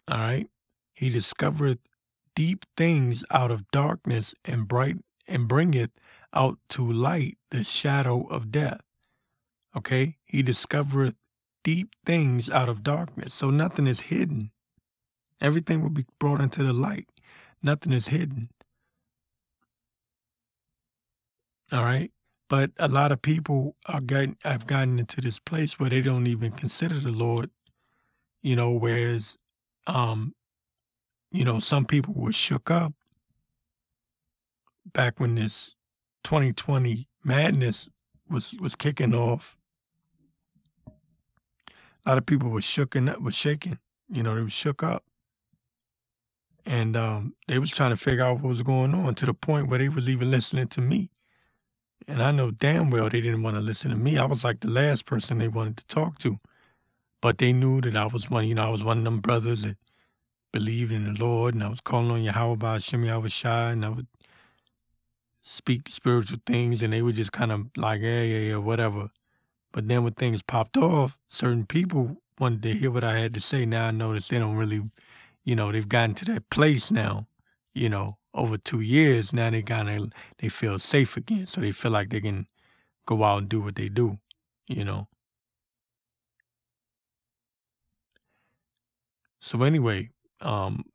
All 0.07 0.17
right. 0.17 0.47
He 0.93 1.09
discovereth 1.09 1.79
deep 2.35 2.65
things 2.75 3.23
out 3.31 3.51
of 3.51 3.69
darkness 3.71 4.33
and 4.45 4.67
bright 4.67 4.97
and 5.27 5.47
bringeth 5.47 5.91
out 6.33 6.59
to 6.69 6.83
light 6.83 7.37
the 7.51 7.63
shadow 7.63 8.25
of 8.27 8.51
death. 8.51 8.81
Okay? 9.75 10.17
He 10.25 10.43
discovereth 10.43 11.15
deep 11.63 11.89
things 12.05 12.49
out 12.49 12.69
of 12.69 12.83
darkness. 12.83 13.33
So 13.33 13.49
nothing 13.49 13.87
is 13.87 14.01
hidden. 14.01 14.51
Everything 15.41 15.81
will 15.81 15.89
be 15.89 16.05
brought 16.19 16.41
into 16.41 16.63
the 16.63 16.73
light. 16.73 17.07
Nothing 17.61 17.93
is 17.93 18.07
hidden. 18.07 18.49
All 21.71 21.83
right. 21.83 22.11
But 22.49 22.71
a 22.77 22.87
lot 22.87 23.11
of 23.11 23.21
people 23.21 23.75
are 23.87 24.01
getting, 24.01 24.37
have 24.43 24.67
gotten 24.67 24.99
into 24.99 25.21
this 25.21 25.39
place 25.39 25.79
where 25.79 25.89
they 25.89 26.01
don't 26.01 26.27
even 26.27 26.51
consider 26.51 26.95
the 26.95 27.11
Lord, 27.11 27.49
you 28.41 28.55
know, 28.55 28.71
whereas, 28.71 29.37
um, 29.85 30.33
you 31.31 31.43
know, 31.43 31.59
some 31.59 31.85
people 31.85 32.13
were 32.15 32.31
shook 32.31 32.71
up 32.71 32.93
back 34.93 35.19
when 35.19 35.35
this 35.35 35.75
2020 36.23 37.07
madness 37.23 37.89
was, 38.29 38.55
was 38.61 38.75
kicking 38.75 39.13
off. 39.13 39.57
A 42.05 42.09
lot 42.09 42.17
of 42.17 42.25
people 42.25 42.49
were 42.49 42.61
shooken 42.61 43.11
up, 43.11 43.21
was 43.21 43.35
shaking, 43.35 43.79
you 44.09 44.23
know, 44.23 44.35
they 44.35 44.41
were 44.41 44.49
shook 44.49 44.81
up 44.83 45.03
and 46.67 46.97
um, 46.97 47.33
they 47.47 47.59
was 47.59 47.71
trying 47.71 47.91
to 47.91 47.97
figure 47.97 48.23
out 48.23 48.41
what 48.41 48.49
was 48.49 48.61
going 48.61 48.93
on 48.93 49.15
to 49.15 49.25
the 49.25 49.33
point 49.33 49.69
where 49.69 49.79
they 49.79 49.87
was 49.89 50.09
even 50.09 50.29
listening 50.29 50.67
to 50.67 50.81
me. 50.81 51.09
And 52.07 52.21
I 52.21 52.31
know 52.31 52.51
damn 52.51 52.89
well 52.89 53.09
they 53.09 53.21
didn't 53.21 53.43
want 53.43 53.55
to 53.55 53.61
listen 53.61 53.91
to 53.91 53.97
me. 53.97 54.17
I 54.17 54.25
was 54.25 54.43
like 54.43 54.61
the 54.61 54.69
last 54.69 55.05
person 55.05 55.37
they 55.37 55.47
wanted 55.47 55.77
to 55.77 55.85
talk 55.87 56.19
to. 56.19 56.37
But 57.21 57.39
they 57.39 57.51
knew 57.51 57.81
that 57.81 57.97
I 57.97 58.05
was 58.05 58.29
one, 58.29 58.47
you 58.47 58.55
know, 58.55 58.67
I 58.67 58.69
was 58.69 58.83
one 58.83 58.99
of 58.99 59.03
them 59.03 59.19
brothers 59.19 59.63
that 59.63 59.77
believed 60.53 60.91
in 60.91 61.13
the 61.13 61.19
Lord 61.19 61.53
and 61.53 61.63
I 61.63 61.69
was 61.69 61.81
calling 61.81 62.11
on 62.11 62.21
Yahweh 62.21 62.55
by 62.55 62.77
Shimmy, 62.77 63.09
I 63.09 63.17
was 63.17 63.33
shy 63.33 63.71
and 63.71 63.83
I 63.83 63.89
would 63.89 64.07
speak 65.41 65.89
spiritual 65.89 66.39
things 66.45 66.81
and 66.81 66.93
they 66.93 67.01
were 67.01 67.11
just 67.11 67.31
kind 67.31 67.51
of 67.51 67.67
like, 67.75 68.01
yeah, 68.01 68.23
yeah, 68.23 68.51
yeah, 68.51 68.57
whatever. 68.57 69.09
But 69.73 69.87
then 69.87 70.03
when 70.03 70.13
things 70.13 70.41
popped 70.41 70.77
off, 70.77 71.17
certain 71.27 71.65
people 71.65 72.17
wanted 72.39 72.63
to 72.63 72.73
hear 72.73 72.91
what 72.91 73.03
I 73.03 73.19
had 73.19 73.33
to 73.33 73.41
say. 73.41 73.65
Now 73.65 73.87
I 73.87 73.91
notice 73.91 74.27
they 74.27 74.39
don't 74.39 74.55
really 74.55 74.83
you 75.47 75.55
know, 75.55 75.71
they've 75.71 75.87
gotten 75.87 76.13
to 76.13 76.25
that 76.25 76.49
place 76.49 76.91
now, 76.91 77.25
you 77.73 77.87
know, 77.87 78.16
over 78.33 78.57
two 78.57 78.81
years. 78.81 79.33
Now 79.33 79.49
they 79.49 79.61
kind 79.63 79.89
of, 79.89 80.11
they 80.39 80.49
feel 80.49 80.79
safe 80.79 81.17
again. 81.17 81.47
So 81.47 81.61
they 81.61 81.71
feel 81.71 81.91
like 81.91 82.09
they 82.09 82.21
can 82.21 82.47
go 83.05 83.23
out 83.23 83.39
and 83.39 83.49
do 83.49 83.61
what 83.61 83.75
they 83.75 83.89
do, 83.89 84.19
you 84.67 84.83
know. 84.83 85.07
So 89.39 89.63
anyway, 89.63 90.09
um, 90.41 90.85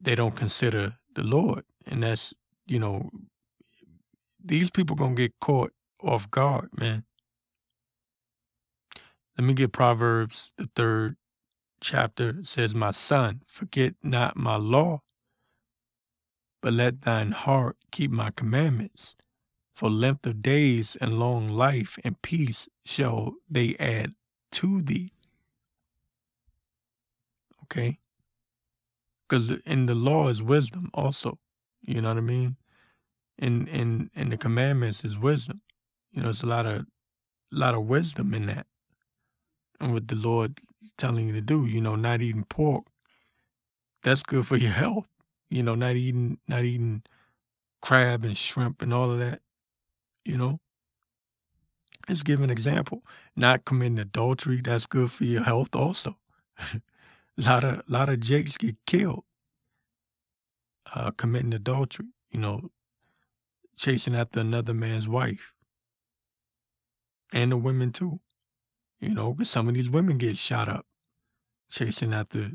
they 0.00 0.14
don't 0.14 0.36
consider 0.36 0.94
the 1.14 1.22
Lord. 1.22 1.64
And 1.86 2.02
that's, 2.02 2.32
you 2.66 2.78
know, 2.78 3.10
these 4.42 4.70
people 4.70 4.96
gonna 4.96 5.14
get 5.14 5.38
caught 5.40 5.72
off 6.02 6.30
guard, 6.30 6.70
man. 6.76 7.04
Let 9.36 9.46
me 9.46 9.54
get 9.54 9.72
Proverbs, 9.72 10.52
the 10.56 10.68
third 10.74 11.16
chapter 11.80 12.42
says, 12.42 12.74
My 12.74 12.90
son, 12.90 13.42
forget 13.46 13.94
not 14.02 14.36
my 14.36 14.56
law, 14.56 15.02
but 16.60 16.72
let 16.72 17.02
thine 17.02 17.32
heart 17.32 17.76
keep 17.90 18.10
my 18.10 18.30
commandments. 18.30 19.14
For 19.74 19.88
length 19.88 20.26
of 20.26 20.42
days 20.42 20.96
and 21.00 21.20
long 21.20 21.46
life 21.46 21.98
and 22.02 22.20
peace 22.20 22.68
shall 22.84 23.34
they 23.48 23.76
add 23.78 24.14
to 24.52 24.82
thee. 24.82 25.12
Okay? 27.64 28.00
Because 29.28 29.50
in 29.64 29.86
the 29.86 29.94
law 29.94 30.28
is 30.28 30.42
wisdom 30.42 30.90
also. 30.94 31.38
You 31.82 32.00
know 32.00 32.08
what 32.08 32.16
I 32.16 32.22
mean? 32.22 32.56
In 33.38 33.68
in 33.68 34.10
in 34.16 34.30
the 34.30 34.36
commandments 34.36 35.04
is 35.04 35.16
wisdom. 35.16 35.60
You 36.10 36.22
know, 36.22 36.28
there's 36.28 36.42
a 36.42 36.46
lot 36.46 36.66
of 36.66 36.86
lot 37.52 37.74
of 37.74 37.84
wisdom 37.84 38.34
in 38.34 38.46
that. 38.46 38.66
And 39.80 39.92
what 39.92 40.08
the 40.08 40.16
Lord 40.16 40.58
telling 40.96 41.28
you 41.28 41.32
to 41.34 41.40
do, 41.40 41.66
you 41.66 41.80
know, 41.80 41.94
not 41.94 42.20
eating 42.20 42.44
pork, 42.44 42.86
that's 44.02 44.22
good 44.22 44.46
for 44.46 44.56
your 44.56 44.72
health. 44.82 45.08
You 45.50 45.62
know, 45.62 45.74
not 45.74 45.96
eating 45.96 46.38
not 46.48 46.64
eating 46.64 47.02
crab 47.82 48.24
and 48.24 48.36
shrimp 48.36 48.82
and 48.82 48.92
all 48.94 49.10
of 49.10 49.18
that, 49.18 49.40
you 50.24 50.36
know. 50.38 50.60
Let's 52.08 52.22
give 52.22 52.40
an 52.40 52.50
example. 52.50 53.04
Not 53.36 53.64
committing 53.64 53.98
adultery, 53.98 54.60
that's 54.62 54.86
good 54.86 55.10
for 55.10 55.24
your 55.24 55.42
health 55.44 55.74
also. 55.76 56.18
a 56.58 56.80
lot 57.36 57.64
of 57.64 57.88
lot 57.88 58.08
of 58.08 58.20
jakes 58.20 58.56
get 58.56 58.76
killed 58.86 59.24
uh, 60.94 61.10
committing 61.12 61.54
adultery, 61.54 62.06
you 62.30 62.40
know, 62.40 62.70
chasing 63.76 64.14
after 64.14 64.40
another 64.40 64.74
man's 64.74 65.08
wife. 65.08 65.52
And 67.32 67.52
the 67.52 67.56
women 67.56 67.92
too. 67.92 68.20
You 69.00 69.14
know, 69.14 69.32
because 69.32 69.50
some 69.50 69.68
of 69.68 69.74
these 69.74 69.90
women 69.90 70.18
get 70.18 70.36
shot 70.36 70.68
up 70.68 70.86
chasing 71.70 72.14
after 72.14 72.52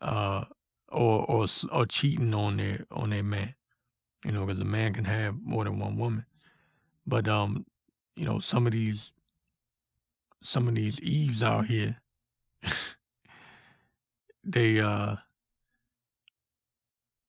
uh 0.00 0.44
or 0.90 1.28
or 1.30 1.46
or 1.72 1.86
cheating 1.86 2.34
on 2.34 2.56
their 2.56 2.86
on 2.90 3.10
their 3.10 3.22
man. 3.22 3.54
You 4.24 4.32
know, 4.32 4.44
because 4.44 4.60
a 4.60 4.64
man 4.64 4.92
can 4.92 5.04
have 5.04 5.36
more 5.42 5.64
than 5.64 5.78
one 5.78 5.96
woman. 5.96 6.26
But 7.06 7.28
um, 7.28 7.66
you 8.16 8.24
know, 8.24 8.38
some 8.38 8.66
of 8.66 8.72
these 8.72 9.12
some 10.42 10.68
of 10.68 10.74
these 10.74 11.00
Eves 11.00 11.42
out 11.42 11.66
here, 11.66 12.00
they 14.44 14.80
uh 14.80 15.16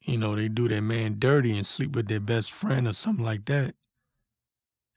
you 0.07 0.17
know, 0.17 0.35
they 0.35 0.47
do 0.47 0.69
their 0.69 0.81
man 0.81 1.17
dirty 1.19 1.55
and 1.55 1.65
sleep 1.65 1.93
with 1.93 2.07
their 2.07 2.21
best 2.21 2.51
friend 2.51 2.87
or 2.87 2.93
something 2.93 3.25
like 3.25 3.43
that. 3.45 3.75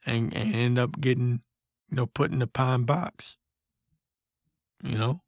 And, 0.05 0.33
and 0.33 0.55
end 0.55 0.79
up 0.79 0.99
getting, 1.01 1.41
you 1.89 1.97
know, 1.97 2.05
put 2.05 2.31
in 2.31 2.39
the 2.39 2.47
pine 2.47 2.83
box. 2.83 3.37
You 4.81 4.97
know? 4.97 5.21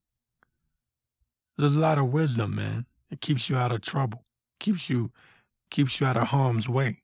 There's 1.58 1.76
a 1.76 1.82
lot 1.82 2.00
of 2.00 2.14
wisdom, 2.14 2.56
man. 2.56 2.86
It 3.14 3.22
keeps 3.22 3.48
you 3.48 3.56
out 3.56 3.72
of 3.72 3.82
trouble. 3.82 4.26
Keeps 4.60 4.90
you 4.90 5.12
keeps 5.70 6.00
you 6.00 6.08
out 6.08 6.18
of 6.18 6.30
harm's 6.30 6.68
way. 6.68 7.04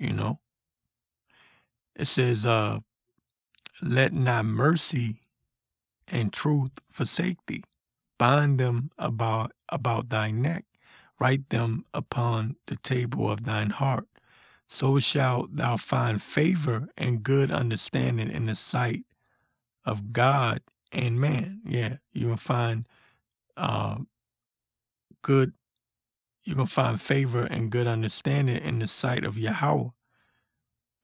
You 0.00 0.12
know? 0.12 0.40
It 1.94 2.06
says, 2.06 2.44
uh, 2.44 2.80
let 3.80 4.12
not 4.12 4.46
mercy 4.46 5.22
and 6.08 6.32
truth 6.32 6.72
forsake 6.90 7.38
thee. 7.46 7.62
Bind 8.18 8.58
them 8.58 8.90
about 8.98 9.52
about 9.68 10.08
thy 10.08 10.32
neck, 10.32 10.64
write 11.20 11.48
them 11.50 11.84
upon 11.94 12.56
the 12.66 12.74
table 12.74 13.30
of 13.30 13.44
thine 13.44 13.70
heart. 13.70 14.08
So 14.66 14.98
shalt 14.98 15.54
thou 15.54 15.76
find 15.76 16.20
favor 16.20 16.88
and 16.96 17.22
good 17.22 17.52
understanding 17.52 18.28
in 18.28 18.46
the 18.46 18.56
sight 18.56 19.04
of 19.84 20.12
God 20.12 20.62
and 20.90 21.20
man. 21.20 21.60
Yeah, 21.64 21.98
you 22.12 22.26
will 22.26 22.36
find 22.36 22.88
uh, 23.58 23.96
good. 25.22 25.52
You 26.44 26.54
can 26.54 26.66
find 26.66 27.00
favor 27.00 27.44
and 27.44 27.70
good 27.70 27.86
understanding 27.86 28.56
in 28.56 28.78
the 28.78 28.86
sight 28.86 29.24
of 29.24 29.36
Yahweh 29.36 29.90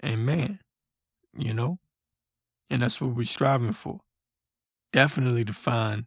and 0.01 0.25
man. 0.25 0.61
You 1.37 1.53
know, 1.53 1.81
and 2.71 2.83
that's 2.83 3.01
what 3.01 3.15
we're 3.15 3.25
striving 3.25 3.73
for. 3.73 4.01
Definitely 4.93 5.45
to 5.47 5.53
find 5.53 6.05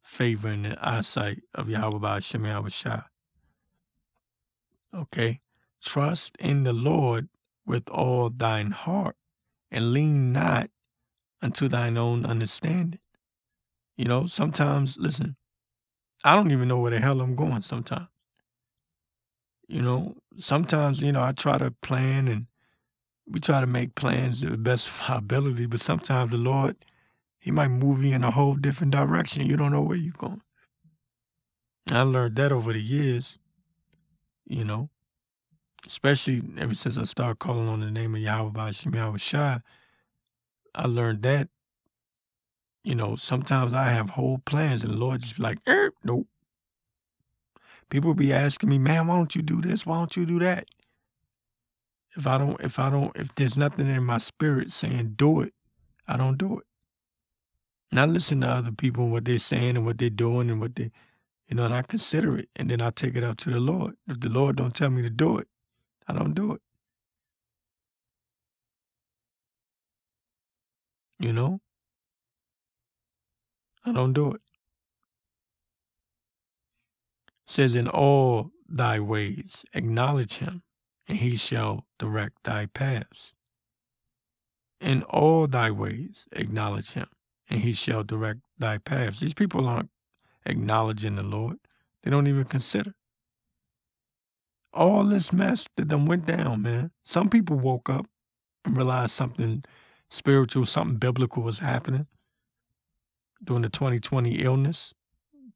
favor 0.00 0.48
in 0.48 0.62
the 0.62 0.78
eyesight 0.80 1.40
of 1.54 1.68
Yahweh 1.68 1.98
Ba'ashem 1.98 2.46
Yahweh 2.46 3.00
Okay? 4.94 5.40
Trust 5.82 6.36
in 6.38 6.62
the 6.62 6.72
Lord 6.72 7.28
with 7.66 7.88
all 7.88 8.30
thine 8.30 8.70
heart 8.70 9.16
and 9.70 9.92
lean 9.92 10.32
not 10.32 10.70
unto 11.42 11.68
thine 11.68 11.96
own 11.98 12.24
understanding. 12.24 13.00
You 13.96 14.04
know, 14.06 14.26
sometimes, 14.26 14.96
listen, 14.98 15.36
I 16.24 16.34
don't 16.34 16.50
even 16.50 16.68
know 16.68 16.80
where 16.80 16.90
the 16.90 17.00
hell 17.00 17.20
I'm 17.20 17.36
going 17.36 17.60
sometimes. 17.60 18.08
You 19.68 19.82
know, 19.82 20.16
sometimes, 20.38 21.00
you 21.00 21.12
know, 21.12 21.22
I 21.22 21.32
try 21.32 21.58
to 21.58 21.70
plan 21.70 22.28
and 22.28 22.46
we 23.26 23.40
try 23.40 23.60
to 23.60 23.66
make 23.66 23.94
plans 23.94 24.40
to 24.40 24.50
the 24.50 24.56
best 24.56 24.88
of 24.88 25.02
our 25.08 25.18
ability, 25.18 25.66
but 25.66 25.80
sometimes 25.80 26.30
the 26.30 26.36
Lord, 26.38 26.76
he 27.38 27.50
might 27.50 27.68
move 27.68 28.02
you 28.02 28.14
in 28.14 28.24
a 28.24 28.30
whole 28.30 28.54
different 28.54 28.92
direction. 28.92 29.46
You 29.46 29.56
don't 29.56 29.72
know 29.72 29.82
where 29.82 29.96
you're 29.96 30.12
going. 30.16 30.42
I 31.90 32.02
learned 32.02 32.36
that 32.36 32.52
over 32.52 32.72
the 32.72 32.80
years, 32.80 33.38
you 34.46 34.64
know, 34.64 34.88
especially 35.86 36.42
ever 36.58 36.74
since 36.74 36.96
I 36.96 37.04
started 37.04 37.38
calling 37.38 37.68
on 37.68 37.80
the 37.80 37.90
name 37.90 38.14
of 38.14 38.20
Yahweh 38.20 38.50
Bashim 38.50 38.94
Yahweh 38.94 39.18
Shai. 39.18 39.60
I 40.74 40.86
learned 40.86 41.22
that, 41.22 41.48
you 42.84 42.94
know, 42.94 43.16
sometimes 43.16 43.72
I 43.72 43.84
have 43.90 44.10
whole 44.10 44.38
plans 44.44 44.84
and 44.84 44.92
the 44.92 44.98
Lord 44.98 45.22
just 45.22 45.38
be 45.38 45.42
like, 45.42 45.58
er, 45.66 45.90
nope. 46.04 46.28
People 47.90 48.14
be 48.14 48.32
asking 48.32 48.68
me, 48.68 48.78
man, 48.78 49.06
why 49.06 49.16
don't 49.16 49.34
you 49.34 49.42
do 49.42 49.60
this? 49.60 49.86
Why 49.86 49.96
don't 49.96 50.16
you 50.16 50.26
do 50.26 50.38
that? 50.40 50.66
If 52.16 52.26
I 52.26 52.38
don't, 52.38 52.60
if 52.60 52.78
I 52.78 52.90
don't, 52.90 53.16
if 53.16 53.34
there's 53.34 53.56
nothing 53.56 53.88
in 53.88 54.04
my 54.04 54.18
spirit 54.18 54.70
saying 54.70 55.14
do 55.16 55.40
it, 55.40 55.54
I 56.06 56.16
don't 56.16 56.36
do 56.36 56.58
it. 56.58 56.66
Not 57.90 58.10
listen 58.10 58.42
to 58.42 58.48
other 58.48 58.72
people 58.72 59.04
and 59.04 59.12
what 59.12 59.24
they're 59.24 59.38
saying 59.38 59.76
and 59.76 59.86
what 59.86 59.98
they're 59.98 60.10
doing 60.10 60.50
and 60.50 60.60
what 60.60 60.76
they, 60.76 60.90
you 61.48 61.56
know, 61.56 61.64
and 61.64 61.74
I 61.74 61.82
consider 61.82 62.36
it 62.38 62.48
and 62.56 62.70
then 62.70 62.82
I 62.82 62.90
take 62.90 63.16
it 63.16 63.24
up 63.24 63.38
to 63.38 63.50
the 63.50 63.60
Lord. 63.60 63.94
If 64.06 64.20
the 64.20 64.28
Lord 64.28 64.56
don't 64.56 64.74
tell 64.74 64.90
me 64.90 65.02
to 65.02 65.10
do 65.10 65.38
it, 65.38 65.48
I 66.06 66.12
don't 66.12 66.34
do 66.34 66.52
it. 66.52 66.60
You 71.18 71.32
know? 71.32 71.60
I 73.84 73.92
don't 73.92 74.12
do 74.12 74.32
it. 74.32 74.40
it 77.26 77.50
says 77.50 77.74
in 77.74 77.86
all 77.86 78.50
thy 78.66 78.98
ways 78.98 79.64
acknowledge 79.74 80.38
him 80.38 80.62
and 81.06 81.18
he 81.18 81.36
shall 81.36 81.86
direct 81.98 82.44
thy 82.44 82.66
paths. 82.66 83.34
In 84.80 85.02
all 85.02 85.46
thy 85.46 85.70
ways 85.70 86.26
acknowledge 86.32 86.92
him 86.92 87.08
and 87.50 87.60
he 87.60 87.74
shall 87.74 88.02
direct 88.02 88.40
thy 88.58 88.78
paths. 88.78 89.20
These 89.20 89.34
people 89.34 89.68
aren't 89.68 89.90
acknowledging 90.46 91.16
the 91.16 91.22
Lord. 91.22 91.58
They 92.02 92.10
don't 92.10 92.26
even 92.26 92.44
consider. 92.44 92.94
All 94.72 95.04
this 95.04 95.32
mess 95.32 95.68
that 95.76 95.88
them 95.88 96.06
went 96.06 96.26
down, 96.26 96.62
man. 96.62 96.90
Some 97.04 97.28
people 97.28 97.58
woke 97.58 97.88
up 97.88 98.06
and 98.64 98.76
realized 98.76 99.12
something 99.12 99.62
spiritual, 100.10 100.66
something 100.66 100.96
biblical 100.96 101.42
was 101.42 101.58
happening 101.58 102.06
during 103.44 103.62
the 103.62 103.68
2020 103.68 104.42
illness, 104.42 104.94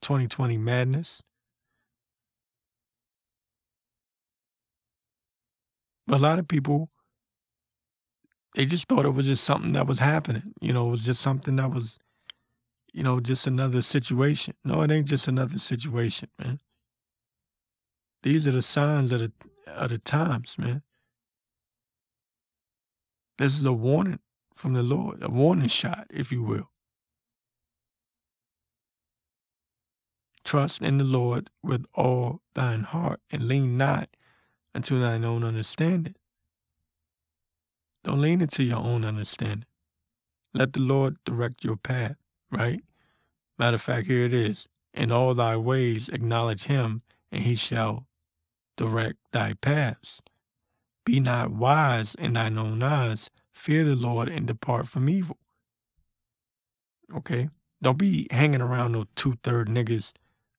2020 0.02 0.56
madness. 0.58 1.22
But 6.06 6.16
a 6.16 6.22
lot 6.22 6.38
of 6.38 6.48
people 6.48 6.90
they 8.54 8.66
just 8.66 8.88
thought 8.88 9.04
it 9.04 9.10
was 9.10 9.26
just 9.26 9.44
something 9.44 9.72
that 9.74 9.86
was 9.86 10.00
happening. 10.00 10.54
You 10.60 10.72
know, 10.72 10.88
it 10.88 10.90
was 10.90 11.04
just 11.04 11.20
something 11.20 11.54
that 11.56 11.70
was, 11.70 11.98
you 12.92 13.02
know, 13.02 13.20
just 13.20 13.46
another 13.46 13.82
situation. 13.82 14.54
No, 14.64 14.82
it 14.82 14.90
ain't 14.90 15.06
just 15.06 15.28
another 15.28 15.58
situation, 15.58 16.28
man. 16.38 16.58
These 18.22 18.48
are 18.48 18.52
the 18.52 18.62
signs 18.62 19.12
of 19.12 19.20
the 19.20 19.32
of 19.68 19.90
the 19.90 19.98
times, 19.98 20.58
man. 20.58 20.82
This 23.36 23.56
is 23.56 23.64
a 23.64 23.72
warning 23.72 24.18
from 24.54 24.72
the 24.72 24.82
Lord, 24.82 25.22
a 25.22 25.30
warning 25.30 25.68
shot, 25.68 26.06
if 26.10 26.32
you 26.32 26.42
will. 26.42 26.70
Trust 30.48 30.80
in 30.80 30.96
the 30.96 31.04
Lord 31.04 31.50
with 31.62 31.84
all 31.94 32.40
thine 32.54 32.82
heart 32.82 33.20
and 33.30 33.46
lean 33.46 33.76
not 33.76 34.08
unto 34.74 34.98
thine 34.98 35.22
own 35.22 35.44
understanding. 35.44 36.14
Don't 38.02 38.22
lean 38.22 38.40
into 38.40 38.62
your 38.62 38.78
own 38.78 39.04
understanding. 39.04 39.66
Let 40.54 40.72
the 40.72 40.80
Lord 40.80 41.18
direct 41.26 41.66
your 41.66 41.76
path, 41.76 42.16
right? 42.50 42.80
Matter 43.58 43.74
of 43.74 43.82
fact, 43.82 44.06
here 44.06 44.24
it 44.24 44.32
is. 44.32 44.68
In 44.94 45.12
all 45.12 45.34
thy 45.34 45.54
ways 45.58 46.08
acknowledge 46.08 46.62
him, 46.62 47.02
and 47.30 47.42
he 47.42 47.54
shall 47.54 48.06
direct 48.78 49.18
thy 49.32 49.52
paths. 49.52 50.22
Be 51.04 51.20
not 51.20 51.50
wise 51.50 52.14
in 52.14 52.32
thine 52.32 52.56
own 52.56 52.82
eyes. 52.82 53.28
Fear 53.52 53.84
the 53.84 53.96
Lord 53.96 54.30
and 54.30 54.46
depart 54.46 54.88
from 54.88 55.10
evil. 55.10 55.36
Okay? 57.14 57.50
Don't 57.82 57.98
be 57.98 58.26
hanging 58.30 58.62
around 58.62 58.92
no 58.92 59.04
two 59.14 59.34
third 59.42 59.68
niggas 59.68 60.14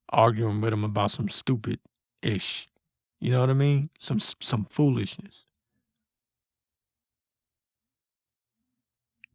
arguing 0.10 0.62
with 0.62 0.74
him 0.74 0.84
about 0.84 1.12
some 1.12 1.30
stupid 1.30 1.80
ish. 2.22 2.68
You 3.20 3.32
know 3.32 3.42
what 3.42 3.50
I 3.50 3.54
mean? 3.54 3.90
Some 4.00 4.20
some 4.20 4.66
foolishness. 4.66 5.46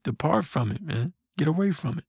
Depart 0.03 0.45
from 0.45 0.71
it, 0.71 0.83
man. 0.83 1.15
Get 1.37 1.49
away 1.49 1.71
from 1.71 1.99
it. 1.99 2.05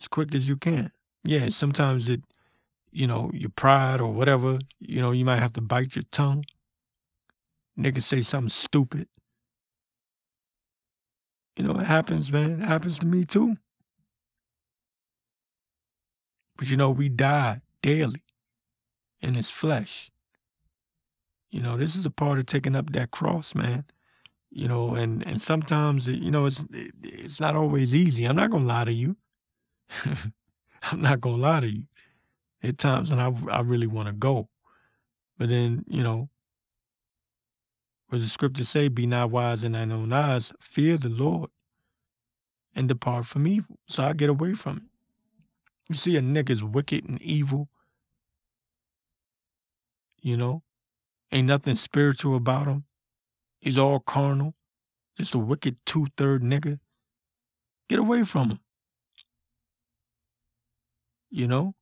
As 0.00 0.08
quick 0.08 0.34
as 0.34 0.48
you 0.48 0.56
can. 0.56 0.92
Yeah, 1.24 1.48
sometimes 1.50 2.08
it, 2.08 2.22
you 2.90 3.06
know, 3.06 3.30
your 3.32 3.50
pride 3.50 4.00
or 4.00 4.12
whatever, 4.12 4.58
you 4.80 5.00
know, 5.00 5.12
you 5.12 5.24
might 5.24 5.38
have 5.38 5.52
to 5.54 5.60
bite 5.60 5.94
your 5.94 6.04
tongue. 6.10 6.44
Nigga 7.78 8.02
say 8.02 8.22
something 8.22 8.48
stupid. 8.48 9.08
You 11.56 11.64
know, 11.64 11.78
it 11.78 11.86
happens, 11.86 12.32
man. 12.32 12.62
It 12.62 12.66
happens 12.66 12.98
to 13.00 13.06
me 13.06 13.24
too. 13.24 13.56
But 16.56 16.70
you 16.70 16.76
know, 16.76 16.90
we 16.90 17.08
die 17.08 17.60
daily 17.82 18.22
in 19.20 19.34
this 19.34 19.50
flesh. 19.50 20.10
You 21.50 21.60
know, 21.60 21.76
this 21.76 21.96
is 21.96 22.06
a 22.06 22.10
part 22.10 22.38
of 22.38 22.46
taking 22.46 22.74
up 22.74 22.92
that 22.92 23.10
cross, 23.10 23.54
man. 23.54 23.84
You 24.50 24.68
know, 24.68 24.94
and 24.94 25.26
and 25.26 25.40
sometimes 25.40 26.08
you 26.08 26.30
know 26.30 26.46
it's 26.46 26.64
it's 27.02 27.40
not 27.40 27.56
always 27.56 27.94
easy. 27.94 28.24
I'm 28.24 28.36
not 28.36 28.50
gonna 28.50 28.66
lie 28.66 28.84
to 28.84 28.92
you. 28.92 29.16
I'm 30.04 31.00
not 31.00 31.20
gonna 31.20 31.36
lie 31.36 31.60
to 31.60 31.70
you. 31.70 31.84
At 32.62 32.78
times 32.78 33.10
when 33.10 33.18
I 33.18 33.32
I 33.50 33.60
really 33.60 33.86
want 33.86 34.08
to 34.08 34.12
go, 34.12 34.48
but 35.38 35.48
then 35.48 35.84
you 35.88 36.02
know, 36.02 36.28
what 38.08 38.20
the 38.20 38.28
scripture 38.28 38.64
say? 38.64 38.88
Be 38.88 39.06
not 39.06 39.30
wise 39.30 39.64
in 39.64 39.72
thine 39.72 39.90
own 39.90 40.12
eyes. 40.12 40.52
Fear 40.60 40.98
the 40.98 41.08
Lord, 41.08 41.50
and 42.74 42.88
depart 42.88 43.26
from 43.26 43.46
evil. 43.46 43.78
So 43.86 44.04
I 44.04 44.12
get 44.12 44.30
away 44.30 44.54
from 44.54 44.76
it. 44.78 44.91
You 45.92 45.98
see, 45.98 46.16
a 46.16 46.22
nigga's 46.22 46.62
wicked 46.64 47.06
and 47.06 47.20
evil. 47.20 47.68
You 50.22 50.38
know, 50.38 50.62
ain't 51.30 51.46
nothing 51.46 51.76
spiritual 51.76 52.34
about 52.34 52.66
him. 52.66 52.84
He's 53.60 53.76
all 53.76 54.00
carnal, 54.00 54.54
just 55.18 55.34
a 55.34 55.38
wicked 55.38 55.84
two 55.84 56.06
third 56.16 56.42
nigga. 56.42 56.78
Get 57.90 57.98
away 57.98 58.22
from 58.22 58.52
him. 58.52 58.60
You 61.28 61.46
know, 61.46 61.74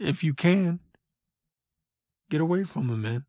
if 0.00 0.24
you 0.24 0.34
can, 0.34 0.80
get 2.30 2.40
away 2.40 2.64
from 2.64 2.88
him, 2.88 3.02
man. 3.02 3.26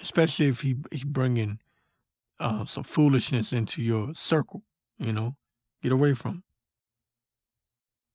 Especially 0.00 0.48
if 0.48 0.62
he 0.62 0.78
he 0.90 1.04
bringing 1.04 1.60
uh, 2.40 2.64
some 2.64 2.82
foolishness 2.82 3.52
into 3.52 3.84
your 3.84 4.16
circle. 4.16 4.64
You 4.98 5.12
know, 5.12 5.36
get 5.84 5.92
away 5.92 6.14
from. 6.14 6.42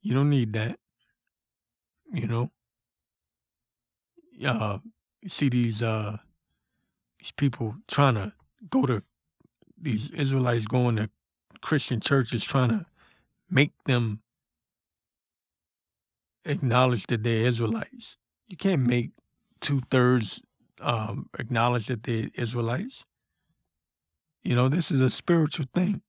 You 0.01 0.15
don't 0.15 0.29
need 0.29 0.53
that. 0.53 0.79
You 2.11 2.27
know. 2.27 2.51
Uh, 4.43 4.79
see 5.27 5.49
these 5.49 5.83
uh 5.83 6.17
these 7.19 7.31
people 7.31 7.75
trying 7.87 8.15
to 8.15 8.33
go 8.69 8.85
to 8.85 9.03
these 9.79 10.09
Israelites 10.11 10.65
going 10.65 10.95
to 10.95 11.09
Christian 11.61 11.99
churches 11.99 12.43
trying 12.43 12.69
to 12.69 12.85
make 13.49 13.73
them 13.85 14.21
acknowledge 16.45 17.05
that 17.07 17.23
they're 17.23 17.45
Israelites. 17.45 18.17
You 18.47 18.57
can't 18.57 18.87
make 18.87 19.11
two 19.59 19.81
thirds 19.91 20.41
um, 20.81 21.29
acknowledge 21.37 21.87
that 21.87 22.03
they're 22.03 22.29
Israelites. 22.33 23.05
You 24.41 24.55
know, 24.55 24.69
this 24.69 24.89
is 24.89 25.01
a 25.01 25.09
spiritual 25.09 25.65
thing. 25.75 26.01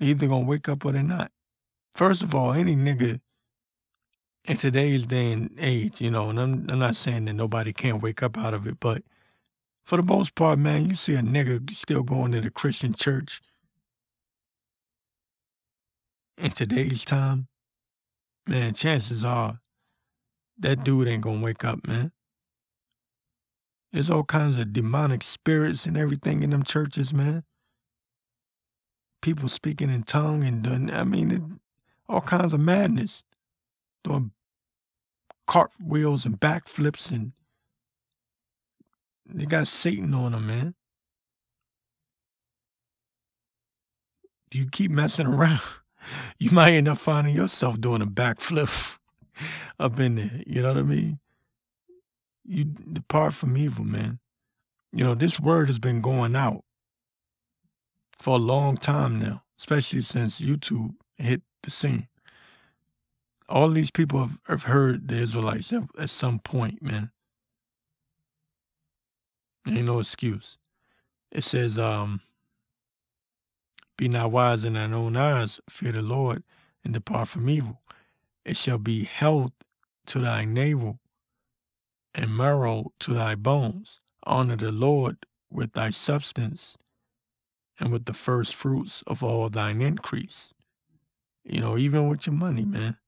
Either 0.00 0.26
gonna 0.28 0.44
wake 0.44 0.68
up 0.68 0.84
or 0.84 0.92
they're 0.92 1.02
not. 1.02 1.32
First 1.94 2.22
of 2.22 2.34
all, 2.34 2.52
any 2.52 2.76
nigga 2.76 3.20
in 4.44 4.56
today's 4.56 5.06
day 5.06 5.32
and 5.32 5.50
age, 5.58 6.00
you 6.00 6.10
know, 6.10 6.30
and 6.30 6.40
I'm, 6.40 6.66
I'm 6.68 6.78
not 6.78 6.96
saying 6.96 7.24
that 7.26 7.34
nobody 7.34 7.72
can't 7.72 8.02
wake 8.02 8.22
up 8.22 8.38
out 8.38 8.54
of 8.54 8.66
it, 8.66 8.78
but 8.80 9.02
for 9.84 9.96
the 9.96 10.02
most 10.02 10.34
part, 10.34 10.58
man, 10.58 10.88
you 10.88 10.94
see 10.94 11.14
a 11.14 11.20
nigga 11.20 11.70
still 11.70 12.02
going 12.02 12.32
to 12.32 12.40
the 12.40 12.50
Christian 12.50 12.92
church 12.94 13.40
in 16.38 16.50
today's 16.50 17.04
time, 17.04 17.48
man, 18.46 18.74
chances 18.74 19.24
are 19.24 19.60
that 20.58 20.84
dude 20.84 21.08
ain't 21.08 21.22
gonna 21.22 21.42
wake 21.42 21.64
up, 21.64 21.86
man. 21.86 22.12
There's 23.92 24.10
all 24.10 24.24
kinds 24.24 24.58
of 24.58 24.72
demonic 24.72 25.22
spirits 25.22 25.86
and 25.86 25.96
everything 25.96 26.42
in 26.42 26.50
them 26.50 26.62
churches, 26.62 27.12
man. 27.12 27.44
People 29.20 29.48
speaking 29.48 29.90
in 29.90 30.02
tongue 30.04 30.44
and 30.44 30.62
doing, 30.62 30.90
I 30.90 31.04
mean, 31.04 31.30
it, 31.30 31.42
all 32.08 32.20
kinds 32.20 32.52
of 32.52 32.60
madness. 32.60 33.24
Doing 34.04 34.30
cartwheels 35.46 36.24
and 36.24 36.38
backflips 36.38 37.10
and 37.10 37.32
they 39.30 39.44
got 39.44 39.68
Satan 39.68 40.14
on 40.14 40.32
them, 40.32 40.46
man. 40.46 40.74
You 44.52 44.68
keep 44.70 44.90
messing 44.90 45.26
around, 45.26 45.60
you 46.38 46.50
might 46.50 46.72
end 46.72 46.88
up 46.88 46.98
finding 46.98 47.34
yourself 47.34 47.78
doing 47.80 48.00
a 48.00 48.06
backflip 48.06 48.96
up 49.78 50.00
in 50.00 50.14
there. 50.14 50.42
You 50.46 50.62
know 50.62 50.68
what 50.68 50.78
I 50.78 50.82
mean? 50.82 51.18
You 52.44 52.64
depart 52.64 53.34
from 53.34 53.58
evil, 53.58 53.84
man. 53.84 54.20
You 54.92 55.04
know, 55.04 55.14
this 55.14 55.38
word 55.38 55.68
has 55.68 55.78
been 55.78 56.00
going 56.00 56.34
out 56.34 56.64
for 58.18 58.36
a 58.36 58.40
long 58.40 58.76
time 58.76 59.18
now, 59.18 59.42
especially 59.58 60.00
since 60.00 60.40
YouTube 60.40 60.94
hit 61.16 61.42
the 61.62 61.70
scene. 61.70 62.08
All 63.48 63.70
these 63.70 63.90
people 63.90 64.20
have, 64.20 64.38
have 64.46 64.62
heard 64.64 65.08
the 65.08 65.16
Israelites 65.16 65.72
at, 65.98 66.10
some 66.10 66.38
point, 66.38 66.82
man. 66.82 67.10
Ain't 69.66 69.86
no 69.86 70.00
excuse. 70.00 70.58
It 71.30 71.44
says, 71.44 71.78
um, 71.78 72.20
be 73.96 74.08
not 74.08 74.30
wise 74.30 74.64
in 74.64 74.74
thine 74.74 74.94
own 74.94 75.16
eyes, 75.16 75.60
fear 75.68 75.92
the 75.92 76.02
Lord, 76.02 76.42
and 76.84 76.92
depart 76.92 77.28
from 77.28 77.48
evil. 77.48 77.80
It 78.44 78.56
shall 78.56 78.78
be 78.78 79.04
health 79.04 79.52
to 80.06 80.20
thy 80.20 80.44
navel 80.44 81.00
and 82.14 82.36
marrow 82.36 82.92
to 83.00 83.14
thy 83.14 83.34
bones. 83.34 84.00
Honor 84.24 84.56
the 84.56 84.72
Lord 84.72 85.18
with 85.50 85.72
thy 85.72 85.90
substance 85.90 86.76
and 87.78 87.92
with 87.92 88.06
the 88.06 88.12
first 88.12 88.54
fruits 88.54 89.02
of 89.06 89.22
all 89.22 89.48
thine 89.48 89.80
increase. 89.80 90.52
You 91.44 91.60
know, 91.60 91.78
even 91.78 92.08
with 92.08 92.26
your 92.26 92.34
money, 92.34 92.64
man. 92.64 92.98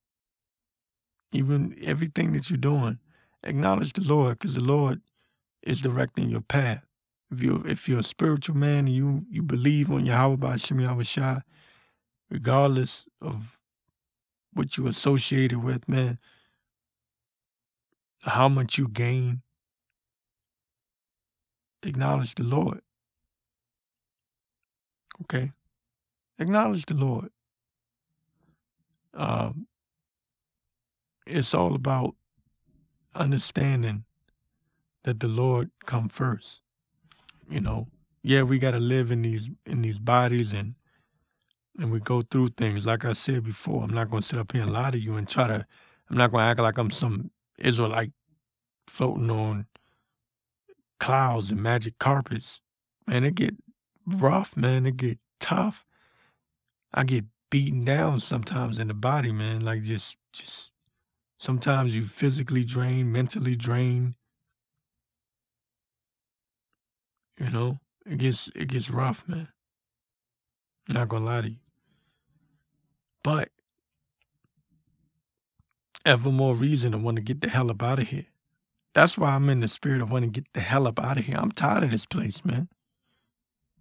Even 1.32 1.76
everything 1.82 2.32
that 2.32 2.50
you're 2.50 2.56
doing, 2.56 2.98
acknowledge 3.44 3.92
the 3.92 4.02
Lord 4.02 4.38
because 4.38 4.54
the 4.54 4.64
Lord 4.64 5.00
is 5.62 5.80
directing 5.80 6.28
your 6.28 6.40
path. 6.40 6.84
If 7.30 7.42
you 7.42 7.62
if 7.66 7.88
you're 7.88 8.00
a 8.00 8.04
spiritual 8.04 8.56
man 8.56 8.86
and 8.86 8.88
you 8.88 9.24
you 9.30 9.42
believe 9.42 9.92
on 9.92 10.06
Yahweh 10.06 10.36
by 10.36 10.56
Shem 10.56 11.02
Shai, 11.02 11.42
regardless 12.30 13.06
of 13.20 13.60
what 14.52 14.76
you 14.76 14.88
associated 14.88 15.62
with, 15.62 15.88
man, 15.88 16.18
how 18.24 18.48
much 18.48 18.78
you 18.78 18.88
gain, 18.88 19.42
acknowledge 21.84 22.34
the 22.34 22.42
Lord. 22.42 22.80
Okay? 25.22 25.52
Acknowledge 26.38 26.86
the 26.86 26.94
Lord. 26.94 27.30
Um, 29.14 29.66
it's 31.26 31.54
all 31.54 31.74
about 31.74 32.14
understanding 33.14 34.04
that 35.04 35.20
the 35.20 35.28
Lord 35.28 35.70
come 35.86 36.08
first. 36.08 36.62
You 37.48 37.60
know, 37.60 37.88
yeah, 38.22 38.42
we 38.42 38.58
got 38.58 38.72
to 38.72 38.78
live 38.78 39.10
in 39.10 39.22
these 39.22 39.50
in 39.66 39.82
these 39.82 39.98
bodies 39.98 40.52
and 40.52 40.74
and 41.78 41.90
we 41.90 42.00
go 42.00 42.22
through 42.22 42.48
things. 42.50 42.86
Like 42.86 43.04
I 43.04 43.12
said 43.12 43.44
before, 43.44 43.82
I'm 43.82 43.94
not 43.94 44.10
going 44.10 44.20
to 44.22 44.26
sit 44.26 44.38
up 44.38 44.52
here 44.52 44.62
and 44.62 44.72
lie 44.72 44.90
to 44.90 44.98
you 44.98 45.16
and 45.16 45.28
try 45.28 45.46
to. 45.48 45.66
I'm 46.10 46.16
not 46.16 46.30
going 46.30 46.42
to 46.42 46.46
act 46.46 46.60
like 46.60 46.78
I'm 46.78 46.90
some 46.90 47.30
Israelite 47.58 48.12
floating 48.86 49.30
on 49.30 49.66
clouds 50.98 51.50
and 51.50 51.62
magic 51.62 51.98
carpets. 51.98 52.60
Man, 53.06 53.24
it 53.24 53.34
get 53.34 53.54
rough, 54.18 54.56
man. 54.56 54.86
It 54.86 54.96
get 54.96 55.18
tough. 55.40 55.84
I 56.92 57.04
get 57.04 57.24
beaten 57.50 57.84
down 57.84 58.20
sometimes 58.20 58.78
in 58.78 58.88
the 58.88 58.94
body, 58.94 59.32
man. 59.32 59.60
Like 59.60 59.82
just, 59.82 60.18
just 60.32 60.72
sometimes 61.38 61.94
you 61.94 62.04
physically 62.04 62.64
drain, 62.64 63.12
mentally 63.12 63.56
drain. 63.56 64.14
You 67.38 67.50
know, 67.50 67.78
it 68.04 68.18
gets 68.18 68.50
it 68.54 68.68
gets 68.68 68.90
rough, 68.90 69.26
man. 69.26 69.48
Not 70.88 71.08
gonna 71.08 71.24
lie 71.24 71.40
to 71.42 71.48
you. 71.50 71.56
But 73.22 73.50
ever 76.04 76.30
more 76.30 76.54
reason 76.54 76.92
to 76.92 76.98
want 76.98 77.16
to 77.16 77.22
get 77.22 77.40
the 77.40 77.48
hell 77.48 77.70
up 77.70 77.82
out 77.82 77.98
of 77.98 78.08
here. 78.08 78.26
That's 78.94 79.16
why 79.16 79.34
I'm 79.34 79.48
in 79.48 79.60
the 79.60 79.68
spirit 79.68 80.00
of 80.00 80.10
wanting 80.10 80.32
to 80.32 80.40
get 80.40 80.52
the 80.52 80.60
hell 80.60 80.86
up 80.86 80.98
out 80.98 81.18
of 81.18 81.24
here. 81.24 81.36
I'm 81.38 81.52
tired 81.52 81.84
of 81.84 81.90
this 81.90 82.06
place, 82.06 82.44
man. 82.44 82.68